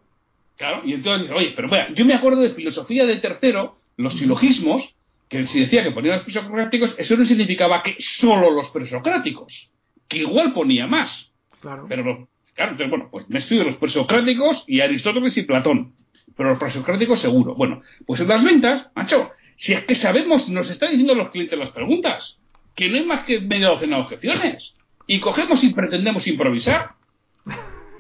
Claro, 0.58 0.82
y 0.84 0.93
entonces, 0.93 1.32
oye, 1.32 1.54
pero 1.56 1.69
bueno, 1.69 1.93
yo 1.95 2.04
me 2.06 2.13
acuerdo 2.13 2.41
de 2.41 2.50
filosofía 2.50 3.06
de 3.06 3.17
tercero, 3.17 3.78
los 3.95 4.15
silogismos, 4.15 4.93
que 5.30 5.45
si 5.48 5.62
decía 5.62 5.84
que 5.84 5.91
ponía 5.91 6.15
los 6.15 6.24
presocráticos, 6.24 6.95
eso 6.98 7.15
no 7.15 7.24
significaba 7.24 7.82
que 7.82 7.95
solo 8.00 8.52
los 8.52 8.69
presocráticos, 8.72 9.69
que 10.08 10.17
igual 10.17 10.52
ponía 10.52 10.88
más. 10.88 11.32
Claro. 11.62 11.86
Pero, 11.88 12.28
claro, 12.56 12.72
entonces, 12.72 12.89
bueno, 12.89 13.08
pues 13.12 13.30
me 13.30 13.39
estudio 13.39 13.63
los 13.63 13.78
presocráticos 13.78 14.65
y 14.67 14.82
Aristóteles 14.82 15.38
y 15.38 15.43
Platón 15.43 15.93
pero 16.39 16.52
los 16.52 16.58
presocráticos 16.58 17.19
seguro. 17.19 17.54
Bueno, 17.54 17.82
pues 18.08 18.21
en 18.21 18.30
las 18.30 18.45
ventas, 18.45 18.88
macho, 18.95 19.30
si 19.58 19.73
es 19.73 19.84
que 19.84 19.93
sabemos, 19.93 20.47
nos 20.47 20.69
están 20.69 20.91
diciendo 20.91 21.13
los 21.13 21.32
clientes 21.32 21.60
las 21.60 21.71
preguntas, 21.71 22.39
que 22.78 22.88
no 22.88 22.95
hay 22.95 23.04
más 23.04 23.25
que 23.25 23.41
media 23.41 23.67
docena 23.67 23.97
de 23.97 24.04
objeciones, 24.04 24.73
y 25.06 25.19
cogemos 25.19 25.62
y 25.65 25.73
pretendemos 25.73 26.25
improvisar. 26.28 26.91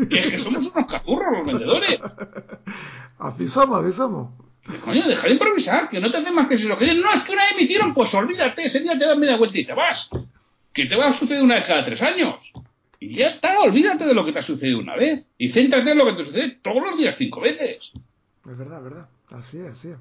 Que 0.09 0.19
es 0.19 0.27
que 0.27 0.39
somos 0.39 0.71
unos 0.73 0.87
cazurros 0.87 1.37
los 1.37 1.47
vendedores. 1.47 1.99
Así 3.19 3.45
somos, 3.49 3.83
así 3.83 3.97
somos. 3.97 4.29
Coño, 4.85 5.05
deja 5.05 5.27
de 5.27 5.33
improvisar, 5.33 5.89
que 5.89 5.99
no 5.99 6.09
te 6.09 6.19
hacen 6.19 6.33
más 6.33 6.47
que 6.47 6.57
si 6.57 6.63
lo 6.63 6.77
que 6.77 6.85
dicen. 6.85 7.01
No, 7.01 7.11
es 7.11 7.23
que 7.23 7.33
una 7.33 7.43
vez 7.43 7.55
me 7.57 7.63
hicieron, 7.63 7.93
pues 7.93 8.13
olvídate, 8.13 8.63
ese 8.63 8.79
día 8.79 8.97
te 8.97 9.05
das 9.05 9.17
media 9.17 9.35
vuelta 9.35 9.59
y 9.59 9.65
te 9.65 9.73
vas. 9.73 10.09
Que 10.71 10.85
te 10.85 10.95
va 10.95 11.09
a 11.09 11.11
suceder 11.11 11.43
una 11.43 11.55
vez 11.55 11.67
cada 11.67 11.83
tres 11.83 12.01
años. 12.01 12.53
Y 13.01 13.15
ya 13.15 13.27
está, 13.27 13.59
olvídate 13.59 14.05
de 14.05 14.13
lo 14.13 14.23
que 14.23 14.31
te 14.31 14.39
ha 14.39 14.43
sucedido 14.43 14.79
una 14.79 14.95
vez. 14.95 15.29
Y 15.37 15.49
céntrate 15.49 15.91
en 15.91 15.97
lo 15.97 16.05
que 16.05 16.13
te 16.13 16.23
sucede 16.23 16.57
todos 16.63 16.81
los 16.81 16.97
días 16.97 17.15
cinco 17.17 17.41
veces. 17.41 17.91
Es 18.47 18.57
verdad, 18.57 18.81
verdad. 18.81 19.09
Así 19.29 19.57
es, 19.57 19.73
así 19.73 19.89
es. 19.89 19.97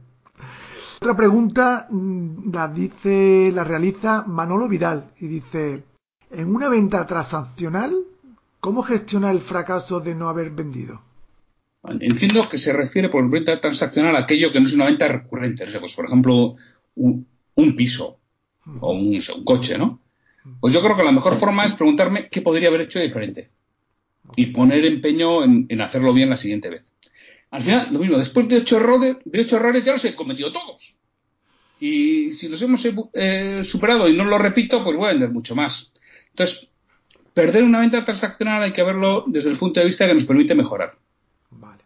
Otra 1.00 1.16
pregunta 1.16 1.86
mm, 1.90 2.52
la 2.52 2.68
dice, 2.68 3.50
la 3.52 3.64
realiza 3.64 4.24
Manolo 4.26 4.68
Vidal 4.68 5.10
y 5.20 5.28
dice, 5.28 5.84
en 6.30 6.54
una 6.54 6.68
venta 6.68 7.06
transaccional, 7.06 7.94
¿cómo 8.60 8.82
gestiona 8.82 9.30
el 9.30 9.40
fracaso 9.40 10.00
de 10.00 10.14
no 10.14 10.28
haber 10.28 10.50
vendido? 10.50 11.02
Entiendo 12.00 12.48
que 12.48 12.58
se 12.58 12.72
refiere 12.72 13.08
por 13.08 13.28
venta 13.30 13.60
transaccional 13.60 14.16
a 14.16 14.20
aquello 14.20 14.52
que 14.52 14.60
no 14.60 14.66
es 14.66 14.74
una 14.74 14.86
venta 14.86 15.08
recurrente. 15.08 15.64
O 15.64 15.68
sea, 15.68 15.80
pues, 15.80 15.94
por 15.94 16.06
ejemplo, 16.06 16.56
un, 16.96 17.26
piso 17.76 18.18
o 18.80 18.92
un, 18.92 19.20
coche, 19.44 19.78
¿no? 19.78 20.00
Pues 20.60 20.74
yo 20.74 20.82
creo 20.82 20.96
que 20.96 21.04
la 21.04 21.12
mejor 21.12 21.38
forma 21.38 21.64
es 21.64 21.74
preguntarme 21.74 22.28
qué 22.28 22.42
podría 22.42 22.68
haber 22.68 22.82
hecho 22.82 22.98
diferente 22.98 23.50
y 24.36 24.46
poner 24.46 24.84
empeño 24.84 25.44
en 25.44 25.80
hacerlo 25.80 26.12
bien 26.12 26.30
la 26.30 26.36
siguiente 26.36 26.68
vez. 26.68 26.87
Al 27.50 27.62
final, 27.62 27.88
lo 27.92 27.98
mismo, 27.98 28.18
después 28.18 28.46
de 28.48 28.58
ocho 28.58 28.76
errores, 28.76 29.16
de 29.24 29.82
ya 29.82 29.92
los 29.92 30.04
he 30.04 30.14
cometido 30.14 30.52
todos. 30.52 30.94
Y 31.80 32.32
si 32.32 32.48
los 32.48 32.60
hemos 32.60 32.82
eh, 33.14 33.62
superado 33.64 34.08
y 34.08 34.16
no 34.16 34.24
lo 34.24 34.38
repito, 34.38 34.82
pues 34.84 34.96
voy 34.96 35.06
a 35.06 35.12
vender 35.12 35.30
mucho 35.30 35.54
más. 35.54 35.90
Entonces, 36.30 36.68
perder 37.32 37.62
una 37.62 37.80
venta 37.80 38.04
transaccional 38.04 38.62
hay 38.62 38.72
que 38.72 38.82
verlo 38.82 39.24
desde 39.26 39.50
el 39.50 39.58
punto 39.58 39.80
de 39.80 39.86
vista 39.86 40.06
que 40.06 40.14
nos 40.14 40.24
permite 40.24 40.54
mejorar. 40.54 40.96
Vale. 41.50 41.84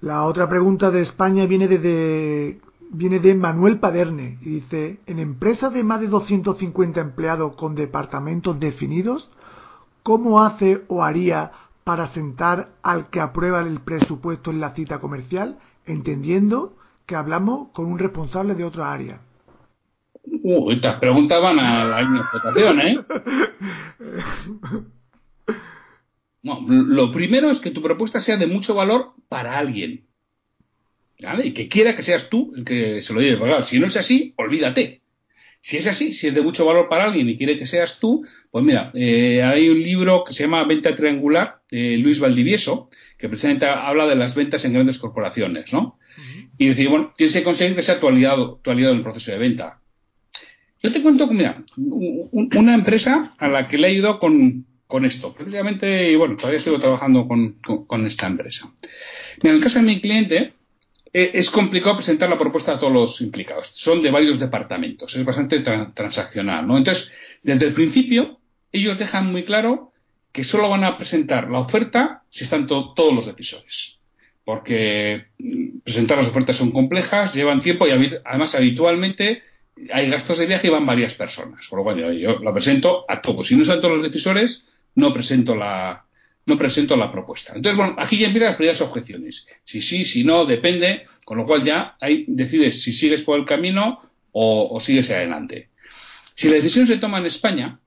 La 0.00 0.24
otra 0.24 0.48
pregunta 0.48 0.90
de 0.90 1.02
España 1.02 1.46
viene 1.46 1.66
de, 1.66 2.60
viene 2.90 3.18
de 3.18 3.34
Manuel 3.34 3.78
Paderne 3.78 4.38
y 4.40 4.50
dice, 4.50 4.98
en 5.06 5.18
empresas 5.18 5.74
de 5.74 5.82
más 5.82 6.00
de 6.00 6.06
250 6.06 7.00
empleados 7.00 7.56
con 7.56 7.74
departamentos 7.74 8.58
definidos, 8.60 9.28
¿cómo 10.04 10.42
hace 10.42 10.84
o 10.86 11.02
haría 11.02 11.50
para 11.88 12.08
sentar 12.08 12.68
al 12.82 13.08
que 13.08 13.18
aprueba 13.18 13.60
el 13.60 13.80
presupuesto 13.80 14.50
en 14.50 14.60
la 14.60 14.74
cita 14.74 15.00
comercial, 15.00 15.56
entendiendo 15.86 16.76
que 17.06 17.16
hablamos 17.16 17.70
con 17.72 17.86
un 17.86 17.98
responsable 17.98 18.54
de 18.54 18.64
otra 18.64 18.92
área. 18.92 19.22
Uh, 20.22 20.70
estas 20.70 20.96
preguntas 20.96 21.40
van 21.40 21.58
a 21.58 21.86
la 21.86 22.02
explotación, 22.02 22.80
¿eh? 22.82 22.98
lo 26.42 27.10
primero 27.10 27.50
es 27.50 27.58
que 27.58 27.70
tu 27.70 27.80
propuesta 27.80 28.20
sea 28.20 28.36
de 28.36 28.46
mucho 28.46 28.74
valor 28.74 29.14
para 29.30 29.58
alguien. 29.58 30.04
¿Vale? 31.22 31.46
Y 31.46 31.54
que 31.54 31.68
quiera 31.68 31.96
que 31.96 32.02
seas 32.02 32.28
tú 32.28 32.52
el 32.54 32.66
que 32.66 33.00
se 33.00 33.14
lo 33.14 33.22
lleve. 33.22 33.64
si 33.64 33.78
no 33.78 33.86
es 33.86 33.96
así, 33.96 34.34
olvídate. 34.36 35.00
Si 35.60 35.76
es 35.76 35.86
así, 35.86 36.12
si 36.12 36.28
es 36.28 36.34
de 36.34 36.42
mucho 36.42 36.64
valor 36.64 36.88
para 36.88 37.04
alguien 37.04 37.28
y 37.28 37.36
quiere 37.36 37.58
que 37.58 37.66
seas 37.66 37.98
tú, 37.98 38.24
pues 38.50 38.64
mira, 38.64 38.90
eh, 38.94 39.42
hay 39.42 39.68
un 39.68 39.82
libro 39.82 40.24
que 40.24 40.32
se 40.32 40.44
llama 40.44 40.64
Venta 40.64 40.94
Triangular 40.94 41.60
de 41.70 41.96
Luis 41.98 42.20
Valdivieso, 42.20 42.88
que 43.18 43.28
precisamente 43.28 43.66
habla 43.66 44.06
de 44.06 44.14
las 44.14 44.34
ventas 44.34 44.64
en 44.64 44.72
grandes 44.72 44.98
corporaciones, 44.98 45.72
¿no? 45.72 45.98
Y 46.56 46.68
decir, 46.68 46.88
bueno, 46.88 47.12
tienes 47.16 47.34
que 47.34 47.44
conseguir 47.44 47.76
que 47.76 47.82
sea 47.82 48.00
tu 48.00 48.08
aliado, 48.08 48.60
tu 48.62 48.70
aliado 48.70 48.92
en 48.92 48.98
el 48.98 49.04
proceso 49.04 49.30
de 49.30 49.38
venta. 49.38 49.80
Yo 50.82 50.92
te 50.92 51.02
cuento, 51.02 51.26
mira, 51.26 51.64
una 51.76 52.74
empresa 52.74 53.32
a 53.38 53.48
la 53.48 53.66
que 53.66 53.78
le 53.78 53.88
he 53.88 53.90
ayudado 53.90 54.18
con, 54.18 54.64
con 54.86 55.04
esto. 55.04 55.34
Precisamente, 55.34 56.10
y 56.10 56.16
bueno, 56.16 56.36
todavía 56.36 56.60
sigo 56.60 56.80
trabajando 56.80 57.28
con, 57.28 57.58
con, 57.86 58.06
esta 58.06 58.26
empresa. 58.26 58.72
en 59.42 59.50
el 59.50 59.60
caso 59.60 59.78
de 59.78 59.84
mi 59.84 60.00
cliente, 60.00 60.54
es 61.24 61.50
complicado 61.50 61.96
presentar 61.96 62.28
la 62.28 62.38
propuesta 62.38 62.72
a 62.72 62.78
todos 62.78 62.92
los 62.92 63.20
implicados. 63.20 63.70
Son 63.74 64.02
de 64.02 64.10
varios 64.10 64.38
departamentos. 64.38 65.14
Es 65.14 65.24
bastante 65.24 65.60
transaccional, 65.60 66.66
¿no? 66.66 66.76
Entonces, 66.76 67.10
desde 67.42 67.66
el 67.66 67.74
principio, 67.74 68.38
ellos 68.72 68.98
dejan 68.98 69.30
muy 69.30 69.44
claro 69.44 69.92
que 70.32 70.44
solo 70.44 70.68
van 70.68 70.84
a 70.84 70.98
presentar 70.98 71.50
la 71.50 71.60
oferta 71.60 72.22
si 72.30 72.44
están 72.44 72.66
todos 72.66 73.14
los 73.14 73.26
decisores. 73.26 73.98
Porque 74.44 75.26
mm, 75.38 75.78
presentar 75.84 76.18
las 76.18 76.28
ofertas 76.28 76.56
son 76.56 76.70
complejas, 76.72 77.34
llevan 77.34 77.60
tiempo 77.60 77.86
y 77.86 77.90
además 78.24 78.54
habitualmente 78.54 79.42
hay 79.92 80.10
gastos 80.10 80.38
de 80.38 80.46
viaje 80.46 80.66
y 80.66 80.70
van 80.70 80.86
varias 80.86 81.14
personas. 81.14 81.66
Por 81.68 81.78
lo 81.78 81.84
cual 81.84 82.18
yo 82.18 82.38
la 82.40 82.52
presento 82.52 83.04
a 83.08 83.20
todos. 83.20 83.46
Si 83.46 83.56
no 83.56 83.62
están 83.62 83.80
todos 83.80 83.94
los 83.94 84.02
decisores, 84.02 84.64
no 84.94 85.12
presento 85.14 85.54
la, 85.54 86.04
no 86.48 86.58
presento 86.58 86.96
la 86.96 87.12
propuesta. 87.12 87.52
Entonces, 87.54 87.76
bueno, 87.76 87.94
aquí 87.98 88.18
ya 88.18 88.26
empiezan 88.26 88.48
las 88.48 88.56
primeras 88.56 88.80
objeciones. 88.80 89.46
Si 89.64 89.80
sí, 89.80 90.04
si 90.04 90.24
no, 90.24 90.46
depende, 90.46 91.04
con 91.24 91.38
lo 91.38 91.46
cual 91.46 91.62
ya 91.62 91.96
ahí 92.00 92.24
decides 92.26 92.82
si 92.82 92.92
sigues 92.92 93.22
por 93.22 93.38
el 93.38 93.44
camino 93.44 94.00
o, 94.32 94.68
o 94.72 94.80
sigues 94.80 95.10
adelante. 95.10 95.68
Si 96.34 96.48
la 96.48 96.56
decisión 96.56 96.86
se 96.86 96.98
toma 96.98 97.18
en 97.18 97.26
España, 97.26 97.78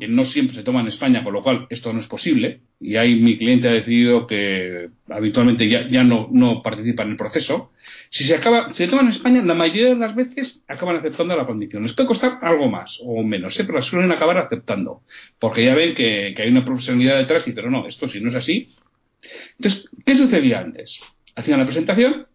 que 0.00 0.08
no 0.08 0.24
siempre 0.24 0.54
se 0.54 0.62
toma 0.62 0.80
en 0.80 0.88
España, 0.88 1.22
con 1.22 1.34
lo 1.34 1.42
cual 1.42 1.66
esto 1.68 1.92
no 1.92 2.00
es 2.00 2.06
posible, 2.06 2.60
y 2.80 2.96
ahí 2.96 3.16
mi 3.16 3.36
cliente 3.36 3.68
ha 3.68 3.72
decidido 3.72 4.26
que 4.26 4.88
habitualmente 5.08 5.68
ya, 5.68 5.86
ya 5.88 6.02
no, 6.02 6.28
no, 6.32 6.62
participa 6.62 7.02
en 7.02 7.10
el 7.10 7.16
proceso. 7.16 7.72
Si 8.08 8.24
se 8.24 8.34
acaba, 8.34 8.72
se 8.72 8.88
toma 8.88 9.02
en 9.02 9.08
España, 9.08 9.42
la 9.42 9.54
mayoría 9.54 9.90
de 9.90 9.96
las 9.96 10.14
veces 10.14 10.62
acaban 10.66 10.96
aceptando 10.96 11.36
la 11.36 11.44
condición. 11.44 11.82
Les 11.82 11.92
puede 11.92 12.08
costar 12.08 12.38
algo 12.40 12.68
más 12.70 12.98
o 13.02 13.22
menos, 13.22 13.58
¿eh? 13.60 13.64
pero 13.64 13.82
suelen 13.82 14.10
acabar 14.12 14.38
aceptando, 14.38 15.02
porque 15.38 15.64
ya 15.64 15.74
ven 15.74 15.94
que, 15.94 16.34
hay 16.36 16.48
una 16.48 16.64
profesionalidad 16.64 17.18
detrás 17.18 17.46
y 17.46 17.52
pero 17.52 17.70
no, 17.70 17.86
esto 17.86 18.08
si 18.08 18.20
no 18.20 18.30
es 18.30 18.34
así. 18.34 18.70
Entonces, 19.58 19.90
¿qué 20.06 20.14
sucedía 20.14 20.60
antes? 20.60 21.00
Hacían 21.34 21.58
la 21.58 21.66
presentación 21.66 22.26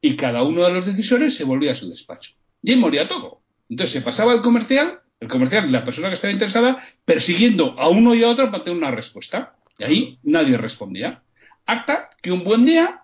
y 0.00 0.16
cada 0.16 0.42
uno 0.42 0.64
de 0.64 0.72
los 0.72 0.86
decisores 0.86 1.36
se 1.36 1.44
volvía 1.44 1.72
a 1.72 1.76
su 1.76 1.88
despacho. 1.88 2.32
Y 2.62 2.72
ahí 2.72 2.76
moría 2.76 3.06
todo. 3.06 3.42
Entonces 3.68 3.92
se 3.92 4.00
pasaba 4.00 4.32
al 4.32 4.42
comercial 4.42 5.00
el 5.20 5.28
comercial, 5.28 5.70
la 5.72 5.84
persona 5.84 6.08
que 6.08 6.14
estaba 6.14 6.32
interesada, 6.32 6.78
persiguiendo 7.04 7.78
a 7.78 7.88
uno 7.88 8.14
y 8.14 8.22
a 8.22 8.28
otro 8.28 8.50
para 8.50 8.64
tener 8.64 8.78
una 8.78 8.90
respuesta. 8.90 9.56
Y 9.78 9.84
ahí 9.84 10.18
nadie 10.22 10.56
respondía. 10.56 11.22
Hasta 11.64 12.10
que 12.22 12.32
un 12.32 12.44
buen 12.44 12.64
día 12.64 13.02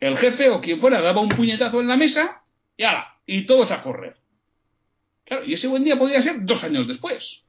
el 0.00 0.16
jefe 0.16 0.48
o 0.48 0.60
quien 0.60 0.80
fuera 0.80 1.00
daba 1.00 1.20
un 1.20 1.28
puñetazo 1.28 1.80
en 1.80 1.88
la 1.88 1.96
mesa 1.96 2.42
y 2.76 2.84
ala, 2.84 3.18
y 3.26 3.46
todos 3.46 3.70
a 3.70 3.82
correr. 3.82 4.16
Claro, 5.24 5.44
y 5.44 5.52
ese 5.52 5.68
buen 5.68 5.84
día 5.84 5.98
podía 5.98 6.22
ser 6.22 6.44
dos 6.44 6.64
años 6.64 6.88
después. 6.88 7.42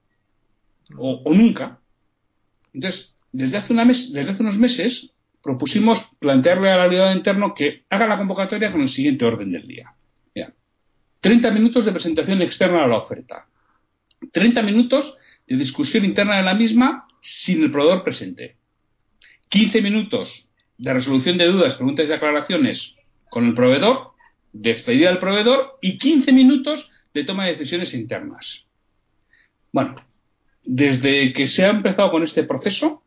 O, 0.98 1.24
nunca. 1.34 1.80
Entonces, 2.74 3.16
desde 3.32 3.58
hace, 3.58 3.74
una 3.74 3.86
mes, 3.86 4.12
desde 4.12 4.32
hace 4.32 4.44
unos 4.44 4.58
meses 4.58 5.10
propusimos 5.42 6.00
plantearle 6.20 6.70
a 6.70 6.78
la 6.78 6.84
aliado 6.84 7.16
interno 7.16 7.56
que 7.56 7.86
haga 7.90 8.06
la 8.06 8.18
convocatoria 8.18 8.72
con 8.72 8.82
el 8.82 8.90
siguiente 8.90 9.26
orden 9.26 9.52
del 9.52 9.68
día. 9.68 9.96
Mira, 10.36 10.54
30 11.22 11.50
minutos 11.52 11.86
de 11.86 11.92
presentación 11.92 12.42
externa 12.42 12.84
a 12.84 12.88
la 12.88 12.98
oferta. 12.98 13.48
30 14.32 14.62
minutos 14.64 15.18
de 15.48 15.58
discusión 15.58 16.06
interna 16.06 16.38
de 16.38 16.44
la 16.44 16.54
misma 16.54 17.08
sin 17.22 17.64
el 17.64 17.72
proveedor 17.72 18.04
presente. 18.04 18.58
15 19.50 19.82
minutos 19.82 20.50
de 20.78 20.94
resolución 20.94 21.38
de 21.38 21.48
dudas, 21.48 21.76
preguntas 21.76 22.10
y 22.10 22.14
aclaraciones 22.14 22.96
con 23.30 23.46
el 23.46 23.54
proveedor, 23.54 24.12
despedida 24.54 25.10
del 25.10 25.20
proveedor 25.20 25.78
y 25.82 25.98
15 25.98 26.32
minutos 26.32 26.90
de 27.14 27.24
toma 27.24 27.46
de 27.46 27.54
decisiones 27.54 27.94
internas. 27.94 28.66
Bueno, 29.72 29.96
desde 30.64 31.34
que 31.34 31.48
se 31.48 31.66
ha 31.66 31.70
empezado 31.70 32.12
con 32.12 32.24
este 32.24 32.44
proceso, 32.44 33.04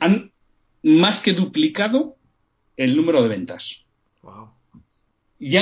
han 0.00 0.32
más 0.82 1.20
que 1.20 1.32
duplicado 1.32 2.16
el 2.76 2.96
número 2.96 3.22
de 3.22 3.28
ventas. 3.28 3.84
y 5.38 5.56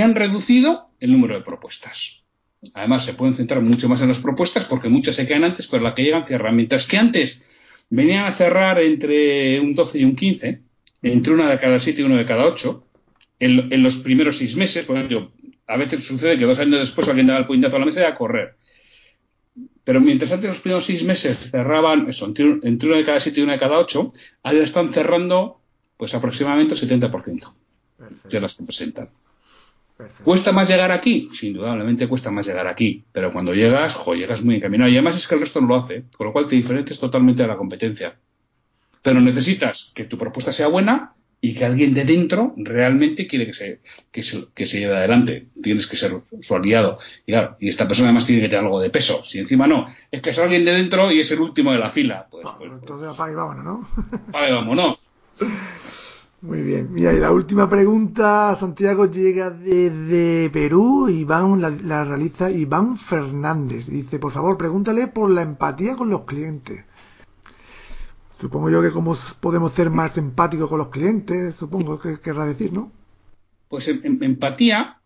han 0.00 0.14
reducido 0.14 0.90
el 1.00 1.12
número 1.12 1.34
de 1.34 1.42
propuestas. 1.42 2.23
Además, 2.72 3.04
se 3.04 3.14
pueden 3.14 3.34
centrar 3.34 3.60
mucho 3.60 3.88
más 3.88 4.00
en 4.00 4.08
las 4.08 4.18
propuestas 4.18 4.64
porque 4.64 4.88
muchas 4.88 5.16
se 5.16 5.26
quedan 5.26 5.44
antes, 5.44 5.66
pero 5.66 5.82
las 5.82 5.94
que 5.94 6.02
llegan 6.02 6.26
cierran. 6.26 6.56
Mientras 6.56 6.86
que 6.86 6.96
antes 6.96 7.42
venían 7.90 8.24
a 8.24 8.36
cerrar 8.36 8.80
entre 8.80 9.60
un 9.60 9.74
12 9.74 9.98
y 9.98 10.04
un 10.04 10.16
15, 10.16 10.60
entre 11.02 11.32
una 11.32 11.50
de 11.50 11.58
cada 11.58 11.78
7 11.78 12.00
y 12.00 12.04
uno 12.04 12.16
de 12.16 12.24
cada 12.24 12.46
8, 12.46 12.84
en, 13.38 13.82
los 13.82 13.96
primeros 13.96 14.38
seis 14.38 14.56
meses, 14.56 14.84
por 14.86 14.96
ejemplo, 14.96 15.32
a 15.66 15.76
veces 15.76 16.04
sucede 16.04 16.38
que 16.38 16.44
dos 16.44 16.58
años 16.58 16.80
después 16.80 17.08
alguien 17.08 17.26
da 17.26 17.36
el 17.36 17.46
puñetazo 17.46 17.76
a 17.76 17.78
la 17.80 17.86
mesa 17.86 18.00
y 18.00 18.04
a 18.04 18.14
correr. 18.14 18.56
Pero 19.84 20.00
mientras 20.00 20.32
antes 20.32 20.50
los 20.50 20.60
primeros 20.60 20.86
seis 20.86 21.02
meses 21.02 21.38
cerraban 21.50 22.08
eso, 22.08 22.26
entre, 22.26 22.44
uno 22.46 22.96
de 22.96 23.04
cada 23.04 23.20
7 23.20 23.38
y 23.38 23.42
uno 23.42 23.52
de 23.52 23.58
cada 23.58 23.78
8, 23.78 24.12
ahora 24.42 24.64
están 24.64 24.92
cerrando 24.92 25.60
pues 25.96 26.14
aproximadamente 26.14 26.74
el 26.74 26.80
70% 26.80 27.52
de 28.30 28.40
las 28.40 28.54
que 28.54 28.64
presentan. 28.64 29.10
¿Cuesta 30.24 30.50
más 30.50 30.68
llegar 30.68 30.90
aquí? 30.90 31.28
Sin 31.38 31.50
indudablemente 31.50 32.08
cuesta 32.08 32.30
más 32.30 32.46
llegar 32.46 32.66
aquí, 32.66 33.04
pero 33.12 33.32
cuando 33.32 33.54
llegas, 33.54 33.94
jo, 33.94 34.14
llegas 34.14 34.42
muy 34.42 34.56
encaminado. 34.56 34.90
Y 34.90 34.94
además 34.94 35.16
es 35.16 35.28
que 35.28 35.36
el 35.36 35.40
resto 35.42 35.60
no 35.60 35.68
lo 35.68 35.76
hace, 35.76 36.04
con 36.16 36.26
lo 36.26 36.32
cual 36.32 36.48
te 36.48 36.56
diferencias 36.56 36.98
totalmente 36.98 37.42
de 37.42 37.48
la 37.48 37.56
competencia. 37.56 38.16
Pero 39.02 39.20
necesitas 39.20 39.92
que 39.94 40.04
tu 40.04 40.18
propuesta 40.18 40.50
sea 40.50 40.66
buena 40.66 41.14
y 41.40 41.54
que 41.54 41.64
alguien 41.64 41.94
de 41.94 42.04
dentro 42.04 42.54
realmente 42.56 43.26
quiere 43.28 43.46
que 43.46 43.52
se, 43.52 43.80
que 44.10 44.22
se, 44.22 44.46
que 44.54 44.66
se 44.66 44.80
lleve 44.80 44.96
adelante. 44.96 45.48
Tienes 45.62 45.86
que 45.86 45.96
ser 45.96 46.22
su 46.40 46.54
aliado. 46.56 46.98
Y, 47.26 47.32
claro, 47.32 47.56
y 47.60 47.68
esta 47.68 47.86
persona 47.86 48.08
además 48.08 48.26
tiene 48.26 48.42
que 48.42 48.48
tener 48.48 48.64
algo 48.64 48.80
de 48.80 48.90
peso. 48.90 49.22
Si 49.24 49.38
encima 49.38 49.66
no, 49.66 49.86
es 50.10 50.22
que 50.22 50.30
es 50.30 50.38
alguien 50.38 50.64
de 50.64 50.72
dentro 50.72 51.12
y 51.12 51.20
es 51.20 51.30
el 51.30 51.40
último 51.40 51.70
de 51.70 51.78
la 51.78 51.90
fila. 51.90 52.26
Pues, 52.30 52.46
pues, 52.58 52.72
entonces 52.72 53.14
y 53.30 53.34
vámonos, 53.34 53.64
¿no? 53.64 53.88
Vámonos. 54.32 55.06
Muy 56.44 56.60
bien. 56.60 56.92
Mira, 56.92 57.10
y 57.14 57.20
la 57.20 57.32
última 57.32 57.70
pregunta, 57.70 58.54
Santiago, 58.60 59.06
llega 59.06 59.48
desde 59.48 60.50
Perú. 60.50 61.08
Iván 61.08 61.62
la, 61.62 61.70
la 61.70 62.04
realiza 62.04 62.50
Iván 62.50 62.98
Fernández. 62.98 63.86
Dice, 63.86 64.18
por 64.18 64.30
favor, 64.30 64.58
pregúntale 64.58 65.06
por 65.06 65.30
la 65.30 65.40
empatía 65.40 65.96
con 65.96 66.10
los 66.10 66.24
clientes. 66.24 66.84
Supongo 68.38 68.68
yo 68.68 68.82
que 68.82 68.90
cómo 68.90 69.16
podemos 69.40 69.72
ser 69.72 69.88
más 69.88 70.18
empáticos 70.18 70.68
con 70.68 70.76
los 70.76 70.90
clientes, 70.90 71.54
supongo 71.54 71.98
que 71.98 72.20
querrá 72.20 72.44
decir, 72.44 72.74
¿no? 72.74 72.92
Pues 73.68 73.88
em, 73.88 74.02
empatía, 74.20 74.98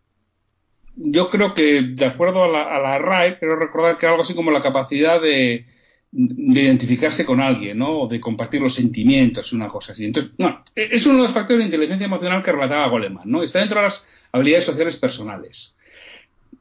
yo 0.96 1.30
creo 1.30 1.54
que 1.54 1.82
de 1.94 2.04
acuerdo 2.04 2.42
a 2.42 2.48
la, 2.48 2.62
a 2.64 2.80
la 2.80 2.98
RAE, 2.98 3.38
quiero 3.38 3.54
recordar 3.54 3.96
que 3.96 4.08
algo 4.08 4.22
así 4.22 4.34
como 4.34 4.50
la 4.50 4.60
capacidad 4.60 5.22
de, 5.22 5.66
de 6.10 6.62
identificarse 6.62 7.24
con 7.24 7.40
alguien, 7.40 7.78
¿no? 7.78 8.02
O 8.02 8.08
de 8.08 8.20
compartir 8.20 8.60
los 8.60 8.74
sentimientos, 8.74 9.52
una 9.52 9.68
cosa 9.68 9.92
así. 9.92 10.06
Entonces, 10.06 10.32
no, 10.38 10.64
e, 10.74 10.88
es 10.92 11.04
uno 11.06 11.16
de 11.16 11.22
los 11.24 11.32
factores 11.32 11.58
de 11.58 11.66
inteligencia 11.66 12.06
emocional 12.06 12.42
que 12.42 12.52
relataba 12.52 12.88
Goleman, 12.88 13.30
¿no? 13.30 13.42
Está 13.42 13.58
dentro 13.58 13.78
de 13.78 13.84
las 13.84 14.04
habilidades 14.32 14.64
sociales 14.64 14.96
personales. 14.96 15.76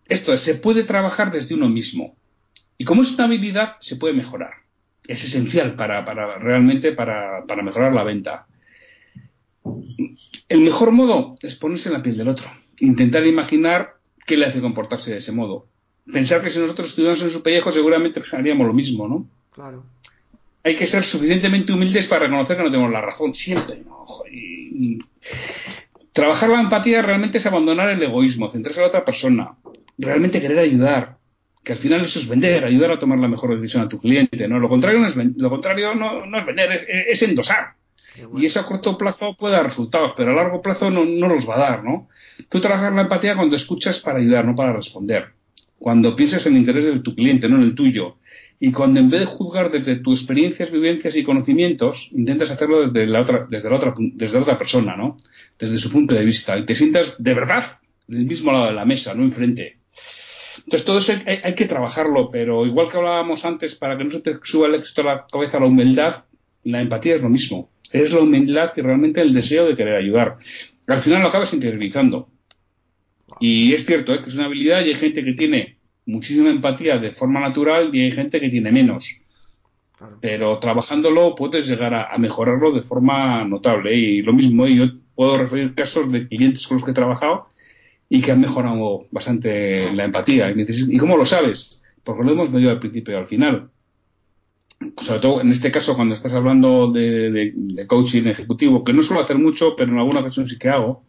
Esto 0.08 0.34
es, 0.34 0.42
se 0.42 0.56
puede 0.56 0.84
trabajar 0.84 1.32
desde 1.32 1.56
uno 1.56 1.70
mismo. 1.70 2.16
Y 2.78 2.86
como 2.86 3.02
es 3.02 3.14
una 3.14 3.26
habilidad, 3.26 3.78
se 3.80 3.96
puede 3.96 4.14
mejorar. 4.14 4.52
Es 5.08 5.24
esencial 5.24 5.76
para, 5.76 6.04
realmente 6.40 6.92
para, 6.92 7.46
para 7.48 7.64
mejorar 7.64 7.94
la 7.94 8.04
venta. 8.04 8.48
El 10.50 10.60
mejor 10.62 10.92
modo 10.92 11.36
es 11.42 11.56
ponerse 11.56 11.90
en 11.90 11.94
la 11.94 12.04
piel 12.04 12.18
del 12.18 12.28
otro. 12.28 12.48
Intentar 12.80 13.26
imaginar 13.26 13.96
qué 14.26 14.38
le 14.38 14.46
hace 14.46 14.62
comportarse 14.62 15.12
de 15.12 15.18
ese 15.18 15.32
modo. 15.32 15.68
Pensar 16.12 16.42
que 16.42 16.50
si 16.50 16.60
nosotros 16.60 16.90
estuviéramos 16.90 17.24
en 17.24 17.32
su 17.32 17.42
pellejo 17.42 17.72
seguramente 17.72 18.22
haríamos 18.32 18.68
lo 18.68 18.74
mismo, 18.74 19.08
¿no? 19.08 19.28
Claro. 19.58 19.84
Hay 20.64 20.76
que 20.76 20.86
ser 20.86 21.04
suficientemente 21.04 21.74
humildes 21.74 22.06
para 22.06 22.26
reconocer 22.26 22.58
que 22.58 22.64
no 22.64 22.70
tenemos 22.70 22.92
la 22.92 23.02
razón, 23.02 23.34
siempre. 23.34 23.82
trabajar 26.14 26.50
la 26.50 26.62
empatía 26.62 27.02
realmente 27.02 27.40
es 27.40 27.46
abandonar 27.48 27.90
el 27.90 28.04
egoísmo, 28.04 28.52
centrarse 28.52 28.80
en 28.80 28.84
la 28.84 28.90
otra 28.90 29.04
persona, 29.04 29.56
realmente 29.98 30.40
querer 30.40 30.60
ayudar, 30.60 31.18
que 31.64 31.74
al 31.74 31.80
final 31.80 32.02
eso 32.02 32.20
es 32.20 32.28
vender, 32.28 32.66
ayudar 32.66 32.92
a 32.92 33.00
tomar 33.00 33.18
la 33.18 33.28
mejor 33.28 33.56
decisión 33.56 33.82
a 33.82 33.90
tu 33.90 34.00
cliente. 34.00 34.48
¿no? 34.48 34.60
Lo 34.60 34.70
contrario 34.70 35.00
no 35.00 35.08
es, 35.08 35.16
lo 35.16 35.50
contrario 35.50 35.96
no, 35.96 36.38
es 36.38 36.46
vender, 36.46 36.86
es, 37.08 37.22
endosar. 37.24 37.74
Y 38.38 38.46
eso 38.46 38.60
a 38.60 38.66
corto 38.68 38.96
plazo 38.96 39.36
puede 39.40 39.56
dar 39.56 39.64
resultados, 39.64 40.14
pero 40.16 40.34
a 40.34 40.36
largo 40.36 40.62
plazo 40.62 40.92
no, 40.92 41.04
no 41.04 41.28
los 41.30 41.50
va 41.50 41.56
a 41.56 41.60
dar. 41.72 41.84
¿no? 41.84 42.10
Tú 42.48 42.62
trabajas 42.62 42.94
la 42.94 43.02
empatía 43.02 43.36
cuando 43.36 43.56
escuchas 43.56 43.98
para 44.02 44.20
ayudar, 44.20 44.46
no 44.46 44.54
para 44.54 44.74
responder. 44.74 45.30
Cuando 45.80 46.16
piensas 46.16 46.46
en 46.46 46.54
el 46.54 46.60
interés 46.60 46.86
de 46.86 47.00
tu 47.00 47.16
cliente, 47.16 47.50
no 47.50 47.56
en 47.56 47.64
el 47.64 47.74
tuyo 47.74 48.18
y 48.60 48.72
cuando 48.72 49.00
en 49.00 49.10
vez 49.10 49.22
de 49.22 49.26
juzgar 49.28 49.72
desde 49.72 49.98
tus 49.98 50.20
experiencias, 50.20 50.72
vivencias 50.72 51.16
y 51.16 51.24
conocimientos, 51.24 52.10
intentas 52.12 52.50
hacerlo 52.50 52.88
desde 52.88 53.06
la 53.06 53.22
otra, 53.22 54.58
persona, 54.58 54.96
¿no? 54.96 55.18
Desde 55.60 55.78
su 55.78 55.92
punto 55.92 56.16
de 56.16 56.26
vista 56.26 56.58
y 56.58 56.66
te 56.66 56.74
sientas 56.74 57.16
de 57.20 57.34
verdad 57.36 57.78
en 58.08 58.18
el 58.18 58.26
mismo 58.26 58.52
lado 58.52 58.68
de 58.68 58.74
la 58.74 58.86
mesa, 58.86 59.14
no 59.14 59.24
enfrente. 59.24 59.78
Entonces 60.58 60.86
todo 60.86 60.98
eso 60.98 61.14
hay, 61.26 61.56
que 61.56 61.66
trabajarlo, 61.66 62.32
pero 62.32 62.66
igual 62.66 62.90
que 62.90 62.98
hablábamos 62.98 63.46
antes, 63.46 63.76
para 63.76 63.98
que 63.98 64.04
no 64.04 64.12
se 64.12 64.22
te 64.22 64.38
suba 64.44 64.68
el 64.68 64.76
éxito 64.76 65.02
a 65.02 65.06
la 65.06 65.26
cabeza 65.32 65.60
la 65.60 65.68
humildad, 65.68 66.24
la 66.64 66.82
empatía 66.82 67.16
es 67.16 67.22
lo 67.22 67.30
mismo. 67.30 67.70
Es 67.92 68.12
la 68.12 68.20
humildad 68.20 68.72
y 68.76 68.82
realmente 68.82 69.22
el 69.22 69.34
deseo 69.34 69.68
de 69.68 69.76
querer 69.76 69.96
ayudar. 69.96 70.38
Al 70.88 71.02
final 71.04 71.22
lo 71.22 71.30
acabas 71.30 71.54
interiorizando. 71.54 72.30
Y 73.40 73.74
es 73.74 73.86
cierto 73.86 74.14
¿eh? 74.14 74.22
que 74.24 74.30
es 74.30 74.36
una 74.36 74.46
habilidad 74.46 74.84
y 74.84 74.90
hay 74.90 74.96
gente 74.96 75.24
que 75.24 75.34
tiene 75.34 75.77
muchísima 76.08 76.50
empatía 76.50 76.98
de 76.98 77.12
forma 77.12 77.40
natural 77.40 77.94
y 77.94 78.02
hay 78.02 78.12
gente 78.12 78.40
que 78.40 78.50
tiene 78.50 78.72
menos. 78.72 79.08
Pero 80.22 80.60
trabajándolo 80.60 81.36
puedes 81.36 81.68
llegar 81.68 81.94
a, 81.94 82.18
mejorarlo 82.18 82.72
de 82.72 82.82
forma 82.82 83.44
notable. 83.44 83.96
Y 83.96 84.22
lo 84.22 84.34
mismo, 84.34 84.66
¿eh? 84.66 84.76
yo 84.76 84.86
puedo 85.16 85.38
referir 85.38 85.76
casos 85.76 86.12
de 86.12 86.28
clientes 86.28 86.68
con 86.68 86.78
los 86.78 86.86
que 86.86 86.92
he 86.92 86.96
trabajado 86.96 87.48
y 88.10 88.22
que 88.22 88.32
han 88.32 88.42
mejorado 88.42 89.06
bastante 89.12 89.92
la 89.94 90.06
empatía. 90.06 90.52
¿Y 90.52 90.98
cómo 90.98 91.18
lo 91.18 91.26
sabes? 91.26 91.82
Porque 92.04 92.24
lo 92.24 92.32
hemos 92.32 92.50
medido 92.52 92.72
al 92.72 92.80
principio 92.80 93.16
y 93.16 93.18
al 93.18 93.28
final. 93.28 93.70
Sobre 95.02 95.20
todo 95.20 95.42
en 95.42 95.52
este 95.52 95.72
caso, 95.72 95.96
cuando 95.96 96.14
estás 96.16 96.34
hablando 96.34 96.92
de, 96.92 97.86
coaching 97.88 98.28
ejecutivo, 98.28 98.84
que 98.84 98.94
no 98.94 99.04
suelo 99.04 99.24
hacer 99.24 99.38
mucho, 99.38 99.76
pero 99.76 99.92
en 99.92 99.98
alguna 99.98 100.20
ocasión 100.20 100.48
sí 100.48 100.58
que 100.58 100.70
hago, 100.70 101.04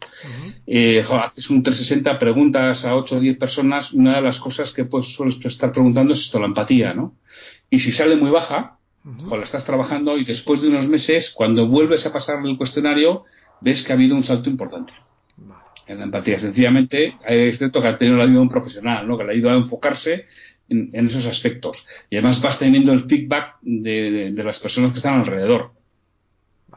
eh, 0.65 1.03
haces 1.07 1.49
un 1.49 1.63
360, 1.63 2.17
preguntas 2.19 2.85
a 2.85 2.95
8 2.95 3.17
o 3.17 3.19
10 3.19 3.37
personas, 3.37 3.93
una 3.93 4.15
de 4.15 4.21
las 4.21 4.39
cosas 4.39 4.71
que 4.71 4.85
pues, 4.85 5.13
sueles 5.13 5.37
estar 5.43 5.71
preguntando 5.71 6.13
es 6.13 6.21
esto, 6.21 6.39
la 6.39 6.47
empatía, 6.47 6.93
¿no? 6.93 7.15
Y 7.69 7.79
si 7.79 7.91
sale 7.91 8.15
muy 8.15 8.31
baja, 8.31 8.79
o 9.29 9.37
la 9.37 9.43
estás 9.43 9.63
trabajando 9.63 10.17
y 10.17 10.25
después 10.25 10.61
de 10.61 10.67
unos 10.67 10.87
meses, 10.87 11.31
cuando 11.31 11.67
vuelves 11.67 12.05
a 12.05 12.13
pasar 12.13 12.45
el 12.45 12.57
cuestionario, 12.57 13.23
ves 13.61 13.83
que 13.83 13.93
ha 13.93 13.95
habido 13.95 14.15
un 14.15 14.23
salto 14.23 14.49
importante 14.49 14.93
en 15.87 15.97
la 15.97 16.03
empatía. 16.03 16.37
Sencillamente, 16.37 17.17
es 17.27 17.57
cierto 17.57 17.81
que 17.81 17.87
ha 17.87 17.97
tenido 17.97 18.17
la 18.17 18.23
ayuda 18.23 18.35
de 18.35 18.41
un 18.41 18.49
profesional, 18.49 19.07
¿no? 19.07 19.17
que 19.17 19.23
le 19.23 19.31
ha 19.31 19.33
ayudado 19.33 19.57
a 19.57 19.61
enfocarse 19.61 20.25
en, 20.69 21.07
esos 21.07 21.25
aspectos. 21.25 21.85
Y 22.09 22.17
además 22.17 22.41
vas 22.41 22.59
teniendo 22.59 22.91
el 22.93 23.05
feedback 23.05 23.55
de, 23.61 24.33
las 24.35 24.59
personas 24.59 24.91
que 24.91 24.97
están 24.97 25.19
alrededor. 25.19 25.71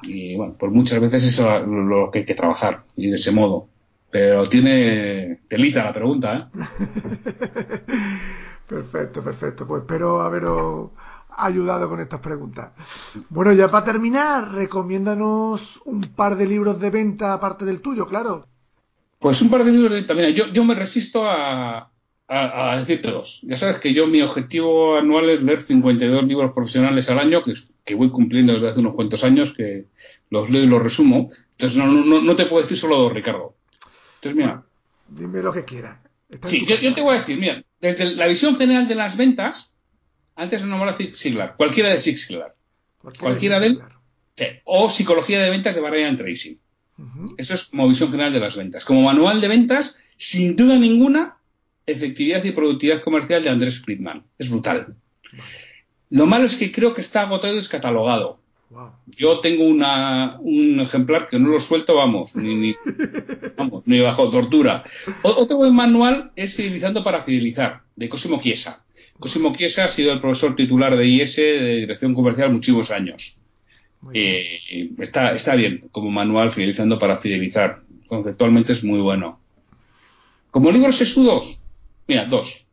Y 0.03 0.37
bueno, 0.37 0.57
por 0.59 0.71
muchas 0.71 1.01
veces 1.01 1.25
eso 1.25 1.57
es 1.57 1.67
lo, 1.67 2.11
que 2.11 2.21
hay 2.21 2.25
que 2.25 2.35
trabajar, 2.35 2.85
y 2.97 3.09
de 3.09 3.17
ese 3.17 3.31
modo. 3.31 3.69
Pero 4.11 4.49
tiene 4.49 5.41
telita 5.49 5.85
la 5.85 5.93
pregunta, 5.93 6.37
¿eh? 6.37 6.45
perfecto, 8.69 9.23
perfecto. 9.23 9.67
Pues 9.67 9.83
espero 9.83 10.21
haberos 10.21 10.91
ayudado 11.37 11.89
con 11.89 12.01
estas 12.01 12.21
preguntas. 12.21 12.73
Bueno, 13.31 13.53
ya 13.53 13.71
para 13.71 13.85
terminar, 13.85 14.53
recomiéndanos 14.53 15.81
un 15.85 16.03
par 16.15 16.37
de 16.37 16.47
libros 16.47 16.81
de 16.81 16.91
venta 16.91 17.33
aparte 17.33 17.65
del 17.65 17.81
tuyo, 17.81 18.07
claro. 18.07 18.47
Pues 19.19 19.41
un 19.41 19.51
par 19.51 19.65
de 19.65 19.73
libros 19.73 19.91
de 19.91 19.99
venta. 19.99 20.15
Mira, 20.15 20.31
yo, 20.31 20.47
yo 20.53 20.65
me 20.65 20.75
resisto 20.75 21.25
a, 21.25 21.92
a, 22.33 22.79
decirte 22.79 23.11
dos. 23.11 23.41
Ya 23.43 23.57
sabes 23.57 23.77
que 23.81 23.93
yo 23.93 24.07
mi 24.07 24.23
objetivo 24.23 24.97
anual 24.97 25.29
es 25.29 25.43
leer 25.43 25.63
52 25.63 26.25
libros 26.25 26.53
profesionales 26.55 27.09
al 27.11 27.19
año, 27.19 27.43
que, 27.43 27.55
que 27.85 27.95
voy 27.95 28.11
cumpliendo 28.11 28.55
desde 28.55 28.69
hace 28.69 28.81
unos 28.81 28.95
cuantos 28.95 29.23
años, 29.23 29.53
que 29.55 29.85
los 30.31 30.49
leo 30.49 30.65
y 30.65 30.67
los 30.67 30.83
resumo. 30.83 31.31
Entonces 31.53 31.77
no, 31.77 31.87
no, 31.87 32.23
no 32.23 32.37
te 32.37 32.47
puedo 32.47 32.63
decir 32.63 32.79
solo 32.79 32.99
dos, 32.99 33.13
Ricardo. 33.13 33.55
Entonces 34.17 34.37
mira. 34.37 34.63
Dime 35.09 35.43
lo 35.43 35.53
que 35.53 35.65
quieras. 35.65 35.99
Sí, 36.45 36.65
yo, 36.67 36.95
te 36.95 37.03
voy 37.03 37.17
a 37.17 37.19
decir, 37.19 37.37
mira, 37.39 37.63
desde 37.81 38.15
la 38.15 38.27
visión 38.27 38.57
general 38.57 38.89
de 38.89 38.95
las 38.95 39.17
ventas, 39.19 39.71
antes 40.35 40.65
no 40.65 40.83
me 40.83 40.95
Zig 40.95 41.15
Ziglar, 41.15 41.57
cualquiera 41.57 41.91
de 41.91 41.99
Zig 41.99 42.19
Ziglar. 42.19 42.55
Cualquiera, 43.21 43.61
de 43.61 43.67
él. 43.67 43.81
o 44.65 44.89
Psicología 44.89 45.41
de 45.41 45.51
Ventas 45.51 45.75
de 45.75 45.81
Brian 45.83 46.17
Tracy. 46.17 46.59
Eso 47.37 47.55
es 47.55 47.65
como 47.65 47.89
visión 47.89 48.11
general 48.11 48.33
de 48.33 48.39
las 48.39 48.57
ventas. 48.57 48.85
Como 48.85 49.03
manual 49.03 49.41
de 49.41 49.49
ventas, 49.49 49.97
sin 50.17 50.55
duda 50.55 50.79
ninguna, 50.79 51.37
efectividad 51.87 52.45
y 52.45 52.53
productividad 52.53 53.03
comercial 53.03 53.43
de 53.43 53.51
Andrés 53.51 53.81
Friedman. 53.81 54.25
Es 54.39 54.51
brutal. 54.51 54.97
Lo 56.11 56.27
malo 56.27 56.45
es 56.45 56.57
que 56.57 56.73
creo 56.73 56.95
que 56.95 57.01
está 57.01 57.23
agotado 57.23 57.53
y 57.55 57.57
descatalogado. 57.57 58.39
Yo 59.19 59.41
tengo 59.41 59.65
una, 59.65 60.39
un 60.41 60.81
ejemplar 60.81 61.27
que 61.29 61.39
no 61.39 61.49
lo 61.49 61.61
suelto, 61.61 61.95
vamos, 61.95 62.35
ni, 62.35 62.75
ni, 63.85 64.01
bajo 64.01 64.31
tortura. 64.31 64.85
otro 65.23 65.59
buen 65.59 65.75
manual 65.75 66.33
es 66.37 66.55
Fidelizando 66.55 67.05
para 67.05 67.23
Fidelizar, 67.23 67.83
de 67.97 68.09
Cosimo 68.09 68.41
Chiesa. 68.41 68.85
Cosimo 69.19 69.53
Chiesa 69.55 69.85
ha 69.85 69.89
sido 69.89 70.13
el 70.13 70.21
profesor 70.21 70.57
titular 70.57 70.97
de 70.97 71.07
IS 71.07 71.37
de 71.37 71.77
Dirección 71.81 72.15
Comercial 72.15 72.51
muchísimos 72.51 72.91
años. 72.91 73.37
Eh, 74.13 74.91
está, 74.99 75.33
está 75.33 75.55
bien 75.55 75.89
como 75.93 76.11
manual 76.11 76.53
Fidelizando 76.53 76.99
para 76.99 77.19
Fidelizar. 77.19 77.83
Conceptualmente 78.09 78.73
es 78.73 78.83
muy 78.83 79.01
bueno. 79.01 79.39
Como 80.51 80.71
libros 80.71 80.97
sesudos, 80.97 81.62
mira, 82.07 82.27
dos. 82.27 82.67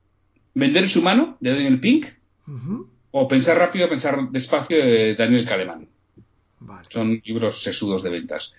Vender 0.54 0.84
es 0.84 0.96
humano, 0.96 1.38
de 1.40 1.52
Daniel 1.52 1.80
Pink, 1.80 2.08
o 3.12 3.28
Pensar 3.28 3.58
rápido, 3.58 3.88
pensar 3.90 4.30
despacio, 4.30 4.78
de 4.78 5.16
Daniel 5.16 5.46
Kahneman. 5.46 5.88
Son 6.90 7.22
libros 7.24 7.62
sesudos 7.62 8.04
de 8.04 8.10
ventas. 8.10 8.54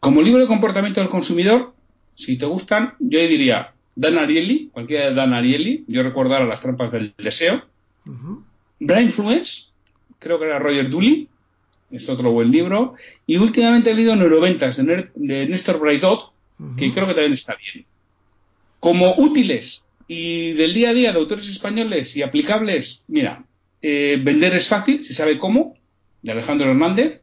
Como 0.00 0.22
libro 0.22 0.40
de 0.40 0.46
comportamiento 0.46 1.00
del 1.00 1.08
consumidor, 1.08 1.74
si 2.14 2.36
te 2.36 2.46
gustan, 2.46 2.94
yo 2.98 3.18
diría 3.20 3.72
Dan 3.94 4.18
Ariely, 4.18 4.68
cualquiera 4.72 5.06
de 5.06 5.14
Dan 5.14 5.32
Ariely, 5.32 5.84
yo 5.88 6.02
recordar 6.02 6.42
a 6.42 6.46
las 6.46 6.60
trampas 6.60 6.92
del 6.92 7.14
deseo. 7.16 7.62
Brain 8.78 9.06
Influence, 9.06 9.64
creo 10.18 10.38
que 10.38 10.44
era 10.44 10.58
Roger 10.58 10.90
Dooley, 10.90 11.28
es 11.90 12.08
otro 12.08 12.30
buen 12.30 12.50
libro. 12.50 12.94
Y 13.26 13.36
últimamente 13.38 13.90
he 13.90 13.94
leído 13.94 14.14
Neuroventas 14.14 14.76
de, 14.76 15.46
Néstor 15.48 15.78
Braidot, 15.78 16.32
que 16.76 16.92
creo 16.92 17.06
que 17.06 17.14
también 17.14 17.32
está 17.32 17.56
bien. 17.56 17.86
Como 18.80 19.14
útiles 19.16 19.82
y 20.08 20.52
del 20.52 20.74
día 20.74 20.90
a 20.90 20.94
día 20.94 21.12
de 21.12 21.18
autores 21.18 21.48
españoles 21.48 22.16
y 22.16 22.22
aplicables, 22.22 23.04
mira, 23.08 23.44
eh, 23.82 24.20
Vender 24.22 24.54
es 24.54 24.68
fácil, 24.68 25.04
si 25.04 25.14
sabe 25.14 25.38
cómo, 25.38 25.74
de 26.22 26.32
Alejandro 26.32 26.70
Hernández. 26.70 27.22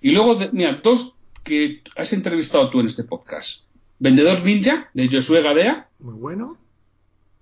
Y 0.00 0.10
luego, 0.12 0.38
mira, 0.52 0.80
dos 0.82 1.14
que 1.42 1.82
has 1.96 2.12
entrevistado 2.12 2.70
tú 2.70 2.80
en 2.80 2.86
este 2.86 3.04
podcast. 3.04 3.64
Vendedor 3.98 4.42
Ninja, 4.42 4.90
de 4.92 5.08
Josué 5.08 5.42
Gadea. 5.42 5.88
Muy 5.98 6.14
bueno. 6.14 6.58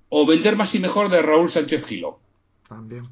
O 0.08 0.26
Vender 0.26 0.56
más 0.56 0.74
y 0.74 0.78
mejor, 0.78 1.10
de 1.10 1.22
Raúl 1.22 1.50
Sánchez 1.50 1.86
Gilo. 1.86 2.20
También. 2.68 3.04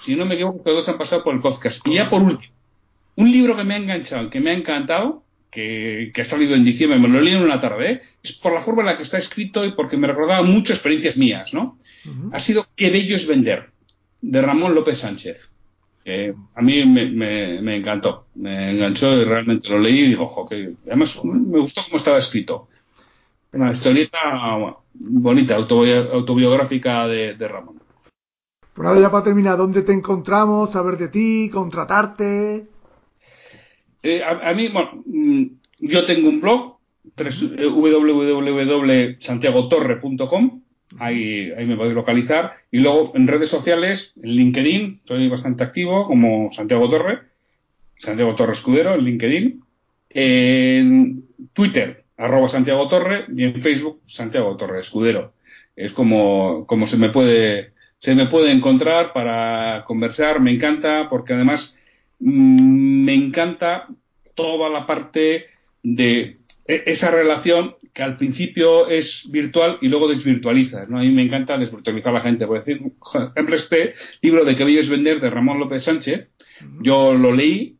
Si 0.00 0.16
no 0.16 0.24
me 0.24 0.34
equivoco, 0.34 0.62
los 0.64 0.74
dos 0.74 0.88
han 0.88 0.98
pasado 0.98 1.22
por 1.22 1.34
el 1.34 1.40
podcast. 1.40 1.86
Y 1.86 1.94
ya 1.94 2.10
por 2.10 2.22
último, 2.22 2.52
un 3.16 3.30
libro 3.30 3.56
que 3.56 3.64
me 3.64 3.74
ha 3.74 3.76
enganchado, 3.76 4.30
que 4.30 4.40
me 4.40 4.50
ha 4.50 4.54
encantado, 4.54 5.21
que, 5.52 6.12
ha 6.18 6.24
salido 6.24 6.54
en 6.54 6.64
diciembre, 6.64 6.98
me 6.98 7.08
lo 7.08 7.20
leí 7.20 7.34
en 7.34 7.42
una 7.42 7.60
tarde, 7.60 7.92
¿eh? 7.92 8.00
es 8.22 8.32
por 8.32 8.54
la 8.54 8.62
forma 8.62 8.80
en 8.82 8.86
la 8.86 8.96
que 8.96 9.02
está 9.02 9.18
escrito 9.18 9.64
y 9.64 9.72
porque 9.72 9.98
me 9.98 10.08
recordaba 10.08 10.42
muchas 10.42 10.78
experiencias 10.78 11.16
mías, 11.16 11.52
¿no? 11.52 11.76
Ha 12.32 12.40
sido 12.40 12.66
Qué 12.74 12.90
bello 12.90 13.14
es 13.14 13.26
vender, 13.28 13.70
de 14.20 14.42
Ramón 14.42 14.74
López 14.74 14.98
Sánchez. 14.98 15.50
a 16.54 16.62
mí 16.62 16.84
me, 16.84 17.76
encantó, 17.76 18.26
me 18.34 18.70
enganchó 18.70 19.12
y 19.12 19.24
realmente 19.24 19.68
lo 19.68 19.78
leí 19.78 20.00
y 20.00 20.08
digo, 20.08 20.24
ojo, 20.24 20.48
que 20.48 20.72
además 20.86 21.16
me 21.22 21.60
gustó 21.60 21.82
cómo 21.84 21.98
estaba 21.98 22.18
escrito. 22.18 22.68
Una 23.52 23.70
historieta 23.70 24.18
bonita, 24.94 25.54
autobiográfica 25.56 27.06
de, 27.06 27.34
de 27.34 27.48
Ramón. 27.48 27.82
Pues 28.74 28.88
nada, 28.88 28.98
ya 28.98 29.10
para 29.10 29.24
terminar, 29.24 29.58
¿dónde 29.58 29.82
te 29.82 29.92
encontramos? 29.92 30.72
Saber 30.72 30.96
de 30.96 31.08
ti, 31.08 31.50
contratarte. 31.52 32.71
Eh, 34.02 34.22
a, 34.22 34.52
mí, 34.54 34.68
bueno, 34.68 35.02
mm, 35.06 35.44
yo 35.80 36.04
tengo 36.06 36.28
un 36.28 36.40
blog, 36.40 36.76
eh, 37.16 37.66
www.santiagotorre.com, 37.66 40.62
ahí, 40.98 41.50
ahí 41.56 41.66
me 41.66 41.76
podéis 41.76 41.94
localizar. 41.94 42.54
Y 42.70 42.78
luego 42.78 43.12
en 43.14 43.28
redes 43.28 43.50
sociales, 43.50 44.12
en 44.22 44.30
LinkedIn, 44.30 45.00
soy 45.04 45.28
bastante 45.28 45.64
activo 45.64 46.06
como 46.06 46.50
Santiago 46.52 46.88
Torre, 46.90 47.20
Santiago 47.98 48.34
Torre 48.34 48.54
Escudero, 48.54 48.94
en 48.94 49.04
LinkedIn. 49.04 49.62
En 50.14 51.24
Twitter, 51.54 52.04
arroba 52.18 52.46
Santiago 52.48 52.86
Torre, 52.88 53.24
y 53.34 53.44
en 53.44 53.62
Facebook, 53.62 54.02
Santiago 54.06 54.56
Torre 54.56 54.80
Escudero. 54.80 55.32
Es 55.74 55.92
como, 55.92 56.66
como 56.66 56.86
se 56.86 56.98
me 56.98 57.08
puede 57.08 57.72
se 58.02 58.16
me 58.16 58.26
puede 58.26 58.50
encontrar 58.50 59.12
para 59.12 59.84
conversar, 59.86 60.40
me 60.40 60.50
encanta, 60.50 61.06
porque 61.08 61.34
además 61.34 61.78
me 62.22 63.14
encanta 63.14 63.88
toda 64.34 64.68
la 64.68 64.86
parte 64.86 65.46
de 65.82 66.38
e, 66.66 66.82
esa 66.86 67.10
relación 67.10 67.74
que 67.92 68.02
al 68.02 68.16
principio 68.16 68.88
es 68.88 69.28
virtual 69.30 69.78
y 69.82 69.88
luego 69.88 70.08
desvirtualiza. 70.08 70.86
¿no? 70.86 70.98
A 70.98 71.02
mí 71.02 71.10
me 71.10 71.22
encanta 71.22 71.58
desvirtualizar 71.58 72.10
a 72.10 72.18
la 72.18 72.20
gente. 72.20 72.46
Por 72.46 72.64
decir, 72.64 72.80
ejemplo, 73.34 73.56
este 73.56 73.94
libro 74.22 74.44
de 74.44 74.56
Que 74.56 74.78
es 74.78 74.88
vender 74.88 75.20
de 75.20 75.30
Ramón 75.30 75.58
López 75.58 75.82
Sánchez, 75.82 76.30
yo 76.80 77.12
lo 77.12 77.32
leí, 77.32 77.76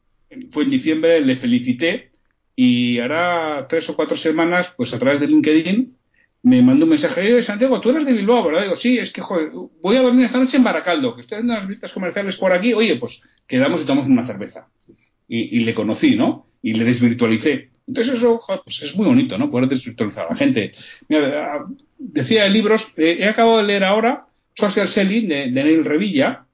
fue 0.51 0.65
en 0.65 0.71
diciembre, 0.71 1.21
le 1.21 1.37
felicité 1.37 2.11
y 2.57 2.99
hará 2.99 3.67
tres 3.69 3.89
o 3.89 3.97
cuatro 3.97 4.17
semanas, 4.17 4.75
pues 4.77 4.93
a 4.93 4.99
través 4.99 5.21
de 5.21 5.29
LinkedIn, 5.29 5.97
me 6.43 6.61
mandó 6.61 6.85
un 6.85 6.91
mensaje, 6.91 7.23
de 7.23 7.43
Santiago, 7.43 7.81
tú 7.81 7.91
eres 7.91 8.05
de 8.05 8.13
Bilbao, 8.13 8.45
¿verdad? 8.45 8.63
Digo, 8.63 8.75
sí, 8.75 8.99
es 8.99 9.13
que 9.13 9.21
joder, 9.21 9.51
voy 9.81 9.97
a 9.97 10.03
dormir 10.03 10.27
esta 10.27 10.39
noche 10.39 10.57
en 10.57 10.65
Baracaldo, 10.65 11.15
que 11.15 11.21
estoy 11.23 11.37
haciendo 11.37 11.55
unas 11.55 11.69
visitas 11.69 11.93
comerciales 11.93 12.37
por 12.37 12.53
aquí, 12.53 12.75
oye, 12.75 12.97
pues 12.97 13.23
quedamos 13.53 13.83
y 13.83 13.85
tomamos 13.85 14.09
una 14.09 14.25
cerveza. 14.25 14.67
Y, 15.29 15.61
le 15.61 15.75
conocí, 15.75 16.17
¿no? 16.17 16.47
Y 16.63 16.73
le 16.73 16.85
desvirtualicé. 16.85 17.69
Entonces 17.87 18.15
eso 18.15 18.41
pues 18.65 18.83
es 18.83 18.95
muy 18.97 19.07
bonito, 19.07 19.37
¿no? 19.37 19.51
Poder 19.51 19.69
desvirtualizar 19.69 20.27
a 20.27 20.31
la 20.31 20.37
gente. 20.37 20.73
Mira, 21.09 21.65
decía 21.99 22.45
de 22.45 22.51
libros, 22.51 22.87
eh, 22.97 23.19
he 23.21 23.29
acabado 23.29 23.59
de 23.59 23.65
leer 23.65 23.85
ahora 23.85 24.25
Social 24.55 24.89
Selling 24.89 25.29
de, 25.29 25.51
Neil 25.51 25.85
Revilla, 25.85 26.47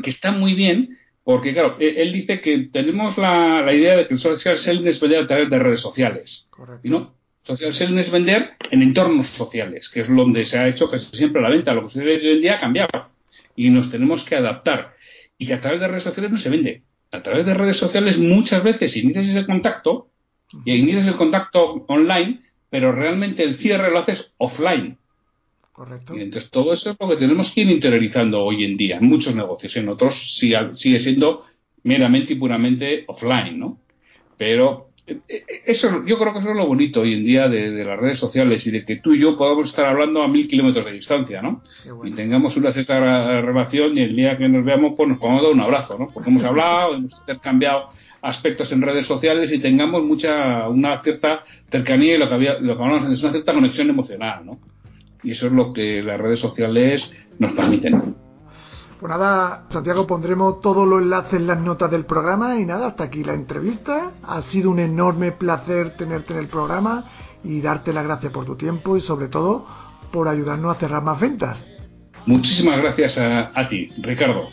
que 0.00 0.10
está 0.10 0.30
muy 0.30 0.54
bien, 0.54 0.96
porque 1.24 1.52
claro, 1.52 1.74
e, 1.80 2.02
él 2.02 2.12
dice 2.12 2.40
que 2.40 2.68
tenemos 2.72 3.18
la, 3.18 3.72
idea 3.72 3.96
de 3.96 4.06
que 4.06 4.14
el 4.14 4.20
social 4.20 4.56
selling 4.58 4.86
es 4.86 5.00
vender 5.00 5.24
a 5.24 5.26
través 5.26 5.50
de 5.50 5.58
redes 5.58 5.80
sociales. 5.80 6.46
Correcto. 6.50 6.86
Y 6.86 6.90
no, 6.90 7.14
social 7.42 7.72
selling 7.72 7.98
es 7.98 8.10
vender 8.10 8.52
en 8.70 8.82
entornos 8.82 9.26
sociales, 9.28 9.88
que 9.88 10.02
es 10.02 10.08
donde 10.08 10.44
se 10.44 10.56
ha 10.56 10.68
hecho 10.68 10.88
casi 10.88 11.16
siempre 11.16 11.42
la 11.42 11.50
venta. 11.50 11.74
Lo 11.74 11.82
que 11.82 11.92
sucede 11.94 12.16
hoy 12.16 12.36
en 12.36 12.40
día 12.42 12.54
ha 12.56 12.60
cambiado 12.60 13.10
y 13.56 13.70
nos 13.70 13.90
tenemos 13.90 14.24
que 14.24 14.36
adaptar. 14.36 14.94
Y 15.40 15.46
que 15.46 15.54
a 15.54 15.60
través 15.60 15.80
de 15.80 15.88
redes 15.88 16.02
sociales 16.02 16.30
no 16.30 16.36
se 16.36 16.50
vende. 16.50 16.82
A 17.10 17.22
través 17.22 17.46
de 17.46 17.54
redes 17.54 17.78
sociales 17.78 18.18
muchas 18.18 18.62
veces 18.62 18.94
inicias 18.96 19.26
ese 19.26 19.46
contacto 19.46 20.10
y 20.66 20.74
inicias 20.74 21.08
el 21.08 21.16
contacto 21.16 21.86
online, 21.88 22.40
pero 22.68 22.92
realmente 22.92 23.42
el 23.42 23.56
cierre 23.56 23.90
lo 23.90 24.00
haces 24.00 24.34
offline. 24.36 24.98
Correcto. 25.72 26.14
Y 26.14 26.20
entonces 26.20 26.50
todo 26.50 26.74
eso 26.74 26.90
es 26.90 26.96
lo 27.00 27.08
que 27.08 27.16
tenemos 27.16 27.50
que 27.52 27.62
ir 27.62 27.70
interiorizando 27.70 28.44
hoy 28.44 28.64
en 28.64 28.76
día 28.76 28.98
en 28.98 29.06
muchos 29.06 29.34
negocios. 29.34 29.74
En 29.76 29.88
otros 29.88 30.36
sigue 30.36 30.98
siendo 30.98 31.46
meramente 31.84 32.34
y 32.34 32.36
puramente 32.36 33.04
offline, 33.08 33.58
¿no? 33.58 33.80
Pero 34.36 34.89
eso, 35.66 36.04
yo 36.04 36.18
creo 36.18 36.32
que 36.32 36.38
eso 36.40 36.50
es 36.50 36.56
lo 36.56 36.66
bonito 36.66 37.00
hoy 37.00 37.14
en 37.14 37.24
día 37.24 37.48
de, 37.48 37.84
las 37.84 37.98
redes 37.98 38.18
sociales 38.18 38.66
y 38.66 38.70
de 38.70 38.84
que 38.84 38.96
tú 38.96 39.14
y 39.14 39.20
yo 39.20 39.36
podamos 39.36 39.68
estar 39.68 39.86
hablando 39.86 40.22
a 40.22 40.28
mil 40.28 40.46
kilómetros 40.48 40.84
de 40.84 40.92
distancia, 40.92 41.42
¿no? 41.42 41.62
Y 42.04 42.12
tengamos 42.12 42.56
una 42.56 42.72
cierta 42.72 43.40
relación 43.40 43.96
y 43.96 44.02
el 44.02 44.16
día 44.16 44.36
que 44.36 44.48
nos 44.48 44.64
veamos, 44.64 44.94
pues 44.96 45.08
nos 45.08 45.18
podemos 45.18 45.42
dar 45.42 45.52
un 45.52 45.60
abrazo, 45.60 45.98
¿no? 45.98 46.10
Porque 46.12 46.30
hemos 46.30 46.44
hablado, 46.44 46.94
hemos 46.94 47.12
intercambiado 47.20 47.86
aspectos 48.22 48.70
en 48.72 48.82
redes 48.82 49.06
sociales 49.06 49.50
y 49.52 49.58
tengamos 49.58 50.02
mucha, 50.02 50.68
una 50.68 51.02
cierta 51.02 51.42
cercanía 51.70 52.14
y 52.14 52.18
lo 52.18 52.28
que, 52.28 52.34
había, 52.34 52.58
lo 52.58 52.76
que 52.76 52.82
hablamos 52.82 53.10
es 53.10 53.22
una 53.22 53.32
cierta 53.32 53.54
conexión 53.54 53.90
emocional, 53.90 54.44
¿no? 54.44 54.58
Y 55.22 55.32
eso 55.32 55.46
es 55.46 55.52
lo 55.52 55.72
que 55.72 56.02
las 56.02 56.18
redes 56.18 56.38
sociales 56.38 57.12
nos 57.38 57.52
permiten. 57.52 58.14
Pues 59.00 59.08
nada, 59.08 59.64
Santiago, 59.70 60.06
pondremos 60.06 60.60
todos 60.60 60.86
los 60.86 61.00
enlaces 61.00 61.32
en 61.32 61.46
las 61.46 61.58
notas 61.58 61.90
del 61.90 62.04
programa 62.04 62.58
y 62.58 62.66
nada, 62.66 62.88
hasta 62.88 63.04
aquí 63.04 63.24
la 63.24 63.32
entrevista. 63.32 64.10
Ha 64.22 64.42
sido 64.42 64.70
un 64.70 64.78
enorme 64.78 65.32
placer 65.32 65.96
tenerte 65.96 66.34
en 66.34 66.40
el 66.40 66.48
programa 66.48 67.04
y 67.42 67.62
darte 67.62 67.94
las 67.94 68.04
gracias 68.04 68.30
por 68.30 68.44
tu 68.44 68.56
tiempo 68.56 68.98
y 68.98 69.00
sobre 69.00 69.28
todo 69.28 69.66
por 70.12 70.28
ayudarnos 70.28 70.76
a 70.76 70.78
cerrar 70.78 71.02
más 71.02 71.18
ventas. 71.18 71.64
Muchísimas 72.26 72.76
gracias 72.76 73.16
a, 73.16 73.68
ti, 73.70 73.88
Ricardo. 74.02 74.50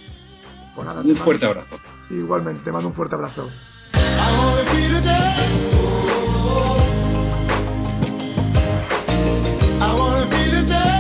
Pues 0.76 0.88
un 1.04 1.18
fuerte 1.18 1.46
abrazo. 1.46 1.76
Igualmente, 2.10 2.64
te 2.64 2.72
mando 2.72 2.88
un 2.88 2.96
fuerte 2.96 3.16
abrazo. 3.16 3.50
I 9.80 9.94
wanna 9.94 10.26
be 10.30 10.97